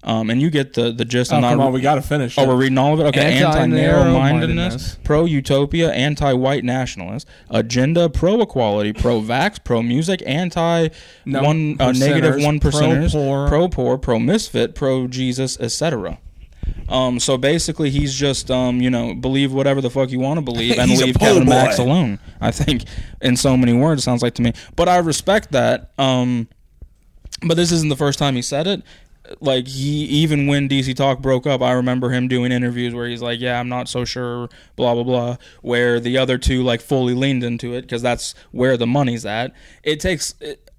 um, 0.07 0.31
and 0.31 0.40
you 0.40 0.51
get 0.51 0.73
the, 0.75 0.92
the 0.92 1.05
gist 1.05 1.33
Oh, 1.33 1.37
I'm 1.37 1.42
not 1.42 1.51
come 1.51 1.61
on, 1.61 1.73
we 1.73 1.81
got 1.81 1.97
to 1.97 2.03
finish. 2.03 2.38
Oh, 2.38 2.45
it. 2.45 2.49
we're 2.49 2.57
reading 2.57 2.79
all 2.79 2.95
of 2.95 3.01
it. 3.01 3.07
Okay, 3.07 3.42
Anti-narrow-mindedness. 3.42 3.75
anti-narrow-mindedness, 3.75 4.99
pro-utopia, 5.03 5.92
anti-white 5.92 6.62
nationalist, 6.62 7.27
agenda, 7.51 8.09
pro-equality, 8.09 8.92
pro-vax, 8.92 9.59
pro-music, 9.64 10.23
anti 10.25 10.88
No 11.25 11.42
one 11.42 11.77
uh, 11.81 11.90
negative 11.90 12.37
one 12.42 12.61
percenters, 12.61 13.11
pro-poor. 13.11 13.49
pro-poor, 13.49 13.99
pro-misfit, 13.99 14.77
pro-Jesus, 14.77 15.59
etc. 15.59 16.19
Um, 16.88 17.19
so 17.19 17.37
basically, 17.37 17.90
he's 17.90 18.14
just 18.14 18.49
um, 18.51 18.81
you 18.81 18.90
know 18.90 19.14
believe 19.14 19.53
whatever 19.53 19.81
the 19.81 19.90
fuck 19.90 20.11
you 20.11 20.21
want 20.21 20.38
to 20.38 20.42
believe 20.42 20.79
and 20.79 20.90
leave 20.90 21.14
po' 21.16 21.27
Kevin 21.27 21.45
boy. 21.45 21.51
Max 21.51 21.79
alone. 21.79 22.21
I 22.40 22.53
think 22.53 22.85
in 23.21 23.37
so 23.37 23.57
many 23.57 23.73
words, 23.73 24.05
sounds 24.05 24.23
like 24.23 24.35
to 24.35 24.42
me. 24.42 24.53
But 24.77 24.88
I 24.88 24.99
respect 24.99 25.51
that. 25.53 25.90
Um, 25.99 26.49
but 27.42 27.57
this 27.57 27.71
isn't 27.73 27.88
the 27.88 27.97
first 27.97 28.19
time 28.19 28.35
he 28.35 28.42
said 28.42 28.66
it. 28.66 28.83
Like 29.41 29.67
he, 29.69 30.05
even 30.05 30.47
when 30.47 30.69
DC 30.69 30.95
Talk 30.95 31.21
broke 31.21 31.47
up, 31.47 31.62
I 31.62 31.73
remember 31.73 32.11
him 32.11 32.29
doing 32.29 32.53
interviews 32.53 32.95
where 32.95 33.09
he's 33.09 33.23
like, 33.23 33.41
"Yeah, 33.41 33.59
I'm 33.59 33.69
not 33.69 33.89
so 33.89 34.05
sure," 34.05 34.49
blah 34.77 34.95
blah 34.95 35.03
blah. 35.05 35.37
Where 35.62 35.99
the 36.01 36.19
other 36.19 36.39
two 36.39 36.62
like 36.62 36.81
fully 36.81 37.15
leaned 37.15 37.43
into 37.45 37.75
it 37.75 37.83
because 37.83 38.03
that's 38.03 38.35
where 38.53 38.77
the 38.77 38.87
money's 38.87 39.27
at. 39.27 39.53
It 39.83 40.01
takes, 40.01 40.35
it, 40.41 40.71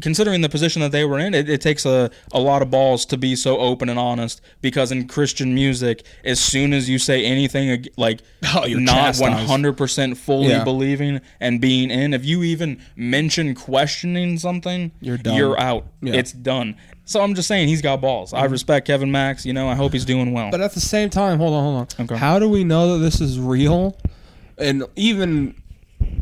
considering 0.00 0.40
the 0.40 0.48
position 0.48 0.80
that 0.82 0.92
they 0.92 1.04
were 1.04 1.18
in, 1.18 1.34
it, 1.34 1.48
it 1.48 1.60
takes 1.60 1.84
a 1.84 2.10
a 2.32 2.40
lot 2.40 2.62
of 2.62 2.70
balls 2.70 3.04
to 3.06 3.16
be 3.16 3.36
so 3.36 3.58
open 3.58 3.88
and 3.88 3.98
honest. 3.98 4.40
Because 4.60 4.90
in 4.90 5.06
Christian 5.06 5.54
music, 5.54 6.04
as 6.24 6.40
soon 6.40 6.72
as 6.72 6.88
you 6.88 6.98
say 6.98 7.24
anything 7.24 7.86
like 7.96 8.20
Oh, 8.54 8.64
you're 8.66 8.80
not 8.80 8.94
chastised. 8.94 9.20
100 9.48 9.76
percent 9.76 10.16
fully 10.16 10.48
Yeah. 10.48 10.64
believing 10.64 11.20
and 11.40 11.60
being 11.60 11.90
in, 11.90 12.14
if 12.14 12.24
you 12.24 12.42
even 12.42 12.80
mention 12.96 13.54
questioning 13.54 14.38
something, 14.38 14.92
You're 15.00 15.18
done. 15.18 15.36
You're 15.36 15.60
out. 15.60 15.86
Yeah. 16.00 16.14
It's 16.14 16.32
done. 16.32 16.76
So 17.04 17.20
I'm 17.20 17.34
just 17.34 17.48
saying 17.48 17.68
he's 17.68 17.82
got 17.82 18.00
balls. 18.00 18.32
I 18.32 18.42
mm-hmm. 18.42 18.52
respect 18.52 18.86
Kevin 18.86 19.10
Max. 19.10 19.44
You 19.44 19.52
know, 19.52 19.68
I 19.68 19.74
hope 19.74 19.92
he's 19.92 20.04
doing 20.04 20.32
well. 20.32 20.50
But 20.50 20.60
at 20.60 20.72
the 20.72 20.80
same 20.80 21.10
time, 21.10 21.38
hold 21.38 21.54
on, 21.54 21.62
hold 21.62 21.76
on. 21.76 22.04
Okay. 22.04 22.16
How 22.16 22.38
do 22.38 22.48
we 22.48 22.64
know 22.64 22.94
that 22.94 23.04
this 23.04 23.20
is 23.20 23.38
real 23.38 23.98
and 24.56 24.84
even 24.96 25.60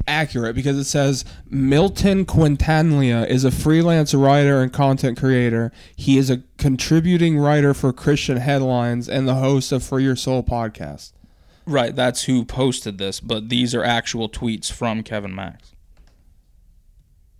accurate? 0.08 0.56
Because 0.56 0.76
it 0.76 0.84
says 0.84 1.24
Milton 1.48 2.24
Quintanilla 2.26 3.28
is 3.28 3.44
a 3.44 3.52
freelance 3.52 4.12
writer 4.12 4.60
and 4.60 4.72
content 4.72 5.18
creator. 5.18 5.70
He 5.94 6.18
is 6.18 6.30
a 6.30 6.42
contributing 6.58 7.38
writer 7.38 7.74
for 7.74 7.92
Christian 7.92 8.38
Headlines 8.38 9.08
and 9.08 9.28
the 9.28 9.36
host 9.36 9.70
of 9.70 9.84
Free 9.84 10.02
Your 10.02 10.16
Soul 10.16 10.42
podcast. 10.42 11.12
right, 11.64 11.94
that's 11.94 12.24
who 12.24 12.44
posted 12.44 12.98
this, 12.98 13.20
but 13.20 13.50
these 13.50 13.72
are 13.72 13.84
actual 13.84 14.28
tweets 14.28 14.70
from 14.70 15.04
Kevin 15.04 15.32
Max. 15.32 15.72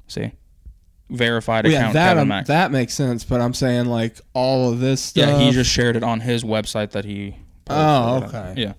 See? 0.06 0.32
Verified 1.12 1.64
Well, 1.64 1.72
yeah, 1.72 1.78
account 1.80 1.94
that 1.94 2.14
Kevin 2.14 2.32
um, 2.32 2.44
that 2.44 2.70
makes 2.72 2.94
sense. 2.94 3.22
But 3.22 3.40
I'm 3.40 3.54
saying 3.54 3.86
like 3.86 4.18
all 4.32 4.72
of 4.72 4.80
this 4.80 5.02
stuff. 5.02 5.28
yeah, 5.28 5.38
he 5.38 5.50
just 5.50 5.70
shared 5.70 5.94
it 5.94 6.02
on 6.02 6.20
his 6.20 6.42
website 6.42 6.90
that 6.92 7.04
he 7.04 7.36
Oh, 7.68 8.24
okay. 8.24 8.54
Yeah. 8.56 8.72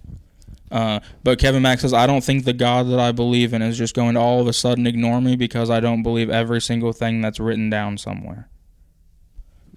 Uh, 0.71 0.99
but 1.23 1.37
Kevin 1.37 1.61
Max 1.61 1.81
says, 1.83 1.93
I 1.93 2.07
don't 2.07 2.23
think 2.23 2.45
the 2.45 2.53
God 2.53 2.89
that 2.89 2.99
I 2.99 3.11
believe 3.11 3.53
in 3.53 3.61
is 3.61 3.77
just 3.77 3.93
going 3.93 4.15
to 4.15 4.19
all 4.19 4.41
of 4.41 4.47
a 4.47 4.53
sudden 4.53 4.87
ignore 4.87 5.21
me 5.21 5.35
because 5.35 5.69
I 5.69 5.79
don't 5.79 6.01
believe 6.01 6.29
every 6.29 6.59
single 6.59 6.93
thing 6.93 7.21
that's 7.21 7.39
written 7.39 7.69
down 7.69 7.97
somewhere. 7.97 8.49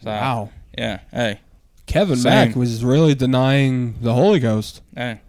So, 0.03 0.11
wow. 0.11 0.51
Yeah. 0.77 1.01
Hey. 1.13 1.41
Kevin 1.87 2.17
Same. 2.17 2.49
Mack 2.49 2.57
was 2.57 2.83
really 2.83 3.15
denying 3.15 3.97
the 4.01 4.15
Holy 4.15 4.41
Ghost. 4.41 4.81
Hey. 4.95 5.21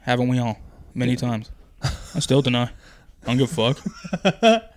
Haven't 0.00 0.28
we 0.28 0.38
all? 0.38 0.58
Many 0.94 1.16
times. 1.16 1.50
I 2.14 2.20
still 2.20 2.42
deny. 2.42 2.64
I 3.22 3.26
don't 3.26 3.38
give 3.38 3.58
a 3.58 3.74
fuck. 3.74 4.62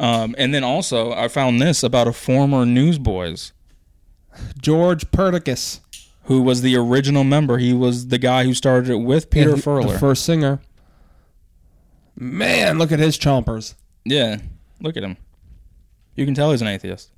um, 0.00 0.34
and 0.36 0.52
then 0.52 0.64
also, 0.64 1.12
I 1.12 1.28
found 1.28 1.60
this 1.60 1.82
about 1.84 2.08
a 2.08 2.12
former 2.12 2.64
Newsboys 2.66 3.52
George 4.60 5.10
Perdikis. 5.10 5.80
who 6.24 6.42
was 6.42 6.62
the 6.62 6.76
original 6.76 7.22
member. 7.24 7.58
He 7.58 7.72
was 7.72 8.08
the 8.08 8.18
guy 8.18 8.44
who 8.44 8.54
started 8.54 8.90
it 8.90 8.96
with 8.96 9.30
Peter 9.30 9.54
he- 9.56 9.62
Furler. 9.62 9.92
The 9.92 9.98
first 9.98 10.24
singer. 10.24 10.60
Man, 12.16 12.78
look 12.78 12.92
at 12.92 12.98
his 12.98 13.18
chompers. 13.18 13.74
yeah, 14.04 14.38
look 14.80 14.96
at 14.96 15.02
him. 15.02 15.16
You 16.14 16.24
can 16.24 16.34
tell 16.34 16.50
he's 16.50 16.60
an 16.62 16.68
atheist. 16.68 17.10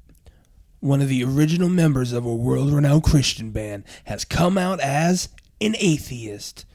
One 0.80 1.00
of 1.00 1.08
the 1.08 1.24
original 1.24 1.68
members 1.68 2.12
of 2.12 2.24
a 2.24 2.34
world 2.34 2.72
renowned 2.72 3.04
Christian 3.04 3.50
band 3.50 3.84
has 4.04 4.24
come 4.24 4.58
out 4.58 4.80
as 4.80 5.28
an 5.60 5.74
atheist. 5.78 6.66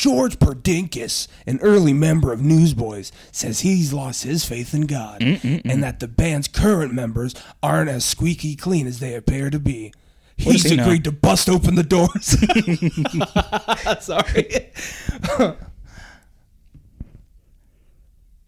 George 0.00 0.38
Perdikis, 0.38 1.28
an 1.46 1.60
early 1.60 1.92
member 1.92 2.32
of 2.32 2.40
Newsboys, 2.40 3.12
says 3.30 3.60
he's 3.60 3.92
lost 3.92 4.24
his 4.24 4.46
faith 4.46 4.72
in 4.72 4.86
God 4.86 5.20
mm, 5.20 5.38
mm, 5.38 5.62
mm. 5.62 5.70
and 5.70 5.84
that 5.84 6.00
the 6.00 6.08
band's 6.08 6.48
current 6.48 6.94
members 6.94 7.34
aren't 7.62 7.90
as 7.90 8.02
squeaky 8.02 8.56
clean 8.56 8.86
as 8.86 9.00
they 9.00 9.12
appear 9.14 9.50
to 9.50 9.58
be. 9.58 9.92
What 10.42 10.52
He's 10.52 10.62
he 10.70 10.76
know? 10.76 10.84
agreed 10.84 11.04
to 11.04 11.12
bust 11.12 11.50
open 11.50 11.74
the 11.74 11.82
doors. 11.82 12.34
Sorry. 14.02 14.70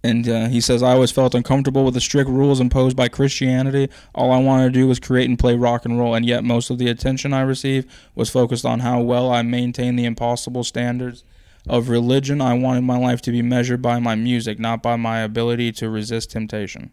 And 0.04 0.28
uh, 0.28 0.48
he 0.48 0.60
says, 0.60 0.82
I 0.82 0.94
always 0.94 1.12
felt 1.12 1.32
uncomfortable 1.32 1.84
with 1.84 1.94
the 1.94 2.00
strict 2.00 2.28
rules 2.28 2.58
imposed 2.58 2.96
by 2.96 3.06
Christianity. 3.06 3.88
All 4.16 4.32
I 4.32 4.40
wanted 4.40 4.64
to 4.64 4.70
do 4.80 4.88
was 4.88 4.98
create 4.98 5.28
and 5.28 5.38
play 5.38 5.54
rock 5.54 5.84
and 5.84 5.96
roll, 5.96 6.16
and 6.16 6.26
yet 6.26 6.42
most 6.42 6.70
of 6.70 6.78
the 6.78 6.88
attention 6.88 7.32
I 7.32 7.42
received 7.42 7.88
was 8.16 8.28
focused 8.28 8.64
on 8.64 8.80
how 8.80 9.00
well 9.00 9.30
I 9.30 9.42
maintained 9.42 9.96
the 9.96 10.04
impossible 10.04 10.64
standards 10.64 11.22
of 11.68 11.88
religion. 11.88 12.40
I 12.40 12.54
wanted 12.54 12.82
my 12.82 12.96
life 12.98 13.22
to 13.22 13.30
be 13.32 13.42
measured 13.42 13.80
by 13.82 13.98
my 14.00 14.14
music, 14.14 14.58
not 14.58 14.82
by 14.82 14.96
my 14.96 15.20
ability 15.20 15.72
to 15.72 15.88
resist 15.88 16.30
temptation. 16.30 16.90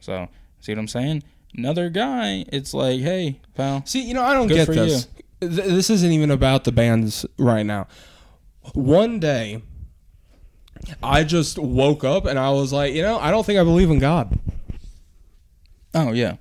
So, 0.00 0.28
see 0.60 0.72
what 0.72 0.78
I'm 0.78 0.88
saying? 0.88 1.22
Another 1.56 1.88
guy, 1.88 2.44
it's 2.52 2.74
like, 2.74 3.00
hey, 3.00 3.40
pal. 3.54 3.82
See, 3.86 4.02
you 4.02 4.14
know, 4.14 4.22
I 4.22 4.32
don't 4.34 4.48
get 4.48 4.66
this. 4.68 5.06
Th- 5.40 5.52
This 5.52 5.90
isn't 5.90 6.10
even 6.10 6.30
about 6.30 6.64
the 6.64 6.72
bands 6.72 7.24
right 7.38 7.64
now. 7.64 7.86
One 8.72 9.20
day, 9.20 9.62
I 11.02 11.22
just 11.24 11.58
woke 11.58 12.02
up 12.02 12.24
and 12.26 12.38
I 12.38 12.50
was 12.50 12.72
like, 12.72 12.94
you 12.94 13.02
know, 13.02 13.18
I 13.18 13.30
don't 13.30 13.44
think 13.46 13.58
I 13.58 13.64
believe 13.64 13.90
in 13.90 13.98
God. 13.98 14.38
Oh, 15.94 16.12
yeah. 16.12 16.36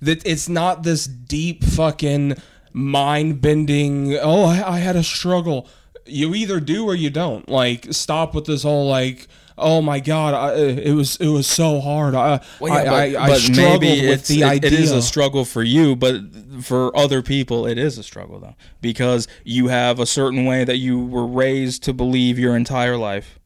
That 0.00 0.24
it's 0.26 0.48
not 0.48 0.82
this 0.82 1.06
deep 1.06 1.64
fucking 1.64 2.34
mind 2.72 3.40
bending. 3.40 4.16
Oh, 4.16 4.44
I, 4.44 4.74
I 4.74 4.78
had 4.78 4.96
a 4.96 5.02
struggle. 5.02 5.66
You 6.08 6.34
either 6.34 6.60
do 6.60 6.84
or 6.86 6.94
you 6.94 7.10
don't. 7.10 7.48
Like, 7.48 7.92
stop 7.92 8.34
with 8.34 8.46
this 8.46 8.62
whole 8.62 8.88
like. 8.88 9.26
Oh 9.60 9.82
my 9.82 9.98
God! 9.98 10.34
I, 10.34 10.54
it 10.54 10.92
was 10.92 11.16
it 11.16 11.26
was 11.26 11.44
so 11.48 11.80
hard. 11.80 12.14
I 12.14 12.40
Well, 12.60 12.72
yeah, 12.72 12.92
I, 12.92 13.10
but, 13.12 13.18
I, 13.18 13.24
I 13.24 13.28
but 13.30 13.38
struggled 13.40 13.80
with 13.82 14.26
the 14.28 14.42
it- 14.42 14.44
idea. 14.44 14.70
it 14.70 14.72
is 14.72 14.92
a 14.92 15.02
struggle 15.02 15.44
for 15.44 15.64
you, 15.64 15.96
but 15.96 16.20
for 16.62 16.96
other 16.96 17.22
people, 17.22 17.66
it 17.66 17.76
is 17.76 17.98
a 17.98 18.04
struggle 18.04 18.38
though, 18.38 18.54
because 18.80 19.26
you 19.42 19.66
have 19.66 19.98
a 19.98 20.06
certain 20.06 20.44
way 20.44 20.62
that 20.62 20.76
you 20.76 21.04
were 21.04 21.26
raised 21.26 21.82
to 21.84 21.92
believe 21.92 22.38
your 22.38 22.54
entire 22.54 22.96
life, 22.96 23.40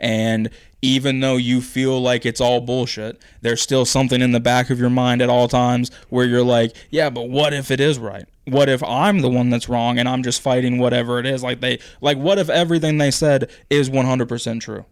and 0.00 0.50
even 0.82 1.20
though 1.20 1.36
you 1.36 1.60
feel 1.60 2.00
like 2.00 2.24
it's 2.24 2.40
all 2.40 2.60
bullshit, 2.60 3.20
there's 3.42 3.60
still 3.60 3.84
something 3.84 4.22
in 4.22 4.32
the 4.32 4.40
back 4.40 4.70
of 4.70 4.78
your 4.78 4.90
mind 4.90 5.20
at 5.20 5.28
all 5.28 5.46
times 5.46 5.90
where 6.08 6.24
you're 6.24 6.42
like, 6.42 6.74
yeah, 6.88 7.10
but 7.10 7.28
what 7.28 7.52
if 7.52 7.70
it 7.70 7.80
is 7.80 7.98
right? 7.98 8.24
What 8.46 8.68
if 8.70 8.82
I'm 8.82 9.20
the 9.20 9.28
one 9.28 9.50
that's 9.50 9.68
wrong 9.68 9.98
and 9.98 10.08
I'm 10.08 10.22
just 10.22 10.40
fighting 10.40 10.78
whatever 10.78 11.18
it 11.18 11.26
is? 11.26 11.42
Like 11.42 11.60
they, 11.60 11.80
like 12.00 12.16
what 12.16 12.38
if 12.38 12.48
everything 12.48 12.96
they 12.96 13.10
said 13.10 13.50
is 13.68 13.90
100% 13.90 14.60
true? 14.60 14.86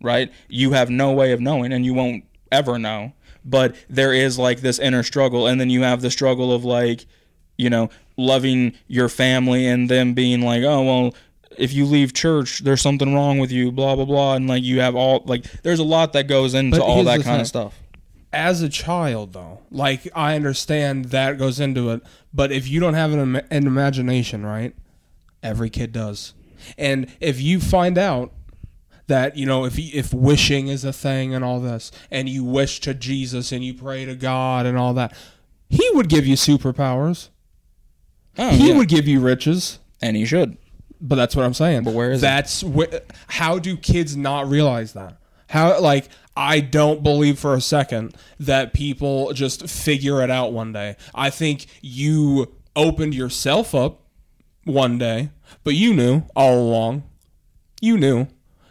right? 0.00 0.32
You 0.48 0.72
have 0.72 0.90
no 0.90 1.12
way 1.12 1.32
of 1.32 1.40
knowing 1.40 1.72
and 1.72 1.84
you 1.84 1.94
won't 1.94 2.24
ever 2.52 2.78
know. 2.78 3.12
But 3.44 3.76
there 3.88 4.12
is 4.12 4.38
like 4.38 4.60
this 4.60 4.78
inner 4.78 5.02
struggle 5.02 5.46
and 5.46 5.60
then 5.60 5.70
you 5.70 5.82
have 5.82 6.02
the 6.02 6.10
struggle 6.10 6.52
of 6.52 6.64
like, 6.64 7.06
you 7.56 7.70
know, 7.70 7.90
loving 8.16 8.74
your 8.86 9.08
family 9.08 9.66
and 9.66 9.88
them 9.88 10.14
being 10.14 10.42
like, 10.42 10.62
"Oh, 10.62 10.82
well, 10.82 11.14
if 11.58 11.72
you 11.72 11.84
leave 11.84 12.12
church, 12.14 12.60
there's 12.60 12.80
something 12.80 13.14
wrong 13.14 13.38
with 13.38 13.50
you, 13.52 13.70
blah 13.72 13.94
blah 13.96 14.04
blah." 14.04 14.34
And 14.34 14.48
like 14.48 14.62
you 14.62 14.80
have 14.80 14.94
all 14.94 15.22
like 15.26 15.44
there's 15.62 15.78
a 15.80 15.84
lot 15.84 16.12
that 16.14 16.28
goes 16.28 16.54
into 16.54 16.78
But 16.78 16.84
all 16.84 16.94
here's 16.96 17.06
that 17.06 17.18
the 17.18 17.24
kind 17.24 17.34
thing. 17.36 17.40
of 17.42 17.46
stuff. 17.46 17.74
as 18.32 18.60
a 18.62 18.68
child 18.68 19.32
though 19.32 19.60
like 19.70 20.06
i 20.14 20.36
understand 20.36 21.06
that 21.06 21.38
goes 21.38 21.58
into 21.58 21.88
it 21.90 22.02
but 22.34 22.52
if 22.52 22.68
you 22.68 22.78
don't 22.78 22.92
have 22.92 23.10
an, 23.14 23.18
im- 23.20 23.46
an 23.50 23.66
imagination 23.66 24.44
right 24.44 24.74
every 25.42 25.70
kid 25.70 25.92
does 25.92 26.34
and 26.76 27.06
if 27.20 27.40
you 27.40 27.58
find 27.58 27.96
out 27.96 28.30
that 29.06 29.34
you 29.38 29.46
know 29.46 29.64
if 29.64 29.78
y- 29.78 29.90
if 29.94 30.12
wishing 30.12 30.68
is 30.68 30.84
a 30.84 30.92
thing 30.92 31.34
and 31.34 31.42
all 31.42 31.58
this 31.58 31.90
and 32.10 32.28
you 32.28 32.44
wish 32.44 32.80
to 32.80 32.92
jesus 32.92 33.50
and 33.50 33.64
you 33.64 33.72
pray 33.72 34.04
to 34.04 34.14
god 34.14 34.66
and 34.66 34.76
all 34.76 34.92
that 34.92 35.14
he 35.70 35.88
would 35.94 36.10
give 36.10 36.26
you 36.26 36.34
superpowers 36.36 37.30
Oh, 38.40 38.50
he 38.50 38.68
yeah. 38.68 38.76
would 38.76 38.88
give 38.88 39.08
you 39.08 39.18
riches 39.20 39.78
and 40.02 40.16
he 40.16 40.24
should. 40.26 40.58
But 41.00 41.16
that's 41.16 41.36
what 41.36 41.44
I'm 41.44 41.54
saying. 41.54 41.84
But 41.84 41.94
where 41.94 42.10
is 42.10 42.22
it? 42.22 42.26
that's 42.26 42.64
how 43.28 43.58
do 43.58 43.76
kids 43.76 44.16
not 44.16 44.48
realize 44.48 44.92
that? 44.94 45.18
How 45.48 45.80
like 45.80 46.08
I 46.36 46.60
don't 46.60 47.02
believe 47.02 47.38
for 47.38 47.54
a 47.54 47.60
second 47.60 48.16
that 48.38 48.72
people 48.72 49.32
just 49.32 49.68
figure 49.68 50.22
it 50.22 50.30
out 50.30 50.52
one 50.52 50.72
day. 50.72 50.96
I 51.14 51.30
think 51.30 51.66
you 51.80 52.54
opened 52.76 53.14
yourself 53.14 53.74
up 53.74 54.02
one 54.64 54.98
day, 54.98 55.30
but 55.64 55.74
you 55.74 55.94
knew 55.94 56.22
all 56.36 56.58
along. 56.60 57.04
You 57.80 57.96
knew. 57.96 58.28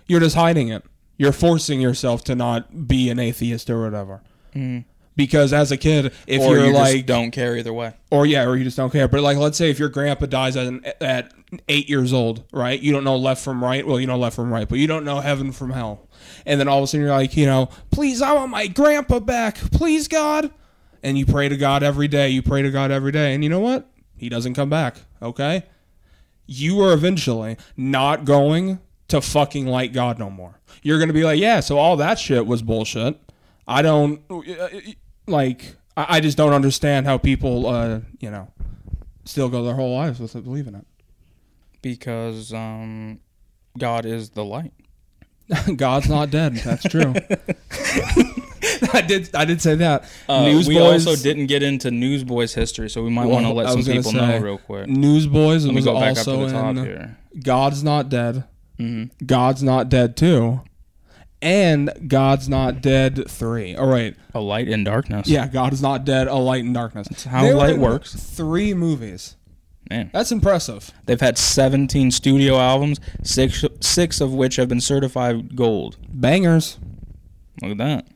You're 0.07 0.21
just 0.21 0.35
hiding 0.35 0.69
it. 0.69 0.85
You're 1.17 1.33
forcing 1.33 1.81
yourself 1.81 2.23
to 2.25 2.35
not 2.35 2.87
be 2.87 3.09
an 3.09 3.19
atheist 3.19 3.69
or 3.69 3.81
whatever. 3.81 4.21
Mm. 4.55 4.85
Because 5.17 5.51
as 5.51 5.71
a 5.71 5.77
kid, 5.77 6.13
if 6.27 6.41
or 6.41 6.55
you're 6.55 6.67
you 6.67 6.73
like 6.73 6.93
just 6.93 7.05
don't 7.07 7.31
care 7.31 7.57
either 7.57 7.73
way. 7.73 7.93
or 8.11 8.25
yeah, 8.25 8.45
or 8.45 8.55
you 8.55 8.63
just 8.63 8.77
don't 8.77 8.91
care. 8.91 9.07
But 9.07 9.21
like, 9.21 9.35
let's 9.35 9.57
say 9.57 9.69
if 9.71 9.79
your 9.79 9.89
grandpa 9.89 10.27
dies 10.27 10.55
at, 10.55 10.67
an, 10.67 10.85
at 11.01 11.33
eight 11.67 11.89
years 11.89 12.13
old, 12.13 12.43
right? 12.53 12.79
You 12.79 12.93
don't 12.93 13.03
know 13.03 13.17
left 13.17 13.43
from 13.43 13.63
right. 13.63 13.85
Well, 13.85 13.99
you 13.99 14.05
know 14.05 14.17
left 14.17 14.35
from 14.35 14.53
right, 14.53 14.69
but 14.69 14.77
you 14.77 14.85
don't 14.85 15.03
know 15.03 15.19
heaven 15.19 15.51
from 15.51 15.71
hell. 15.71 16.07
And 16.45 16.59
then 16.59 16.67
all 16.67 16.77
of 16.77 16.83
a 16.83 16.87
sudden 16.87 17.05
you're 17.05 17.15
like, 17.15 17.35
you 17.35 17.47
know, 17.47 17.69
please, 17.91 18.21
I 18.21 18.31
want 18.33 18.51
my 18.51 18.67
grandpa 18.67 19.19
back, 19.19 19.55
please, 19.57 20.07
God. 20.07 20.51
And 21.01 21.17
you 21.17 21.25
pray 21.25 21.49
to 21.49 21.57
God 21.57 21.81
every 21.83 22.07
day. 22.07 22.29
You 22.29 22.41
pray 22.43 22.61
to 22.61 22.69
God 22.69 22.91
every 22.91 23.11
day, 23.11 23.33
and 23.33 23.43
you 23.43 23.49
know 23.49 23.59
what? 23.59 23.89
He 24.15 24.29
doesn't 24.29 24.53
come 24.53 24.69
back. 24.69 24.97
Okay. 25.21 25.63
You 26.45 26.79
are 26.81 26.93
eventually 26.93 27.57
not 27.75 28.23
going 28.23 28.79
to 29.07 29.19
fucking 29.19 29.65
like 29.65 29.93
God 29.93 30.19
no 30.19 30.29
more. 30.29 30.59
You're 30.83 30.99
gonna 30.99 31.13
be 31.13 31.23
like, 31.23 31.39
yeah, 31.39 31.59
so 31.59 31.77
all 31.79 31.97
that 31.97 32.19
shit 32.19 32.45
was 32.45 32.61
bullshit. 32.61 33.19
I 33.67 33.81
don't 33.81 34.21
like. 35.27 35.75
I 35.95 36.17
I 36.17 36.19
just 36.19 36.37
don't 36.37 36.53
understand 36.53 37.07
how 37.07 37.17
people, 37.17 37.65
uh, 37.65 38.01
you 38.19 38.29
know, 38.29 38.51
still 39.25 39.49
go 39.49 39.63
their 39.63 39.75
whole 39.75 39.95
lives 39.95 40.19
without 40.19 40.43
believing 40.43 40.75
it. 40.75 40.85
Because 41.81 42.53
um, 42.53 43.19
God 43.77 44.05
is 44.05 44.31
the 44.31 44.43
light. 44.43 44.73
God's 45.75 46.09
not 46.09 46.29
dead. 46.29 46.55
That's 46.57 46.83
true. 46.83 47.13
I 48.93 49.01
did. 49.01 49.33
I 49.33 49.45
did 49.45 49.61
say 49.61 49.75
that. 49.75 50.03
Uh, 50.27 50.43
Newsboys. 50.43 50.67
we 50.67 50.79
also 50.79 51.15
didn't 51.15 51.47
get 51.47 51.63
into 51.63 51.89
Newsboys 51.89 52.53
history, 52.53 52.89
so 52.89 53.03
we 53.03 53.09
might 53.09 53.27
want 53.27 53.45
to 53.45 53.53
let 53.53 53.69
some 53.69 53.83
people 53.83 54.11
say, 54.11 54.17
know 54.17 54.39
real 54.39 54.57
quick. 54.57 54.87
Newsboys 54.87 55.65
Let 55.65 55.71
me 55.71 55.75
was 55.77 55.85
go 55.85 55.93
back 55.99 56.11
up 56.11 56.17
also 56.17 56.39
to 56.39 56.45
the 56.47 56.51
top 56.51 56.75
in 56.75 56.83
here. 56.83 57.17
God's 57.41 57.83
not 57.83 58.09
dead. 58.09 58.43
Mm-hmm. 58.77 59.25
God's 59.25 59.63
not 59.63 59.89
dead 59.89 60.17
too, 60.17 60.61
and 61.41 61.91
God's 62.07 62.47
not 62.49 62.81
dead 62.81 63.29
three. 63.29 63.75
All 63.75 63.87
right. 63.87 64.15
A 64.33 64.39
light 64.39 64.67
in 64.67 64.83
darkness. 64.83 65.27
Yeah, 65.27 65.47
God 65.47 65.73
is 65.73 65.81
not 65.81 66.05
dead. 66.05 66.27
A 66.27 66.35
light 66.35 66.61
in 66.61 66.73
darkness. 66.73 67.23
how 67.25 67.43
They 67.43 67.49
were 67.53 67.59
light 67.59 67.73
in 67.75 67.81
works. 67.81 68.13
Three 68.13 68.73
movies. 68.73 69.35
Man. 69.89 70.09
That's 70.13 70.31
impressive. 70.33 70.91
They've 71.05 71.21
had 71.21 71.37
17 71.37 72.11
studio 72.11 72.57
albums, 72.57 72.99
six 73.23 73.63
six 73.79 74.19
of 74.19 74.33
which 74.33 74.57
have 74.57 74.67
been 74.67 74.81
certified 74.81 75.55
gold. 75.55 75.95
Bangers. 76.09 76.77
Look 77.61 77.71
at 77.71 77.77
that. 77.77 78.07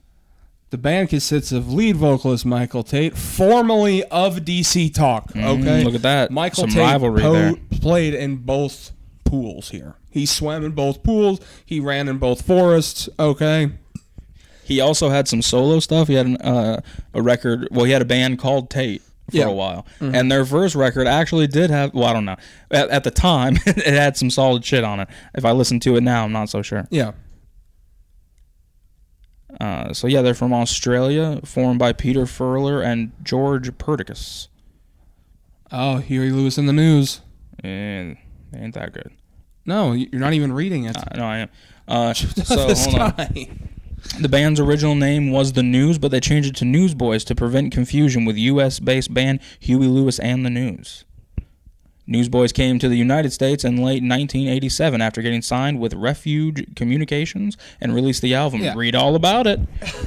The 0.72 0.78
band 0.78 1.10
consists 1.10 1.52
of 1.52 1.72
lead 1.72 1.98
vocalist 1.98 2.46
Michael 2.46 2.84
Tait, 2.84 3.18
formerly 3.18 4.04
of 4.06 4.38
DC 4.40 4.94
Talk. 4.94 5.32
Okay, 5.36 5.42
Mm, 5.42 5.84
look 5.84 5.96
at 5.96 6.02
that. 6.04 6.32
Michael 6.32 6.64
Some 6.64 6.70
Tait 6.72 6.80
rivalry 6.82 7.22
there. 7.24 7.54
played 7.82 8.14
in 8.14 8.38
both 8.38 8.92
pools 9.32 9.70
here. 9.70 9.96
He 10.10 10.26
swam 10.26 10.64
in 10.66 10.72
both 10.74 11.04
pools. 11.04 11.40
He 11.66 11.80
ran 11.80 12.08
in 12.10 12.18
both 12.18 12.42
forests. 12.46 13.08
Okay, 13.18 13.72
He 14.66 14.80
also 14.82 15.10
had 15.10 15.28
some 15.28 15.42
solo 15.42 15.80
stuff. 15.80 16.08
He 16.10 16.16
had 16.16 16.26
an, 16.26 16.38
uh, 16.38 16.82
a 17.14 17.22
record. 17.22 17.68
Well, 17.72 17.86
he 17.86 17.92
had 17.94 18.02
a 18.02 18.06
band 18.06 18.40
called 18.40 18.70
Tait 18.70 19.02
for 19.30 19.38
Yeah. 19.38 19.46
a 19.46 19.52
while, 19.54 19.86
and 20.02 20.30
their 20.32 20.44
first 20.46 20.76
record 20.76 21.08
actually 21.08 21.48
did 21.48 21.70
have. 21.70 21.94
Well, 21.94 22.06
I 22.06 22.14
don't 22.14 22.26
know. 22.26 22.36
At, 22.70 22.90
at 22.90 23.04
the 23.06 23.12
time, 23.12 23.56
it 23.66 23.86
had 23.94 24.18
some 24.18 24.30
solid 24.30 24.66
shit 24.66 24.84
on 24.84 25.00
it. 25.00 25.08
If 25.34 25.46
I 25.46 25.52
listen 25.54 25.80
to 25.82 25.96
it 25.96 26.02
now, 26.02 26.26
I'm 26.26 26.32
not 26.34 26.50
so 26.50 26.62
sure. 26.62 26.88
yeah. 26.92 27.12
Uh, 29.60 29.94
so 29.94 30.08
yeah, 30.08 30.22
they're 30.22 30.34
from 30.34 30.54
Australia, 30.54 31.40
formed 31.44 31.78
by 31.80 31.92
Peter 31.94 32.22
Furler 32.22 32.84
and 32.84 33.12
George 33.24 33.70
Perdikis. 33.78 34.48
Oh, 35.72 35.98
Huey 35.98 36.32
Lewis 36.32 36.58
in 36.58 36.66
the 36.68 36.74
news. 36.74 37.22
And 37.64 38.18
ain't 38.56 38.74
that 38.76 38.94
good? 38.94 39.12
No, 39.66 39.94
you're 39.94 40.20
not 40.20 40.34
even 40.34 40.54
reading 40.54 40.86
it. 40.86 40.98
Uh, 40.98 41.04
no, 41.16 41.26
I 41.26 41.38
am. 41.40 41.50
Uh, 41.88 42.14
so 42.14 42.70
on. 43.00 43.16
The 44.20 44.30
band's 44.30 44.60
original 44.60 44.96
name 44.96 45.32
was 45.32 45.54
The 45.54 45.62
News, 45.64 46.00
but 46.00 46.10
they 46.10 46.20
changed 46.20 46.50
it 46.50 46.56
to 46.58 46.66
Newsboys 46.66 47.24
to 47.26 47.36
prevent 47.36 47.72
confusion 47.72 48.26
with 48.26 48.36
U.S. 48.38 48.80
based 48.80 49.14
band 49.14 49.40
Huey 49.60 49.88
Lewis 49.88 50.18
and 50.20 50.44
the 50.46 50.50
News. 50.50 51.06
Newsboys 52.08 52.52
came 52.52 52.80
to 52.80 52.90
the 52.90 52.98
United 52.98 53.32
States 53.32 53.64
in 53.64 53.78
late 53.78 54.04
1987 54.04 55.02
after 55.02 55.22
getting 55.22 55.42
signed 55.42 55.80
with 55.80 55.94
Refuge 55.94 56.76
Communications 56.76 57.56
and 57.80 57.94
released 57.94 58.22
the 58.22 58.34
album. 58.34 58.62
Yeah. 58.62 58.74
Read 58.76 58.96
all 58.96 59.16
about 59.16 59.48
it. 59.48 59.60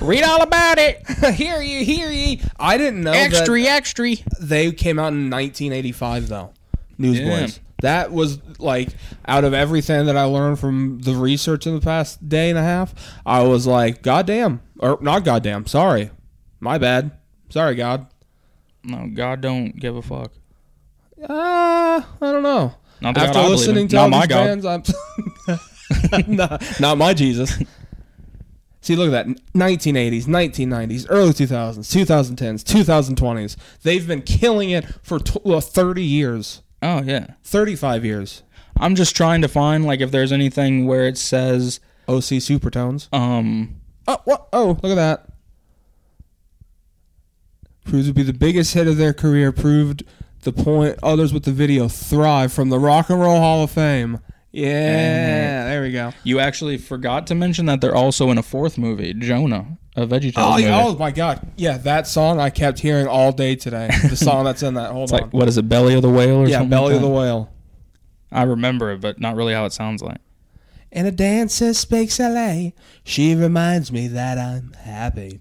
Read 0.03 0.23
all 0.25 0.43
about 0.43 0.79
it. 0.79 1.07
hear 1.35 1.63
ye, 1.63 1.85
hear 1.85 2.11
ye. 2.11 2.43
I 2.59 2.77
didn't 2.77 3.03
know 3.03 3.13
Extra, 3.13 3.63
extra. 3.63 4.17
they 4.41 4.73
came 4.73 4.99
out 4.99 5.13
in 5.13 5.31
1985 5.31 6.29
though. 6.29 6.53
Newsboys. 6.99 7.61
That 7.85 8.11
was 8.13 8.39
like 8.59 8.89
out 9.29 9.45
of 9.45 9.53
everything 9.55 10.07
that 10.07 10.17
I 10.17 10.25
learned 10.25 10.59
from 10.59 10.99
the 11.01 11.15
research 11.15 11.67
in 11.67 11.75
the 11.75 11.81
past 11.81 12.27
day 12.29 12.49
and 12.51 12.59
a 12.59 12.63
half. 12.63 12.95
I 13.25 13.43
was 13.45 13.67
like, 13.67 14.03
God 14.03 14.27
damn. 14.27 14.61
or 14.79 14.99
not 15.01 15.25
goddamn. 15.25 15.67
Sorry, 15.67 16.11
my 16.61 16.79
bad. 16.79 17.13
Sorry, 17.51 17.75
God. 17.75 18.07
No, 18.83 19.09
God 19.13 19.41
don't 19.41 19.77
give 19.79 19.97
a 19.97 20.03
fuck. 20.03 20.33
Uh, 21.23 21.29
I 21.31 22.05
don't 22.21 22.43
know. 22.43 22.75
Not 23.01 23.15
God 23.15 23.27
After 23.29 23.39
believe 23.41 23.51
listening 23.59 23.83
in. 23.85 23.89
to 23.89 23.97
Not 23.97 24.03
all 24.03 24.09
my 24.11 24.21
these 24.21 24.29
God. 24.29 24.45
bands, 24.45 24.67
I'm 24.67 24.83
not, 26.37 26.81
not 26.81 26.99
my 26.99 27.15
Jesus. 27.15 27.59
See, 28.81 28.97
look 28.97 29.13
at 29.13 29.27
that. 29.27 29.37
1980s, 29.55 30.25
1990s, 30.25 31.07
early 31.09 31.33
2000s, 31.33 31.79
2010s, 31.79 32.63
2020s. 32.63 33.57
They've 33.83 34.07
been 34.07 34.21
killing 34.23 34.71
it 34.71 34.85
for 35.03 35.19
tw- 35.19 35.45
well, 35.45 35.61
30 35.63 36.03
years, 36.03 36.63
Oh, 36.83 37.03
yeah. 37.03 37.29
35 37.45 38.05
years. 38.05 38.43
I'm 38.79 38.95
just 38.95 39.15
trying 39.17 39.41
to 39.43 39.49
find, 39.49 39.85
like, 39.85 40.01
if 40.01 40.11
there's 40.11 40.33
anything 40.33 40.87
where 40.87 41.07
it 41.07 41.17
says, 41.17 41.81
OC 42.09 42.41
Supertones. 42.43 43.09
um, 43.15 43.77
Oh, 44.07 44.19
what? 44.25 44.49
Oh, 44.53 44.79
look 44.83 44.93
at 44.93 44.97
that. 44.97 45.27
Proved 47.85 48.07
to 48.09 48.13
be 48.15 48.23
the 48.23 48.33
biggest 48.35 48.75
hit 48.75 48.87
of 48.87 48.97
their 48.97 49.13
career. 49.13 49.53
Proved 49.53 50.03
the 50.43 50.53
point 50.53 50.99
others 51.03 51.33
with 51.33 51.45
the 51.45 51.53
video 51.53 51.89
thrive 51.89 52.53
from 52.53 52.69
the 52.71 52.79
Rock 52.79 53.09
and 53.11 53.21
Roll 53.21 53.39
Hall 53.39 53.63
of 53.65 53.71
Fame. 53.71 54.21
Yeah, 54.55 55.65
there 55.65 55.83
we 55.83 55.91
go. 55.91 56.13
you 56.23 56.39
actually 56.39 56.79
forgot 56.79 57.27
to 57.29 57.35
mention 57.35 57.67
that 57.67 57.81
they're 57.81 57.95
also 57.95 58.31
in 58.31 58.39
a 58.39 58.43
fourth 58.43 58.79
movie, 58.79 59.13
Jonah, 59.15 59.79
a 59.97 60.07
VeggieTales 60.07 60.33
Oh, 60.37 60.51
movie. 60.53 60.63
yeah, 60.63 60.85
oh 60.85 60.97
my 60.97 61.11
God! 61.11 61.47
Yeah, 61.57 61.77
that 61.79 62.07
song 62.07 62.39
I 62.39 62.51
kept 62.51 62.79
hearing 62.79 63.07
all 63.09 63.33
day 63.33 63.57
today. 63.57 63.91
The 64.09 64.17
song 64.17 64.45
that's 64.45 64.63
in 64.63 64.75
that. 64.75 64.93
Hold 64.93 65.05
It's 65.05 65.13
on. 65.13 65.21
like, 65.23 65.33
what 65.33 65.49
is 65.49 65.59
it, 65.59 65.69
Belly 65.69 65.95
of 65.95 66.03
the 66.03 66.11
Whale 66.11 66.37
or 66.37 66.47
yeah, 66.47 66.59
something? 66.59 66.71
Belly 66.71 66.87
like 66.95 66.97
of 66.97 67.03
the 67.03 67.09
that? 67.09 67.15
Whale. 67.15 67.51
I 68.31 68.43
remember 68.45 68.93
it, 68.93 69.01
but 69.01 69.21
not 69.21 69.35
really 69.37 69.55
how 69.55 69.65
it 69.65 69.73
sounds 69.73 70.03
like. 70.03 70.19
And 70.93 71.07
a 71.09 71.13
dancer 71.13 71.75
speaks 71.75 72.21
LA. 72.21 72.71
She 73.03 73.35
reminds 73.35 73.91
me 73.91 74.07
that 74.09 74.39
I'm 74.39 74.73
happy. 74.75 75.41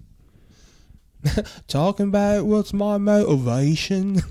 Talking 1.68 2.08
about 2.08 2.46
what's 2.46 2.72
my 2.72 2.98
motivation. 2.98 4.20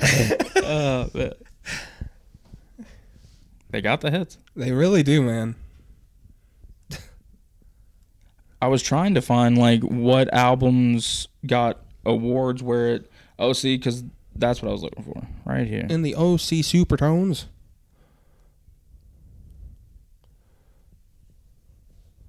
Uh, 0.00 1.08
They 3.70 3.80
got 3.80 4.00
the 4.00 4.10
hits. 4.10 4.38
they 4.56 4.72
really 4.72 5.02
do, 5.02 5.22
man. 5.22 5.54
I 8.62 8.68
was 8.68 8.82
trying 8.82 9.14
to 9.14 9.22
find 9.22 9.58
like 9.58 9.82
what 9.82 10.32
albums 10.32 11.28
got 11.46 11.80
awards 12.04 12.62
where 12.62 12.94
it. 12.94 13.10
Oh, 13.38 13.52
see, 13.52 13.76
because 13.76 14.04
that's 14.34 14.62
what 14.62 14.68
I 14.68 14.72
was 14.72 14.82
looking 14.82 15.04
for 15.04 15.22
right 15.44 15.66
here. 15.66 15.86
In 15.88 16.02
the 16.02 16.14
OC 16.14 16.64
Supertones. 16.64 17.44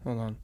Hold 0.03 0.19
on. 0.19 0.37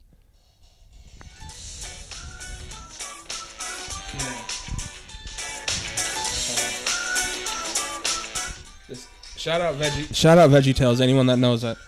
Shout 9.46 9.60
out 9.60 9.76
Veggie. 9.76 10.12
Shout 10.12 10.38
out 10.38 10.50
Veggie 10.50 10.74
Tales. 10.74 11.00
Anyone 11.00 11.26
that 11.26 11.36
knows 11.36 11.62
it. 11.62 11.78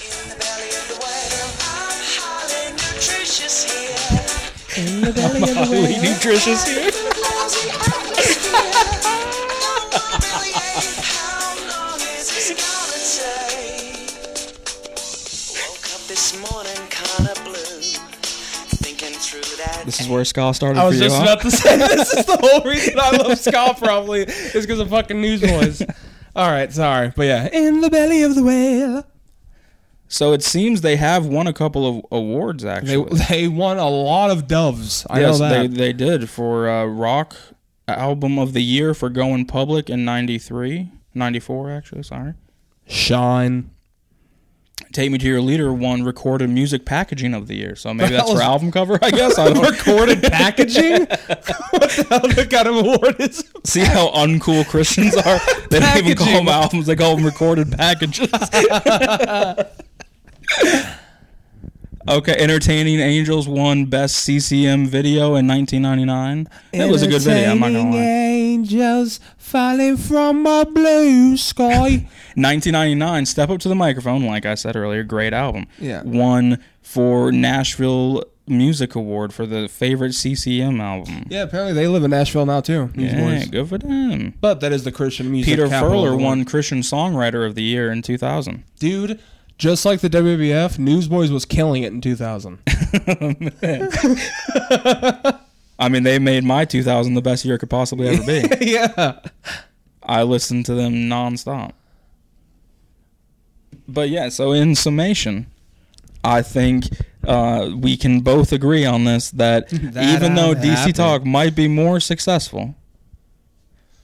In 0.00 0.26
the 0.26 0.34
belly 0.34 0.66
of 0.74 0.88
the 0.90 0.98
whale, 0.98 1.46
I'm 1.62 2.02
highly 2.18 2.72
nutritious 2.74 3.62
here. 3.70 3.94
In 4.84 5.00
the 5.00 5.12
belly 5.12 5.42
of 5.42 5.46
the 5.46 5.54
Highly 5.64 5.94
nutritious 6.02 6.66
here. 6.66 6.90
Lousy 6.90 7.70
atmosphere. 7.70 8.50
Million, 10.18 10.90
how 11.06 11.54
long 11.70 12.00
is 12.02 12.26
this 12.34 12.50
gonna 12.58 12.98
take? 13.14 14.10
Woke 15.54 15.86
up 15.94 16.02
this 16.10 16.34
morning 16.34 16.82
kinda 16.90 17.30
blue, 17.44 17.78
thinking 18.82 19.14
through 19.14 19.54
that. 19.62 19.82
This 19.86 20.00
is 20.00 20.08
where 20.08 20.24
ska 20.24 20.52
started 20.52 20.80
I 20.80 20.82
for 20.82 20.88
was 20.88 20.96
you. 20.98 21.04
just 21.06 21.16
huh? 21.16 21.22
about 21.22 21.40
to 21.42 21.50
say 21.52 21.76
this 21.76 22.12
is 22.12 22.26
the 22.26 22.36
whole 22.38 22.62
reason 22.68 22.94
I 22.98 23.10
love 23.16 23.38
ska. 23.44 23.76
Probably 23.78 24.22
is 24.22 24.66
because 24.66 24.80
of 24.80 24.90
fucking 24.90 25.20
Newsboys. 25.20 25.80
All 26.36 26.50
right, 26.50 26.72
sorry, 26.72 27.12
but 27.14 27.26
yeah, 27.26 27.48
in 27.52 27.80
the 27.80 27.90
belly 27.90 28.22
of 28.22 28.34
the 28.34 28.42
whale. 28.42 29.04
So 30.08 30.32
it 30.32 30.42
seems 30.42 30.80
they 30.80 30.96
have 30.96 31.26
won 31.26 31.46
a 31.46 31.52
couple 31.52 31.86
of 31.86 32.04
awards 32.10 32.64
They 32.64 32.70
actually. 32.70 33.18
they 33.28 33.48
won 33.48 33.78
a 33.78 33.88
lot 33.88 34.30
of 34.30 34.46
doves. 34.48 35.06
I 35.10 35.20
yes, 35.20 35.38
know 35.38 35.48
they 35.48 35.66
they 35.66 35.92
did 35.92 36.30
for 36.30 36.68
uh, 36.68 36.86
rock 36.86 37.36
album 37.86 38.38
of 38.38 38.52
the 38.52 38.62
year 38.62 38.94
for 38.94 39.08
Going 39.08 39.46
Public 39.46 39.88
in 39.90 40.04
93, 40.04 40.90
94 41.14 41.70
actually. 41.70 42.02
Sorry. 42.02 42.34
Shine. 42.86 43.70
Take 44.92 45.10
Me 45.10 45.18
to 45.18 45.26
Your 45.26 45.40
Leader 45.40 45.72
won 45.72 46.02
recorded 46.02 46.48
music 46.50 46.84
packaging 46.84 47.34
of 47.34 47.46
the 47.46 47.56
year. 47.56 47.76
So 47.76 47.92
maybe 47.92 48.10
That 48.12 48.26
that's 48.26 48.32
for 48.32 48.42
album 48.42 48.72
cover. 48.72 48.98
I 49.02 49.10
guess 49.10 49.38
I 49.38 49.52
don't 49.52 49.62
Recorded 49.70 50.22
packaging. 50.22 51.00
what 51.06 51.90
the 51.90 52.06
hell? 52.08 52.46
Kind 52.46 52.68
of 52.68 52.76
award 52.76 53.16
is? 53.20 53.44
See 53.64 53.80
how 53.80 54.08
uncool 54.10 54.66
Christians 54.66 55.16
are? 55.16 55.38
They 55.70 55.80
don't 55.80 55.96
even 55.98 56.16
call 56.16 56.32
them 56.32 56.48
albums; 56.48 56.86
they 56.86 56.96
call 56.96 57.16
them 57.16 57.24
recorded 57.24 57.70
packages. 57.72 58.30
okay, 62.08 62.36
Entertaining 62.38 63.00
Angels 63.00 63.46
won 63.46 63.84
Best 63.86 64.16
CCM 64.24 64.86
Video 64.86 65.34
in 65.36 65.46
1999. 65.46 66.48
That 66.72 66.90
was 66.90 67.02
a 67.02 67.08
good 67.08 67.22
video. 67.22 67.50
I'm 67.50 67.60
not 67.60 67.72
gonna 67.72 67.90
lie. 67.90 68.27
Angels 68.72 69.18
falling 69.38 69.96
from 69.96 70.46
a 70.46 70.66
blue 70.66 71.36
sky. 71.38 71.62
1999, 72.34 73.26
Step 73.26 73.50
Up 73.50 73.60
to 73.60 73.68
the 73.68 73.74
Microphone, 73.74 74.24
like 74.26 74.44
I 74.44 74.54
said 74.54 74.76
earlier, 74.76 75.02
great 75.02 75.32
album. 75.32 75.66
Yeah. 75.78 76.02
Won 76.02 76.62
for 76.82 77.32
Nashville 77.32 78.24
Music 78.46 78.94
Award 78.94 79.32
for 79.32 79.46
the 79.46 79.68
favorite 79.68 80.14
CCM 80.14 80.80
album. 80.80 81.26
yeah, 81.28 81.42
apparently 81.42 81.74
they 81.74 81.86
live 81.86 82.04
in 82.04 82.10
Nashville 82.10 82.46
now 82.46 82.60
too. 82.60 82.90
Yeah, 82.94 83.20
boys. 83.20 83.48
good 83.48 83.68
for 83.68 83.78
them. 83.78 84.34
But 84.40 84.60
that 84.60 84.72
is 84.72 84.84
the 84.84 84.92
Christian 84.92 85.30
music. 85.30 85.52
Peter 85.52 85.68
Furler 85.68 86.20
won 86.20 86.44
Christian 86.44 86.80
Songwriter 86.80 87.46
of 87.46 87.54
the 87.54 87.62
Year 87.62 87.90
in 87.90 88.02
2000. 88.02 88.64
Dude, 88.78 89.20
just 89.56 89.84
like 89.84 90.00
the 90.00 90.10
WWF, 90.10 90.78
Newsboys 90.78 91.30
was 91.30 91.44
killing 91.44 91.82
it 91.84 91.92
in 91.92 92.00
2000. 92.00 92.58
I 95.78 95.88
mean, 95.88 96.02
they 96.02 96.18
made 96.18 96.44
my 96.44 96.64
2000 96.64 97.14
the 97.14 97.22
best 97.22 97.44
year 97.44 97.54
it 97.54 97.58
could 97.58 97.70
possibly 97.70 98.08
ever 98.08 98.24
be. 98.24 98.48
yeah. 98.60 99.20
I 100.02 100.22
listened 100.22 100.66
to 100.66 100.74
them 100.74 100.92
nonstop. 100.94 101.72
But 103.86 104.08
yeah, 104.10 104.28
so 104.28 104.52
in 104.52 104.74
summation, 104.74 105.46
I 106.24 106.42
think 106.42 106.84
uh, 107.26 107.70
we 107.76 107.96
can 107.96 108.20
both 108.20 108.52
agree 108.52 108.84
on 108.84 109.04
this 109.04 109.30
that, 109.32 109.68
That 109.70 110.16
even 110.16 110.34
though 110.34 110.54
DC 110.54 110.74
happy. 110.74 110.92
Talk 110.92 111.24
might 111.24 111.54
be 111.54 111.68
more 111.68 112.00
successful, 112.00 112.74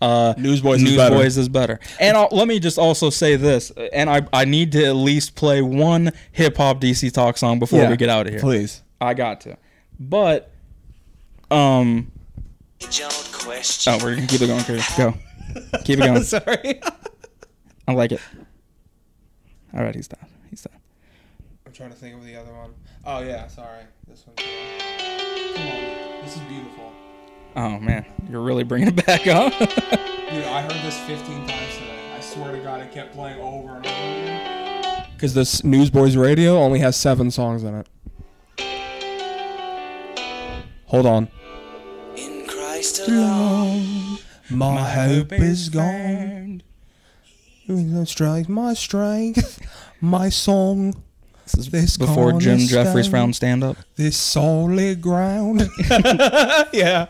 uh, 0.00 0.34
Newsboys 0.36 0.82
is 0.82 0.90
Newsboys 0.90 0.96
better. 0.96 1.40
is 1.40 1.48
better. 1.48 1.80
And 1.98 2.16
I'll, 2.16 2.28
let 2.30 2.46
me 2.46 2.60
just 2.60 2.78
also 2.78 3.10
say 3.10 3.36
this, 3.36 3.70
and 3.92 4.10
I, 4.10 4.26
I 4.32 4.44
need 4.44 4.72
to 4.72 4.84
at 4.84 4.96
least 4.96 5.34
play 5.34 5.62
one 5.62 6.12
hip 6.32 6.56
hop 6.56 6.80
DC 6.80 7.12
Talk 7.12 7.38
song 7.38 7.58
before 7.58 7.80
Yeah, 7.80 7.90
we 7.90 7.96
get 7.96 8.08
out 8.08 8.26
of 8.26 8.32
here. 8.32 8.40
Please. 8.40 8.82
I 9.00 9.14
got 9.14 9.40
to. 9.42 9.56
But, 9.98 10.50
um, 11.50 12.10
Age 12.82 13.02
old 13.02 13.28
question. 13.32 13.92
oh, 13.94 13.98
we're 14.04 14.14
gonna 14.16 14.26
keep 14.26 14.42
it 14.42 14.46
going. 14.46 14.64
Chris. 14.64 14.96
Go, 14.96 15.14
keep 15.84 15.98
it 15.98 16.06
going. 16.06 16.22
Sorry. 16.22 16.80
I 17.86 17.92
like 17.92 18.12
it. 18.12 18.20
All 19.74 19.82
right, 19.82 19.94
he's 19.94 20.08
done. 20.08 20.26
He's 20.50 20.62
done. 20.62 20.78
I'm 21.66 21.72
trying 21.72 21.90
to 21.90 21.96
think 21.96 22.14
of 22.16 22.24
the 22.24 22.36
other 22.36 22.52
one. 22.52 22.74
Oh 23.04 23.20
yeah, 23.20 23.46
sorry. 23.48 23.82
This 24.08 24.24
one. 24.26 24.36
Come 24.36 25.66
on, 25.68 26.24
this 26.24 26.36
is 26.36 26.42
beautiful. 26.42 26.92
Oh 27.56 27.78
man, 27.78 28.04
you're 28.28 28.42
really 28.42 28.64
bringing 28.64 28.88
it 28.88 29.06
back 29.06 29.26
up. 29.26 29.52
Dude, 29.58 30.44
I 30.44 30.62
heard 30.62 30.72
this 30.84 30.98
15 31.00 31.46
times 31.46 31.74
today. 31.74 32.12
I 32.16 32.20
swear 32.20 32.52
to 32.52 32.58
God, 32.62 32.80
it 32.80 32.90
kept 32.92 33.12
playing 33.14 33.40
over 33.40 33.76
and 33.76 33.86
over 33.86 33.94
again. 34.22 35.06
Because 35.14 35.34
this 35.34 35.62
Newsboys 35.62 36.16
radio 36.16 36.56
only 36.58 36.80
has 36.80 36.96
seven 36.96 37.30
songs 37.30 37.62
in 37.62 37.74
it. 37.74 37.86
Hold 40.94 41.06
on. 41.06 41.28
In 42.16 42.46
Christ 42.46 43.08
alone. 43.08 44.18
My, 44.48 44.80
hope 44.80 45.32
is 45.32 45.68
gone. 45.68 46.62
Strength, 48.04 48.48
my 48.48 48.74
strength, 48.74 49.60
my 50.00 50.28
song. 50.28 50.94
This 51.42 51.54
is 51.54 51.70
This 51.70 51.96
before 51.96 52.30
Jim 52.38 52.58
cornerstone. 52.58 52.84
Jeffries 52.84 53.08
found 53.08 53.34
stand 53.34 53.64
up. 53.64 53.76
This 53.96 54.16
solid 54.16 55.00
ground. 55.00 55.68
yeah. 56.72 57.06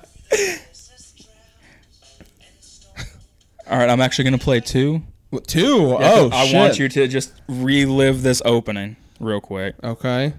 All 3.66 3.76
right, 3.76 3.90
I'm 3.90 4.00
actually 4.00 4.24
gonna 4.24 4.38
play 4.38 4.60
two. 4.60 5.02
Two. 5.46 5.88
Yeah, 6.00 6.10
oh, 6.10 6.30
I 6.32 6.46
shit. 6.46 6.56
want 6.56 6.78
you 6.78 6.88
to 6.88 7.06
just 7.06 7.34
relive 7.48 8.22
this 8.22 8.40
opening 8.46 8.96
real 9.20 9.42
quick. 9.42 9.74
Okay. 9.84 10.32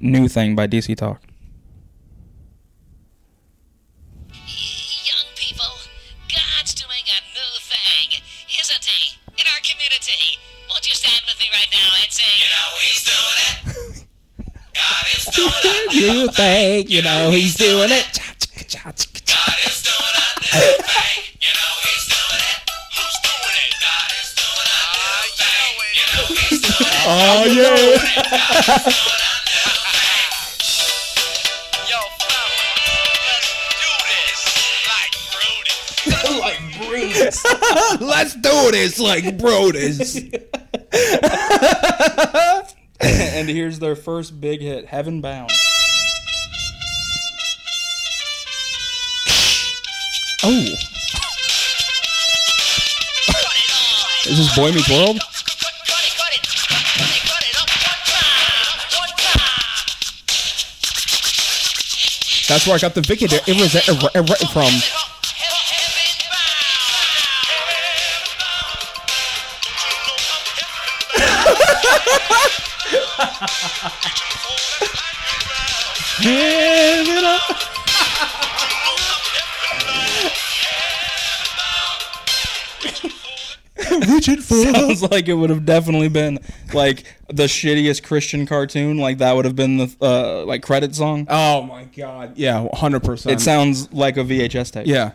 New 0.00 0.28
thing 0.28 0.56
by 0.56 0.66
DC 0.66 0.96
Talk. 0.96 1.20
Young 4.32 5.28
people, 5.36 5.68
God's 6.32 6.72
doing 6.74 7.04
a 7.04 7.20
new 7.36 7.52
thing, 7.60 8.20
isn't 8.48 8.84
he? 8.84 9.18
In 9.36 9.44
our 9.52 9.60
community. 9.60 10.38
Won't 10.70 10.88
you 10.88 10.94
stand 10.94 11.20
with 11.28 11.38
me 11.38 11.46
right 11.52 11.68
now 11.72 11.90
and 12.00 12.10
sing? 12.10 12.24
You 12.40 12.48
know 12.48 12.68
he's 12.80 13.04
doing 13.04 13.38
it. 13.44 14.06
God 14.72 15.06
is 15.16 15.24
doing 15.36 15.52
it. 15.52 15.92
You 15.92 16.28
think 16.32 16.88
you 16.90 17.02
know 17.02 17.30
he's 17.30 17.56
doing 17.56 17.90
it? 17.92 18.18
God 18.80 18.96
is 18.96 19.82
doing 19.84 20.16
a 20.16 20.32
new 20.40 20.80
thing. 20.80 21.20
You 21.44 21.52
know 21.52 21.72
he's 21.84 22.06
doing 22.08 22.40
it. 22.40 22.58
Who's 22.96 23.16
doing 23.20 23.56
it? 23.60 23.72
God 23.84 24.10
is 24.16 24.32
doing 24.32 24.70
a 24.72 24.88
new 24.96 25.28
thing. 25.36 25.68
You 25.92 26.04
know 26.08 26.24
he's 26.40 26.60
doing 26.64 26.88
it. 26.88 26.96
Oh 27.12 27.44
yeah. 27.44 28.00
Fellas, 36.90 38.00
let's 38.00 38.34
do 38.34 38.70
this 38.70 38.98
like 38.98 39.38
Brutus. 39.38 40.14
Let's 40.14 40.14
do 40.14 40.30
this 40.30 40.52
like 40.52 40.90
Brodus. 40.90 42.74
and 43.00 43.48
here's 43.48 43.78
their 43.78 43.96
first 43.96 44.40
big 44.40 44.60
hit, 44.60 44.86
Heaven 44.86 45.20
Bound. 45.20 45.50
Oh. 50.42 50.74
Is 54.26 54.38
this 54.38 54.54
Boy 54.56 54.72
Meets 54.72 54.88
World? 54.88 55.18
That's 62.50 62.66
where 62.66 62.74
I 62.74 62.78
got 62.78 62.94
the 62.94 63.00
Vicky 63.00 63.28
there. 63.28 63.40
It 63.46 63.60
was 63.60 63.76
uh, 63.76 63.80
uh, 63.86 64.08
uh, 64.12 64.34
from. 64.50 65.19
Reaching 84.08 84.40
for 84.40 84.54
Sounds 84.54 85.02
like 85.02 85.28
it 85.28 85.34
would 85.34 85.50
have 85.50 85.64
definitely 85.64 86.08
been 86.08 86.38
like 86.72 87.04
the 87.28 87.44
shittiest 87.44 88.02
Christian 88.02 88.46
cartoon. 88.46 88.98
Like 88.98 89.18
that 89.18 89.34
would 89.34 89.44
have 89.44 89.56
been 89.56 89.78
the 89.78 89.96
uh, 90.00 90.44
like 90.44 90.62
credit 90.62 90.94
song. 90.94 91.26
Oh 91.28 91.62
my 91.62 91.84
god. 91.84 92.36
Yeah, 92.36 92.66
100%. 92.72 93.32
It 93.32 93.40
sounds 93.40 93.92
like 93.92 94.16
a 94.16 94.20
VHS 94.20 94.72
tape. 94.72 94.86
Yeah. 94.86 95.12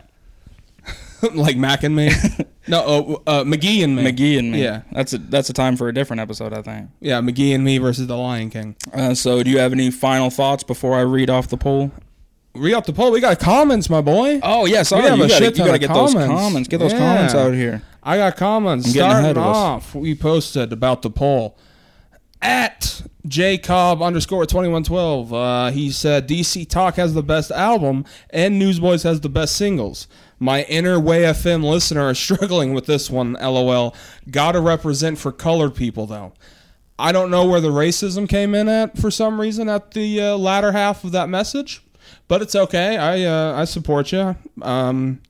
like 1.34 1.56
Mac 1.56 1.82
and 1.82 1.96
me. 1.96 2.10
no, 2.68 3.20
uh, 3.26 3.30
uh, 3.30 3.44
McGee 3.44 3.82
and 3.84 3.96
me. 3.96 4.02
McGee 4.04 4.38
and 4.38 4.50
me. 4.52 4.62
Yeah. 4.62 4.82
that's 4.92 5.12
a 5.12 5.18
that's 5.18 5.48
a 5.50 5.52
time 5.52 5.76
for 5.76 5.88
a 5.88 5.94
different 5.94 6.20
episode, 6.20 6.52
I 6.52 6.62
think. 6.62 6.88
Yeah, 7.00 7.20
McGee 7.20 7.54
and 7.54 7.64
me 7.64 7.78
versus 7.78 8.06
the 8.06 8.16
Lion 8.16 8.50
King. 8.50 8.76
Uh, 8.92 9.14
so, 9.14 9.42
do 9.42 9.50
you 9.50 9.58
have 9.58 9.72
any 9.72 9.90
final 9.90 10.30
thoughts 10.30 10.62
before 10.64 10.94
I 10.96 11.00
read 11.02 11.30
off 11.30 11.48
the 11.48 11.56
poll? 11.56 11.90
Re 12.54 12.72
up 12.72 12.86
the 12.86 12.92
poll. 12.94 13.10
We 13.12 13.20
got 13.20 13.38
comments, 13.38 13.90
my 13.90 14.00
boy. 14.00 14.40
Oh 14.42 14.64
yeah, 14.66 14.82
sorry. 14.82 15.02
have 15.08 15.18
you 15.18 15.24
a 15.24 15.28
gotta, 15.28 15.44
shit 15.44 15.58
you 15.58 15.64
gotta 15.64 15.74
of 15.74 15.80
get 15.80 15.92
those 15.92 16.12
comments. 16.14 16.40
comments. 16.42 16.68
Get 16.68 16.78
those 16.80 16.92
Yeah. 16.92 16.98
comments 16.98 17.34
out 17.34 17.52
here. 17.52 17.82
I 18.02 18.16
got 18.16 18.36
comments. 18.36 18.86
I'm 18.86 18.92
Starting 18.92 19.18
ahead 19.18 19.36
of 19.36 19.44
us. 19.44 19.56
off, 19.56 19.94
we 19.94 20.14
posted 20.14 20.72
about 20.72 21.02
the 21.02 21.10
poll 21.10 21.58
at 22.40 23.02
Jacob 23.26 24.00
underscore 24.02 24.46
twenty 24.46 24.68
one 24.68 24.84
twelve. 24.84 25.32
Uh, 25.32 25.70
he 25.70 25.90
said 25.90 26.28
DC 26.28 26.68
Talk 26.68 26.94
has 26.96 27.14
the 27.14 27.22
best 27.22 27.50
album 27.50 28.04
and 28.30 28.58
Newsboys 28.58 29.02
has 29.02 29.20
the 29.20 29.28
best 29.28 29.56
singles. 29.56 30.06
My 30.38 30.62
inner 30.64 30.98
Way 31.00 31.22
FM 31.22 31.64
listener 31.64 32.10
is 32.10 32.18
struggling 32.26 32.74
with 32.74 32.86
this 32.86 33.08
one. 33.10 33.34
LOL. 33.34 33.94
Gotta 34.30 34.60
represent 34.60 35.18
for 35.18 35.32
colored 35.32 35.74
people 35.74 36.06
though. 36.06 36.32
I 36.98 37.12
don't 37.12 37.30
know 37.30 37.44
where 37.46 37.60
the 37.60 37.68
racism 37.70 38.28
came 38.28 38.54
in 38.54 38.68
at 38.68 38.96
for 38.98 39.10
some 39.10 39.40
reason 39.40 39.68
at 39.68 39.90
the 39.92 40.20
uh, 40.20 40.36
latter 40.36 40.72
half 40.72 41.04
of 41.04 41.12
that 41.12 41.28
message, 41.28 41.82
but 42.28 42.40
it's 42.42 42.54
okay. 42.54 42.96
I 42.96 43.22
uh, 43.24 43.54
I 43.60 43.64
support 43.66 44.12
you. 44.12 44.34
Um, 44.62 45.20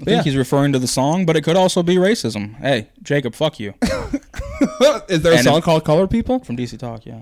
I 0.00 0.04
think 0.04 0.16
Yeah. 0.18 0.22
he's 0.22 0.36
referring 0.36 0.72
to 0.72 0.78
the 0.78 0.86
song, 0.86 1.26
but 1.26 1.36
it 1.36 1.42
could 1.42 1.56
also 1.56 1.82
be 1.82 1.96
racism. 1.96 2.56
Hey, 2.56 2.88
Jacob, 3.02 3.34
fuck 3.34 3.58
you. 3.60 3.74
is 5.08 5.22
there 5.22 5.32
a 5.32 5.36
And 5.36 5.44
song 5.44 5.58
if- 5.58 5.64
called 5.64 5.84
"Colored 5.84 6.10
People"? 6.10 6.40
From 6.44 6.56
DC 6.56 6.78
Talk, 6.78 7.04
yeah. 7.06 7.20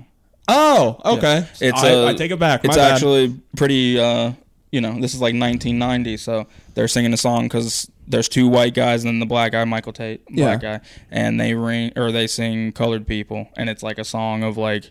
Oh, 0.48 0.98
okay. 1.04 1.46
It's 1.60 1.82
I, 1.82 1.90
uh, 1.92 2.12
take 2.14 2.30
it 2.30 2.38
back. 2.38 2.64
My 2.64 2.68
It's 2.68 2.76
bad. 2.76 2.92
actually 2.92 3.36
pretty. 3.56 3.98
Uh, 4.00 4.32
you 4.72 4.80
know, 4.80 5.00
this 5.00 5.14
is 5.14 5.20
like 5.20 5.34
1990, 5.34 6.16
so 6.18 6.46
they're 6.74 6.88
singing 6.88 7.12
a 7.12 7.16
song 7.16 7.44
because 7.44 7.90
there's 8.06 8.28
two 8.28 8.48
white 8.48 8.74
guys 8.74 9.04
and 9.04 9.08
then 9.14 9.18
the 9.18 9.26
black 9.26 9.52
guy, 9.52 9.64
Michael 9.64 9.92
Tait, 9.92 10.24
black 10.26 10.62
Yeah. 10.62 10.78
guy, 10.78 10.84
and 11.10 11.40
they 11.40 11.54
ring 11.54 11.92
or 11.96 12.10
they 12.12 12.26
sing 12.26 12.72
"Colored 12.72 13.06
People," 13.06 13.48
and 13.56 13.68
it's 13.70 13.82
like 13.82 13.98
a 13.98 14.04
song 14.04 14.42
of 14.42 14.56
like, 14.56 14.90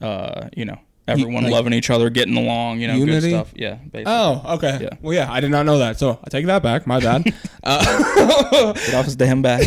uh, 0.00 0.48
you 0.56 0.64
know, 0.64 0.78
everyone 1.08 1.44
like- 1.44 1.52
loving 1.52 1.72
each 1.72 1.90
other, 1.90 2.10
getting 2.10 2.36
along, 2.36 2.80
you 2.80 2.86
know, 2.88 2.94
Unity? 2.94 3.30
good 3.30 3.30
stuff. 3.30 3.52
Yeah, 3.54 3.74
basically. 3.90 4.04
Oh, 4.06 4.42
okay. 4.54 4.78
Yeah. 4.82 4.88
Well, 5.00 5.14
yeah, 5.14 5.30
I 5.32 5.40
did 5.40 5.50
not 5.50 5.66
know 5.66 5.78
that, 5.78 5.98
so 5.98 6.18
I 6.24 6.30
take 6.30 6.46
that 6.46 6.62
back. 6.62 6.86
My 6.86 7.00
bad. 7.00 7.24
uh, 7.64 8.72
Get 8.74 8.94
off 8.94 9.04
his 9.04 9.16
damn 9.16 9.42
back. 9.42 9.66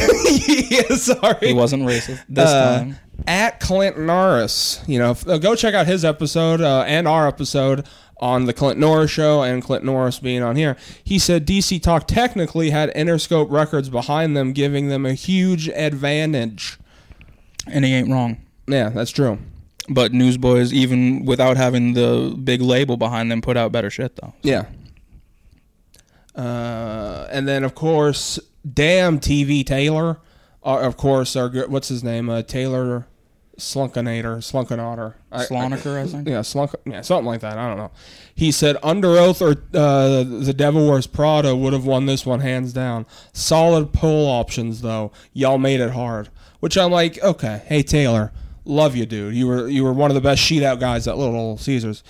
yeah, 0.69 0.95
sorry. 0.95 1.47
He 1.47 1.53
wasn't 1.53 1.83
racist 1.83 2.23
this 2.29 2.49
Uh, 2.49 2.79
time. 2.79 2.97
At 3.27 3.61
Clint 3.61 3.97
Norris, 3.97 4.81
you 4.87 4.99
know, 4.99 5.11
f- 5.11 5.25
uh, 5.27 5.37
go 5.37 5.55
check 5.55 5.73
out 5.73 5.87
his 5.87 6.03
episode 6.03 6.59
uh, 6.59 6.83
and 6.85 7.07
our 7.07 7.27
episode 7.29 7.87
on 8.17 8.45
the 8.45 8.53
Clint 8.53 8.79
Norris 8.79 9.11
show 9.11 9.43
and 9.43 9.61
Clint 9.61 9.83
Norris 9.83 10.19
being 10.19 10.41
on 10.41 10.55
here. 10.55 10.77
He 11.03 11.19
said 11.19 11.45
DC 11.45 11.81
Talk 11.81 12.07
technically 12.07 12.69
had 12.69 12.93
Interscope 12.93 13.51
Records 13.51 13.89
behind 13.89 14.35
them, 14.37 14.53
giving 14.53 14.87
them 14.87 15.05
a 15.05 15.13
huge 15.13 15.67
advantage. 15.69 16.77
And 17.67 17.83
he 17.83 17.93
ain't 17.93 18.09
wrong. 18.09 18.37
Yeah, 18.67 18.89
that's 18.89 19.11
true. 19.11 19.39
But 19.89 20.13
Newsboys, 20.13 20.73
even 20.73 21.25
without 21.25 21.57
having 21.57 21.93
the 21.93 22.35
big 22.43 22.61
label 22.61 22.97
behind 22.97 23.31
them, 23.31 23.41
put 23.41 23.57
out 23.57 23.71
better 23.71 23.89
shit 23.89 24.15
though. 24.15 24.33
Yeah. 24.41 24.65
Uh, 26.33 27.27
and 27.31 27.47
then 27.47 27.63
of 27.63 27.75
course, 27.75 28.39
damn 28.71 29.19
TV 29.19 29.65
Taylor. 29.65 30.19
Uh, 30.63 30.79
of 30.79 30.97
course, 30.97 31.35
our 31.35 31.49
what's 31.67 31.89
his 31.89 32.03
name? 32.03 32.29
Uh, 32.29 32.41
Taylor 32.41 33.05
Slunkinator, 33.57 34.37
Slunkenator. 34.37 35.13
I- 35.31 35.45
Sloniker, 35.45 35.97
I 36.01 36.07
think. 36.07 36.27
Yeah, 36.27 36.41
slunk, 36.41 36.71
yeah, 36.85 37.01
something 37.01 37.25
like 37.25 37.41
that. 37.41 37.57
I 37.57 37.67
don't 37.67 37.77
know. 37.77 37.91
He 38.33 38.51
said 38.51 38.75
Underoath 38.77 39.41
or 39.41 39.51
uh, 39.77 40.23
The 40.23 40.53
Devil 40.53 40.87
Wears 40.89 41.07
Prada 41.07 41.55
would 41.55 41.73
have 41.73 41.85
won 41.85 42.05
this 42.05 42.25
one 42.25 42.41
hands 42.41 42.73
down. 42.73 43.05
Solid 43.33 43.93
poll 43.93 44.27
options 44.27 44.81
though. 44.81 45.11
Y'all 45.33 45.57
made 45.57 45.79
it 45.79 45.91
hard. 45.91 46.29
Which 46.59 46.77
I'm 46.77 46.91
like, 46.91 47.21
okay, 47.23 47.61
hey 47.67 47.83
Taylor, 47.83 48.31
love 48.65 48.95
you, 48.95 49.05
dude. 49.05 49.35
You 49.35 49.47
were 49.47 49.67
you 49.67 49.83
were 49.83 49.93
one 49.93 50.09
of 50.11 50.15
the 50.15 50.21
best 50.21 50.41
sheet 50.41 50.63
out 50.63 50.79
guys 50.79 51.07
at 51.07 51.17
Little 51.17 51.57
Caesars. 51.57 52.03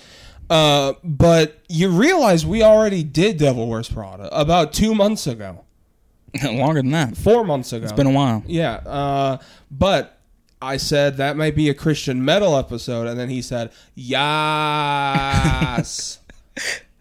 Uh, 0.48 0.94
but 1.04 1.58
you 1.68 1.88
realize 1.90 2.46
we 2.46 2.62
already 2.62 3.02
did 3.02 3.36
Devil 3.36 3.68
Wears 3.68 3.88
Prada 3.90 4.28
about 4.36 4.72
two 4.72 4.94
months 4.94 5.26
ago, 5.26 5.64
Longer 6.44 6.80
than 6.82 6.92
that. 6.92 7.16
four 7.16 7.44
months 7.44 7.72
ago. 7.72 7.82
It's 7.84 7.92
been 7.92 8.06
a 8.06 8.12
while. 8.12 8.42
Yeah, 8.46 8.74
uh, 8.74 9.38
but 9.70 10.15
I 10.62 10.76
said 10.78 11.16
that 11.18 11.36
might 11.36 11.54
be 11.54 11.68
a 11.68 11.74
Christian 11.74 12.24
metal 12.24 12.56
episode, 12.56 13.06
and 13.06 13.18
then 13.20 13.28
he 13.28 13.42
said, 13.42 13.70
"Yes." 15.36 16.18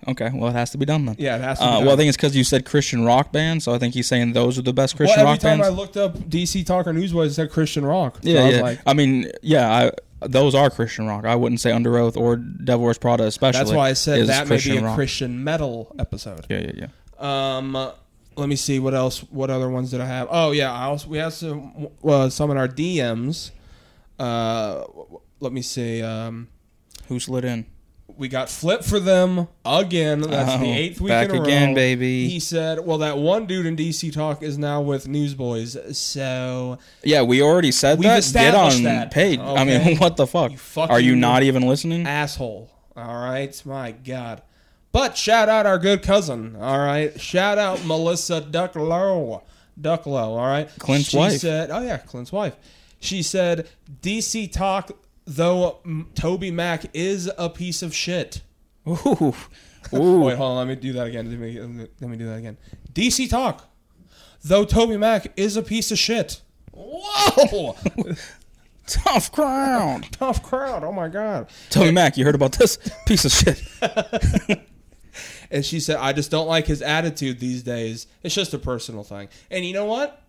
Okay, 0.08 0.30
well, 0.36 0.52
it 0.52 0.54
has 0.54 0.70
to 0.70 0.78
be 0.78 0.86
done 0.86 1.06
then. 1.06 1.16
yeah, 1.18 1.36
it 1.38 1.42
has 1.42 1.58
to. 1.58 1.64
Be 1.66 1.68
Uh, 1.68 1.74
done. 1.78 1.86
well, 1.86 1.94
I 1.96 1.98
think 1.98 2.10
it's 2.10 2.16
because 2.18 2.36
you 2.36 2.44
said 2.44 2.64
Christian 2.64 3.04
rock 3.06 3.32
band, 3.32 3.64
so 3.64 3.74
I 3.74 3.80
think 3.80 3.96
he's 3.96 4.06
saying 4.06 4.34
those 4.34 4.60
are 4.60 4.62
the 4.62 4.72
best 4.72 4.94
Well, 4.94 4.98
Christian 5.08 5.22
every 5.22 5.32
rock 5.32 5.40
time 5.40 5.58
bands. 5.62 5.68
I 5.68 5.76
looked 5.76 5.98
up 5.98 6.16
DC 6.30 6.64
Talker 6.64 6.94
Newsboys, 6.94 7.32
it 7.32 7.34
said 7.34 7.50
Christian 7.50 7.84
rock. 7.84 8.20
So 8.22 8.30
yeah, 8.30 8.42
I 8.42 8.46
was 8.46 8.56
yeah. 8.56 8.62
like, 8.62 8.80
I 8.86 8.94
mean, 8.94 9.32
yeah, 9.42 9.68
I, 10.22 10.28
those 10.28 10.54
are 10.54 10.70
Christian 10.70 11.08
rock. 11.08 11.26
I 11.26 11.34
wouldn't 11.34 11.60
say 11.60 11.72
Underoath 11.72 12.18
or 12.18 12.36
Devil 12.36 12.84
Wears 12.84 13.00
Prada, 13.00 13.24
especially. 13.24 13.58
that's 13.58 13.72
why 13.72 13.90
I 13.90 13.94
said 13.94 14.28
that 14.28 14.48
may 14.48 14.60
be 14.60 14.78
a 14.78 14.82
rock. 14.84 14.94
Christian 14.96 15.44
metal 15.44 15.96
episode. 15.98 16.46
Yeah, 16.52 16.60
yeah, 16.60 16.88
yeah. 17.20 17.58
Um, 17.58 17.76
uh, 17.76 17.94
let 18.38 18.50
me 18.50 18.56
see 18.56 18.80
what 18.80 18.94
else. 18.94 19.20
What 19.20 19.50
other 19.50 19.70
ones 19.70 19.92
did 19.92 20.02
I 20.02 20.06
have? 20.06 20.28
Oh 20.32 20.52
yeah, 20.52 20.72
I 20.72 20.84
also 20.86 21.08
we 21.10 21.18
have 21.18 21.34
some 21.34 21.88
uh, 22.04 22.30
some 22.30 22.52
in 22.52 22.58
our 22.58 22.68
DMs. 22.68 23.52
Uh, 24.20 24.84
let 25.40 25.52
me 25.54 25.62
see. 25.62 26.02
Um, 26.02 26.48
Who 27.08 27.20
slid 27.20 27.46
in? 27.46 27.66
we 28.18 28.30
got 28.30 28.50
flip 28.50 28.82
for 28.82 28.98
them 28.98 29.48
again. 29.66 30.22
That's 30.22 30.54
Oh, 30.54 30.60
the 30.60 30.72
eighth 30.72 31.02
week 31.02 31.10
back 31.10 31.30
in 31.30 31.36
a 31.36 31.42
again, 31.42 31.70
row. 31.70 31.76
baby. 31.76 32.30
He 32.30 32.40
said, 32.40 32.80
"Well, 32.86 33.00
that 33.00 33.18
one 33.18 33.46
dude 33.46 33.66
in 33.66 33.76
DC 33.76 34.14
Talk 34.14 34.42
is 34.42 34.58
now 34.58 34.80
with 34.82 35.06
Newsboys, 35.08 35.76
so 35.98 36.78
Yeah, 37.04 37.24
we 37.24 37.42
already 37.42 37.74
said 37.74 38.00
that. 38.02 38.32
Get 38.32 38.56
on 38.56 38.84
that. 38.84 39.12
page. 39.12 39.40
I 39.40 39.66
mean, 39.66 39.98
what 39.98 40.16
the 40.16 40.28
fuck? 40.28 40.52
You 40.54 40.58
Are 40.84 41.00
you 41.00 41.16
not 41.18 41.44
even 41.44 41.68
listening? 41.68 42.08
asshole." 42.08 42.70
All 42.96 43.16
right, 43.20 43.62
my 43.66 43.92
God. 43.92 44.42
But 44.96 45.18
shout 45.18 45.50
out 45.50 45.66
our 45.66 45.78
good 45.78 46.04
cousin. 46.04 46.56
All 46.56 46.78
right, 46.78 47.20
shout 47.20 47.58
out 47.58 47.84
Melissa 47.84 48.40
Ducklow. 48.40 49.42
Ducklow. 49.78 50.38
All 50.38 50.48
right, 50.48 50.70
Clint's 50.80 51.14
wife. 51.14 51.32
she 51.32 51.34
wife. 51.34 51.42
said, 51.42 51.70
"Oh 51.70 51.82
yeah, 51.82 51.98
Clint's 51.98 52.32
wife." 52.32 52.56
She 53.02 53.22
said, 53.22 53.68
"DC 54.02 54.54
Talk, 54.54 54.92
though 55.26 55.80
Toby 56.16 56.50
Mac 56.50 56.86
is 56.96 57.30
a 57.38 57.50
piece 57.50 57.84
of 57.84 57.94
shit." 57.94 58.42
Ooh. 58.88 59.36
Ooh. 59.94 60.22
Wait, 60.22 60.38
hold 60.38 60.52
on. 60.52 60.58
Let 60.60 60.68
me 60.68 60.76
do 60.78 60.94
that 60.94 61.08
again. 61.08 61.30
Let 61.30 61.40
me, 61.42 61.88
let 62.00 62.10
me 62.10 62.16
do 62.16 62.28
that 62.28 62.38
again. 62.38 62.58
DC 62.94 63.30
Talk. 63.30 63.68
Though 64.46 64.64
Toby 64.64 64.96
Mac 64.96 65.38
is 65.38 65.58
a 65.58 65.62
piece 65.62 65.92
of 65.92 66.00
shit. 66.00 66.42
Whoa! 66.72 67.76
Tough 68.88 69.30
crowd. 69.34 70.08
Tough 70.14 70.42
crowd. 70.42 70.86
Oh 70.86 70.94
my 70.94 71.10
God. 71.10 71.50
Toby 71.70 71.92
Mac, 71.92 72.16
you 72.16 72.24
heard 72.24 72.36
about 72.36 72.54
this 72.54 72.80
piece 73.06 73.26
of 73.26 73.34
shit? 73.34 73.62
And 75.52 75.66
she 75.66 75.80
said, 75.80 75.98
I 75.98 76.14
just 76.14 76.32
don't 76.32 76.48
like 76.48 76.66
his 76.68 76.82
attitude 76.82 77.40
these 77.40 77.64
days. 77.64 78.08
It's 78.24 78.36
just 78.36 78.54
a 78.54 78.60
personal 78.60 79.04
thing. 79.04 79.30
And 79.50 79.66
you 79.66 79.74
know 79.74 79.86
what? 79.86 80.22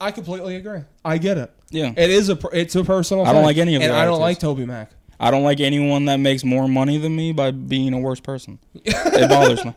I 0.00 0.10
completely 0.10 0.56
agree. 0.56 0.80
I 1.04 1.18
get 1.18 1.38
it. 1.38 1.50
Yeah. 1.70 1.92
It 1.96 2.10
is 2.10 2.28
a 2.28 2.38
it's 2.52 2.76
a 2.76 2.84
personal 2.84 3.24
I 3.24 3.32
don't 3.32 3.44
like 3.44 3.56
any 3.56 3.74
of 3.76 3.82
And 3.82 3.92
I 3.92 4.04
don't 4.04 4.20
like. 4.20 4.38
Toby 4.38 4.66
Mac. 4.66 4.90
I 5.18 5.30
don't 5.30 5.44
like 5.44 5.60
anyone 5.60 6.04
that 6.06 6.18
makes 6.18 6.44
more 6.44 6.68
money 6.68 6.98
than 6.98 7.16
me 7.16 7.32
by 7.32 7.50
being 7.50 7.94
a 7.94 7.98
worse 7.98 8.20
person. 8.20 8.58
It 8.74 9.28
bothers 9.28 9.64
me. 9.64 9.72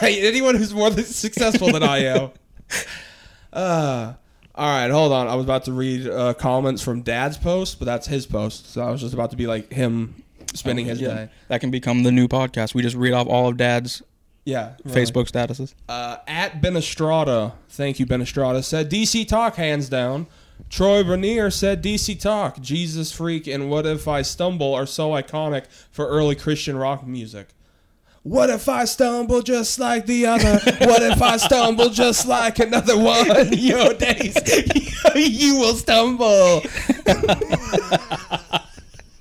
Anyone 0.02 0.54
who's 0.54 0.72
more 0.72 0.90
successful 0.92 1.72
than 1.72 1.82
I 1.82 2.04
am. 2.04 2.30
Uh, 3.52 4.14
all 4.54 4.68
right, 4.68 4.88
hold 4.92 5.10
on. 5.12 5.26
I 5.26 5.34
was 5.34 5.44
about 5.44 5.64
to 5.64 5.72
read 5.72 6.06
uh, 6.06 6.34
comments 6.34 6.82
from 6.82 7.02
Dad's 7.02 7.36
post, 7.36 7.80
but 7.80 7.86
that's 7.86 8.06
his 8.06 8.24
post. 8.24 8.72
So 8.72 8.80
I 8.80 8.90
was 8.92 9.00
just 9.00 9.12
about 9.12 9.30
to 9.30 9.36
be 9.36 9.48
like 9.48 9.72
him 9.72 10.22
spending 10.54 10.86
his 10.86 11.00
Yeah. 11.00 11.08
day. 11.14 11.28
That 11.48 11.60
can 11.60 11.70
become 11.70 12.02
the 12.02 12.12
new 12.12 12.28
podcast. 12.28 12.74
We 12.74 12.82
just 12.82 12.96
read 12.96 13.12
off 13.12 13.26
all 13.26 13.48
of 13.48 13.56
Dad's 13.56 14.02
Yeah. 14.44 14.70
really. 14.84 15.00
Facebook 15.06 15.30
statuses. 15.30 15.74
Uh, 15.88 16.16
at 16.26 16.60
Ben 16.62 16.76
Estrada, 16.76 17.54
thank 17.68 17.98
you, 18.00 18.06
Ben 18.06 18.22
Estrada, 18.22 18.62
said 18.62 18.88
DC 18.90 19.24
Talk 19.24 19.56
hands 19.56 19.88
down. 19.88 20.26
Troy 20.68 21.02
Bernier 21.02 21.50
said 21.50 21.82
DC 21.82 22.14
Talk, 22.14 22.60
Jesus 22.60 23.10
Freak, 23.12 23.46
and 23.46 23.70
What 23.70 23.86
If 23.86 24.06
I 24.06 24.22
Stumble 24.22 24.74
are 24.74 24.86
so 24.86 25.10
iconic 25.10 25.64
for 25.90 26.06
early 26.06 26.34
Christian 26.34 26.76
rock 26.76 27.06
music. 27.06 27.48
What 28.22 28.50
if 28.50 28.68
I 28.68 28.84
stumble 28.84 29.40
just 29.40 29.78
like 29.78 30.04
the 30.04 30.26
other? 30.26 30.58
What 30.80 31.02
if 31.02 31.22
I 31.22 31.38
stumble 31.38 31.88
just 31.88 32.28
like 32.28 32.58
another 32.58 32.98
one? 32.98 33.26
Your 33.54 33.94
days, 33.94 34.36
you 35.16 35.56
will 35.58 35.74
stumble. 35.74 36.60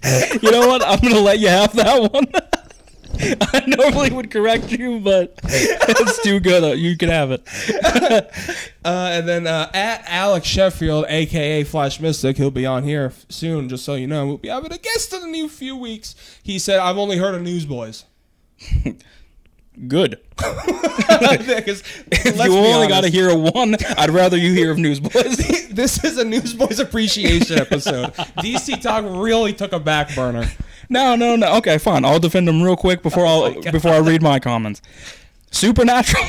You 0.41 0.51
know 0.51 0.67
what? 0.67 0.81
I'm 0.85 0.99
gonna 0.99 1.19
let 1.19 1.39
you 1.39 1.49
have 1.49 1.73
that 1.75 2.11
one. 2.13 2.27
I 3.41 3.63
normally 3.67 4.11
would 4.11 4.31
correct 4.31 4.71
you, 4.71 4.99
but 5.01 5.37
it's 5.43 6.23
too 6.23 6.39
good. 6.39 6.63
Uh, 6.63 6.67
You 6.67 6.95
can 6.97 7.09
have 7.09 7.31
it. 7.31 7.43
Uh, 8.85 9.09
and 9.11 9.27
then 9.27 9.45
uh, 9.45 9.69
at 9.73 10.03
Alex 10.07 10.47
Sheffield, 10.47 11.05
aka 11.09 11.63
Flash 11.65 11.99
Mystic, 11.99 12.37
he'll 12.37 12.49
be 12.51 12.65
on 12.65 12.83
here 12.83 13.11
soon. 13.27 13.67
Just 13.67 13.83
so 13.83 13.95
you 13.95 14.07
know, 14.07 14.25
we'll 14.25 14.37
be 14.37 14.47
having 14.47 14.71
a 14.71 14.77
guest 14.77 15.11
in 15.13 15.21
a 15.21 15.27
new 15.27 15.49
few 15.49 15.75
weeks. 15.75 16.15
He 16.41 16.59
said, 16.59 16.79
"I've 16.79 16.97
only 16.97 17.17
heard 17.17 17.35
of 17.35 17.41
Newsboys." 17.41 18.05
Good. 19.87 20.19
If 22.11 22.45
you 22.45 22.57
only 22.57 22.87
got 22.87 23.01
to 23.01 23.09
hear 23.09 23.29
a 23.29 23.35
one, 23.35 23.75
I'd 23.97 24.09
rather 24.09 24.37
you 24.37 24.53
hear 24.53 24.71
of 24.71 24.77
Newsboys. 24.77 25.37
This 25.69 26.03
is 26.03 26.17
a 26.17 26.25
Newsboys 26.25 26.79
appreciation 26.79 27.57
episode. 27.59 28.13
DC 28.39 28.81
Talk 28.81 29.05
really 29.07 29.53
took 29.53 29.71
a 29.71 29.79
back 29.79 30.13
burner. 30.15 30.45
No, 30.89 31.15
no, 31.15 31.35
no. 31.35 31.55
Okay, 31.57 31.77
fine. 31.77 32.03
I'll 32.03 32.19
defend 32.19 32.47
them 32.47 32.61
real 32.61 32.75
quick 32.75 33.01
before 33.01 33.25
I'll 33.25 33.43
oh 33.43 33.61
before 33.71 33.91
I 33.91 33.99
read 33.99 34.21
my 34.21 34.39
comments. 34.39 34.81
Supernatural. 35.51 36.23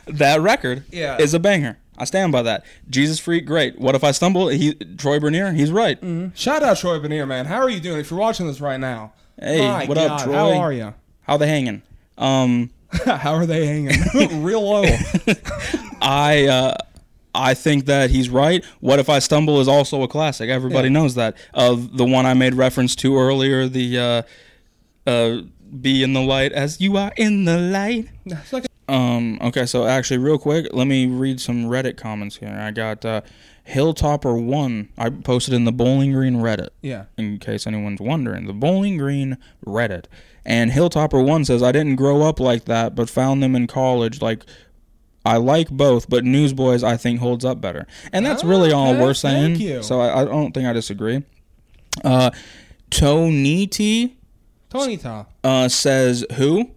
that 0.07 0.39
record 0.41 0.83
Yeah. 0.91 1.17
is 1.19 1.33
a 1.33 1.39
banger. 1.39 1.77
I 1.97 2.05
stand 2.05 2.31
by 2.31 2.41
that. 2.43 2.65
Jesus 2.89 3.19
Freak, 3.19 3.45
great. 3.45 3.79
What 3.79 3.95
if 3.95 4.03
I 4.03 4.11
stumble? 4.11 4.47
He 4.47 4.73
Troy 4.73 5.19
Bernier, 5.19 5.53
he's 5.53 5.71
right. 5.71 5.99
Mm-hmm. 6.01 6.33
Shout 6.35 6.63
out 6.63 6.77
Troy 6.77 6.99
Bernier, 6.99 7.25
man. 7.25 7.45
How 7.45 7.61
are 7.61 7.69
you 7.69 7.79
doing? 7.79 7.99
If 7.99 8.09
you're 8.09 8.19
watching 8.19 8.47
this 8.47 8.59
right 8.59 8.79
now, 8.79 9.13
Hey, 9.39 9.59
My 9.67 9.85
what 9.85 9.97
up, 9.97 10.23
Troy? 10.23 10.33
How 10.33 10.51
are 10.59 10.73
you? 10.73 10.93
How 11.21 11.37
they 11.37 11.47
hanging? 11.47 11.81
Um, 12.17 12.69
how 13.05 13.33
are 13.33 13.45
they 13.45 13.65
hanging? 13.65 14.43
Real 14.43 14.61
low. 14.61 14.83
I 16.01 16.47
uh, 16.47 16.75
I 17.33 17.53
think 17.53 17.85
that 17.85 18.09
he's 18.11 18.29
right. 18.29 18.63
What 18.79 18.99
if 18.99 19.09
I 19.09 19.19
stumble 19.19 19.59
is 19.59 19.67
also 19.67 20.03
a 20.03 20.07
classic. 20.07 20.49
Everybody 20.49 20.87
Yeah. 20.87 20.93
knows 20.93 21.15
that. 21.15 21.35
Of 21.53 21.97
the 21.97 22.05
one 22.05 22.25
I 22.25 22.33
made 22.33 22.53
reference 22.53 22.95
to 22.97 23.17
earlier, 23.17 23.67
the 23.67 23.99
uh, 23.99 25.09
uh, 25.09 25.41
"Be 25.81 26.01
in 26.03 26.13
the 26.13 26.21
light 26.21 26.53
as 26.53 26.79
you 26.79 26.95
are 26.97 27.11
in 27.17 27.43
the 27.45 27.57
light." 27.57 28.07
Um. 28.87 29.39
Okay. 29.41 29.65
So 29.65 29.85
actually, 29.85 30.19
real 30.19 30.37
quick, 30.37 30.67
let 30.71 30.87
me 30.87 31.07
read 31.07 31.41
some 31.41 31.65
Reddit 31.65 31.97
comments 31.97 32.37
here. 32.37 32.49
I 32.57 32.71
got 32.71 33.03
uh, 33.03 33.21
Hilltopper 33.67 34.43
One. 34.43 34.89
I 34.97 35.09
posted 35.09 35.53
in 35.53 35.65
the 35.65 35.71
Bowling 35.71 36.11
Green 36.11 36.35
Reddit. 36.35 36.69
yeah. 36.81 37.05
In 37.17 37.39
case 37.39 37.65
anyone's 37.65 37.99
wondering, 38.01 38.45
the 38.45 38.53
Bowling 38.53 38.97
Green 38.97 39.37
Reddit. 39.65 40.05
And 40.45 40.71
Hilltopper 40.71 41.25
One 41.25 41.43
says, 41.45 41.63
"I 41.63 41.71
didn't 41.71 41.95
grow 41.95 42.21
up 42.21 42.39
like 42.39 42.65
that, 42.65 42.93
but 42.95 43.09
found 43.09 43.41
them 43.41 43.55
in 43.55 43.65
college. 43.65 44.21
Like, 44.21 44.43
I 45.25 45.37
like 45.37 45.69
both, 45.71 46.07
but 46.07 46.23
Newsboys 46.23 46.83
I 46.83 46.97
think 46.97 47.19
holds 47.19 47.43
up 47.43 47.59
better." 47.59 47.87
And 48.13 48.23
that's 48.25 48.43
really 48.43 48.71
all 48.71 48.91
Okay, 48.91 49.01
we're 49.01 49.13
saying. 49.15 49.55
thank 49.55 49.59
you. 49.59 49.81
So 49.81 49.99
I, 49.99 50.21
I 50.21 50.25
don't 50.25 50.51
think 50.53 50.67
I 50.67 50.73
disagree. 50.73 51.23
Uh, 52.03 52.29
Toniti 52.91 54.13
Tony 54.69 54.97
Top. 54.97 55.31
uh, 55.43 55.67
says 55.69 56.25
who? 56.33 56.69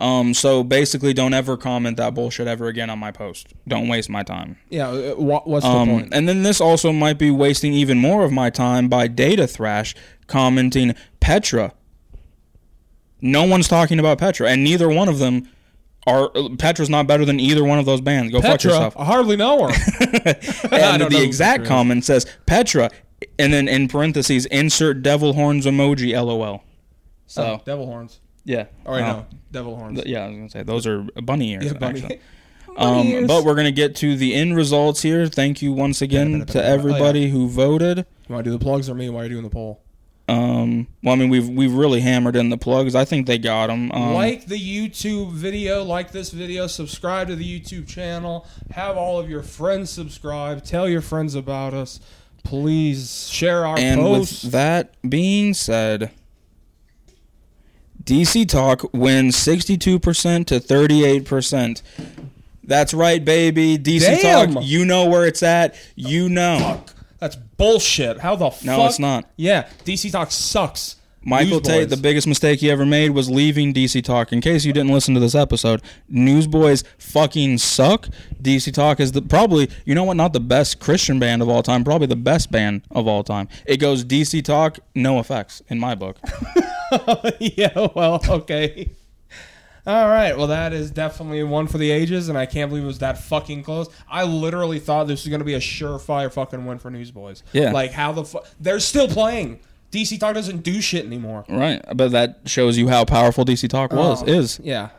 Um, 0.00 0.32
so 0.32 0.64
basically, 0.64 1.12
don't 1.12 1.34
ever 1.34 1.56
comment 1.58 1.98
that 1.98 2.14
bullshit 2.14 2.48
ever 2.48 2.68
again 2.68 2.88
on 2.88 2.98
my 2.98 3.12
post. 3.12 3.48
Don't 3.68 3.86
waste 3.86 4.08
my 4.08 4.22
time. 4.22 4.56
Yeah. 4.70 4.88
uh, 4.88 5.14
wha- 5.18 5.42
What's 5.44 5.64
the 5.66 5.70
Um, 5.70 5.88
point? 5.90 6.08
and 6.12 6.26
then 6.26 6.42
this 6.42 6.58
also 6.60 6.90
might 6.90 7.18
be 7.18 7.30
wasting 7.30 7.74
even 7.74 7.98
more 7.98 8.24
of 8.24 8.32
my 8.32 8.48
time 8.48 8.88
by 8.88 9.06
Data 9.08 9.46
Thrash 9.46 9.94
commenting 10.26 10.94
Petra. 11.20 11.74
No 13.20 13.44
one's 13.44 13.68
talking 13.68 13.98
about 13.98 14.16
Petra, 14.18 14.48
and 14.48 14.64
neither 14.64 14.88
one 14.88 15.08
of 15.08 15.18
them 15.18 15.46
are. 16.06 16.30
Petra's 16.58 16.88
not 16.88 17.06
better 17.06 17.26
than 17.26 17.38
either 17.38 17.62
one 17.62 17.78
of 17.78 17.84
those 17.84 18.00
bands. 18.00 18.32
Go 18.32 18.40
fuck 18.40 18.64
yourself. 18.64 18.96
I 18.96 19.04
hardly 19.04 19.36
know 19.36 19.68
her. 19.68 19.74
And 20.72 21.02
the 21.02 21.22
exact 21.22 21.66
comment 21.66 22.06
says 22.06 22.24
Petra, 22.46 22.90
and 23.38 23.52
then 23.52 23.68
in 23.68 23.86
parentheses 23.88 24.46
insert 24.46 25.02
devil 25.02 25.34
horns 25.34 25.66
emoji. 25.66 26.14
LOL. 26.14 26.64
So 27.26 27.42
Oh, 27.44 27.60
devil 27.66 27.84
horns. 27.84 28.20
Yeah. 28.44 28.66
All 28.86 28.94
right, 28.94 29.02
Oh, 29.02 29.12
no, 29.18 29.26
devil 29.52 29.76
horns. 29.76 29.96
th- 29.98 30.06
yeah, 30.08 30.24
I 30.24 30.28
was 30.28 30.36
gonna 30.36 30.50
say 30.50 30.62
those 30.62 30.86
are 30.86 31.02
bunny 31.22 31.52
ears. 31.52 31.64
Yeah, 31.66 31.72
bunny. 31.74 32.00
actually. 32.00 32.20
Bunny 32.76 33.00
Um, 33.00 33.06
ears. 33.08 33.26
but 33.26 33.44
we're 33.44 33.56
gonna 33.56 33.72
get 33.72 33.96
to 33.96 34.16
the 34.16 34.32
end 34.34 34.54
results 34.54 35.02
here. 35.02 35.26
Thank 35.26 35.60
you 35.60 35.72
once 35.72 36.00
again 36.00 36.46
to 36.46 36.60
Oh, 36.62 36.64
everybody 36.64 37.28
who 37.28 37.48
voted. 37.48 37.98
You 38.28 38.34
want 38.34 38.44
to 38.44 38.50
do 38.52 38.56
the 38.56 38.62
plugs 38.64 38.88
or 38.88 38.94
me 38.94 39.10
while 39.10 39.24
you're 39.24 39.30
doing 39.30 39.42
the 39.42 39.50
poll? 39.50 39.80
Um, 40.28 40.86
well, 41.02 41.14
I 41.14 41.16
mean, 41.18 41.28
we've 41.30 41.48
we've 41.48 41.72
really 41.74 41.98
hammered 42.00 42.36
in 42.36 42.48
the 42.50 42.56
plugs. 42.56 42.94
I 42.94 43.04
think 43.04 43.26
they 43.26 43.38
got 43.38 43.66
them. 43.66 43.90
Um, 43.90 44.14
like 44.14 44.46
the 44.46 44.54
YouTube 44.56 45.32
video, 45.32 45.82
like 45.82 46.12
this 46.12 46.30
video, 46.30 46.68
subscribe 46.68 47.26
to 47.26 47.34
the 47.34 47.60
YouTube 47.60 47.88
channel, 47.88 48.46
have 48.70 48.96
all 48.96 49.18
of 49.18 49.28
your 49.28 49.42
friends 49.42 49.90
subscribe, 49.90 50.62
tell 50.62 50.88
your 50.88 51.00
friends 51.00 51.34
about 51.34 51.74
us. 51.74 51.98
Please 52.44 53.28
share 53.28 53.66
our 53.66 53.76
and 53.78 54.00
posts. 54.00 54.44
with 54.44 54.52
that 54.52 54.94
being 55.08 55.52
said, 55.54 56.10
DC 58.02 58.48
Talk 58.48 58.92
wins 58.92 59.36
sixty-two 59.36 59.98
percent 59.98 60.48
to 60.48 60.60
thirty-eight 60.60 61.24
percent. 61.24 61.82
That's 62.64 62.94
right, 62.94 63.24
baby. 63.24 63.78
DC 63.78 64.22
Damn. 64.22 64.54
Talk. 64.54 64.64
You 64.64 64.84
know 64.84 65.06
where 65.06 65.26
it's 65.26 65.42
at. 65.42 65.74
You 65.96 66.28
know. 66.28 66.58
Fuck. 66.60 66.94
That's 67.18 67.36
bullshit. 67.36 68.20
How 68.20 68.36
the 68.36 68.50
fuck? 68.50 68.64
No, 68.64 68.86
it's 68.86 68.98
not. 68.98 69.28
Yeah, 69.36 69.68
DC 69.84 70.10
Talk 70.12 70.30
sucks. 70.30 70.96
Michael 71.22 71.58
Newsboys. 71.58 71.66
Tait, 71.66 71.88
the 71.90 71.96
biggest 71.96 72.26
mistake 72.26 72.60
he 72.60 72.70
ever 72.70 72.86
made 72.86 73.10
was 73.10 73.28
leaving 73.28 73.74
DC 73.74 74.02
Talk. 74.02 74.32
In 74.32 74.40
case 74.40 74.64
you 74.64 74.72
didn't 74.72 74.92
listen 74.92 75.14
to 75.14 75.20
this 75.20 75.34
episode, 75.34 75.82
Newsboys 76.08 76.82
fucking 76.98 77.58
suck. 77.58 78.08
DC 78.40 78.72
Talk 78.72 79.00
is 79.00 79.12
the 79.12 79.22
probably 79.22 79.68
you 79.84 79.94
know 79.94 80.04
what, 80.04 80.16
not 80.16 80.32
the 80.32 80.40
best 80.40 80.80
Christian 80.80 81.18
band 81.18 81.42
of 81.42 81.48
all 81.48 81.62
time, 81.62 81.84
probably 81.84 82.06
the 82.06 82.16
best 82.16 82.50
band 82.50 82.82
of 82.90 83.06
all 83.06 83.22
time. 83.22 83.48
It 83.66 83.76
goes 83.78 84.04
DC 84.04 84.42
Talk, 84.44 84.78
no 84.94 85.18
effects 85.18 85.62
in 85.68 85.78
my 85.78 85.94
book. 85.94 86.18
yeah, 87.38 87.88
well, 87.94 88.20
okay. 88.28 88.90
All 89.86 90.08
right, 90.08 90.36
well 90.36 90.46
that 90.48 90.72
is 90.72 90.90
definitely 90.90 91.42
one 91.42 91.66
for 91.66 91.78
the 91.78 91.90
ages, 91.90 92.28
and 92.28 92.36
I 92.36 92.46
can't 92.46 92.70
believe 92.70 92.84
it 92.84 92.86
was 92.86 92.98
that 92.98 93.18
fucking 93.18 93.62
close. 93.62 93.88
I 94.08 94.24
literally 94.24 94.78
thought 94.78 95.06
this 95.06 95.24
was 95.24 95.30
gonna 95.30 95.44
be 95.44 95.54
a 95.54 95.60
surefire 95.60 96.32
fucking 96.32 96.64
win 96.64 96.78
for 96.78 96.90
Newsboys. 96.90 97.42
Yeah. 97.52 97.72
like 97.72 97.92
how 97.92 98.12
the 98.12 98.24
fuck 98.24 98.46
they're 98.58 98.80
still 98.80 99.08
playing. 99.08 99.60
DC 99.92 100.18
Talk 100.20 100.34
doesn't 100.34 100.62
do 100.62 100.80
shit 100.80 101.04
anymore. 101.04 101.44
Right, 101.48 101.82
but 101.94 102.12
that 102.12 102.40
shows 102.46 102.78
you 102.78 102.88
how 102.88 103.04
powerful 103.04 103.44
DC 103.44 103.68
Talk 103.68 103.92
was. 103.92 104.22
Oh, 104.22 104.26
Is 104.26 104.60
yeah. 104.62 104.90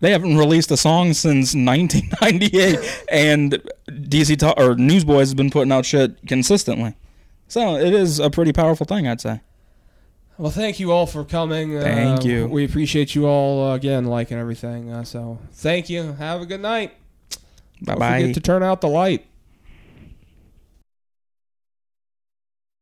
they 0.00 0.10
haven't 0.10 0.36
released 0.38 0.70
a 0.70 0.76
song 0.76 1.12
since 1.12 1.54
1998, 1.54 3.04
and 3.10 3.62
DC 3.88 4.36
Talk 4.38 4.58
or 4.58 4.74
Newsboys 4.74 5.28
has 5.28 5.34
been 5.34 5.50
putting 5.50 5.72
out 5.72 5.84
shit 5.86 6.16
consistently. 6.26 6.94
So 7.48 7.76
it 7.76 7.92
is 7.94 8.18
a 8.18 8.30
pretty 8.30 8.52
powerful 8.52 8.86
thing, 8.86 9.06
I'd 9.08 9.20
say. 9.20 9.40
Well, 10.38 10.50
thank 10.50 10.80
you 10.80 10.90
all 10.90 11.06
for 11.06 11.24
coming. 11.24 11.78
Thank 11.78 12.20
Uh, 12.22 12.24
you. 12.28 12.46
We 12.46 12.64
appreciate 12.64 13.14
you 13.14 13.26
all 13.26 13.70
uh, 13.70 13.74
again 13.74 14.06
liking 14.06 14.38
everything. 14.38 14.90
Uh, 14.90 15.04
so 15.04 15.38
thank 15.52 15.90
you. 15.90 16.12
Have 16.14 16.40
a 16.40 16.46
good 16.46 16.60
night. 16.62 16.92
Bye 17.82 17.92
Don't 17.92 17.98
bye. 17.98 18.20
forget 18.20 18.34
to 18.36 18.40
turn 18.40 18.62
out 18.62 18.80
the 18.80 18.88
light. 18.88 19.26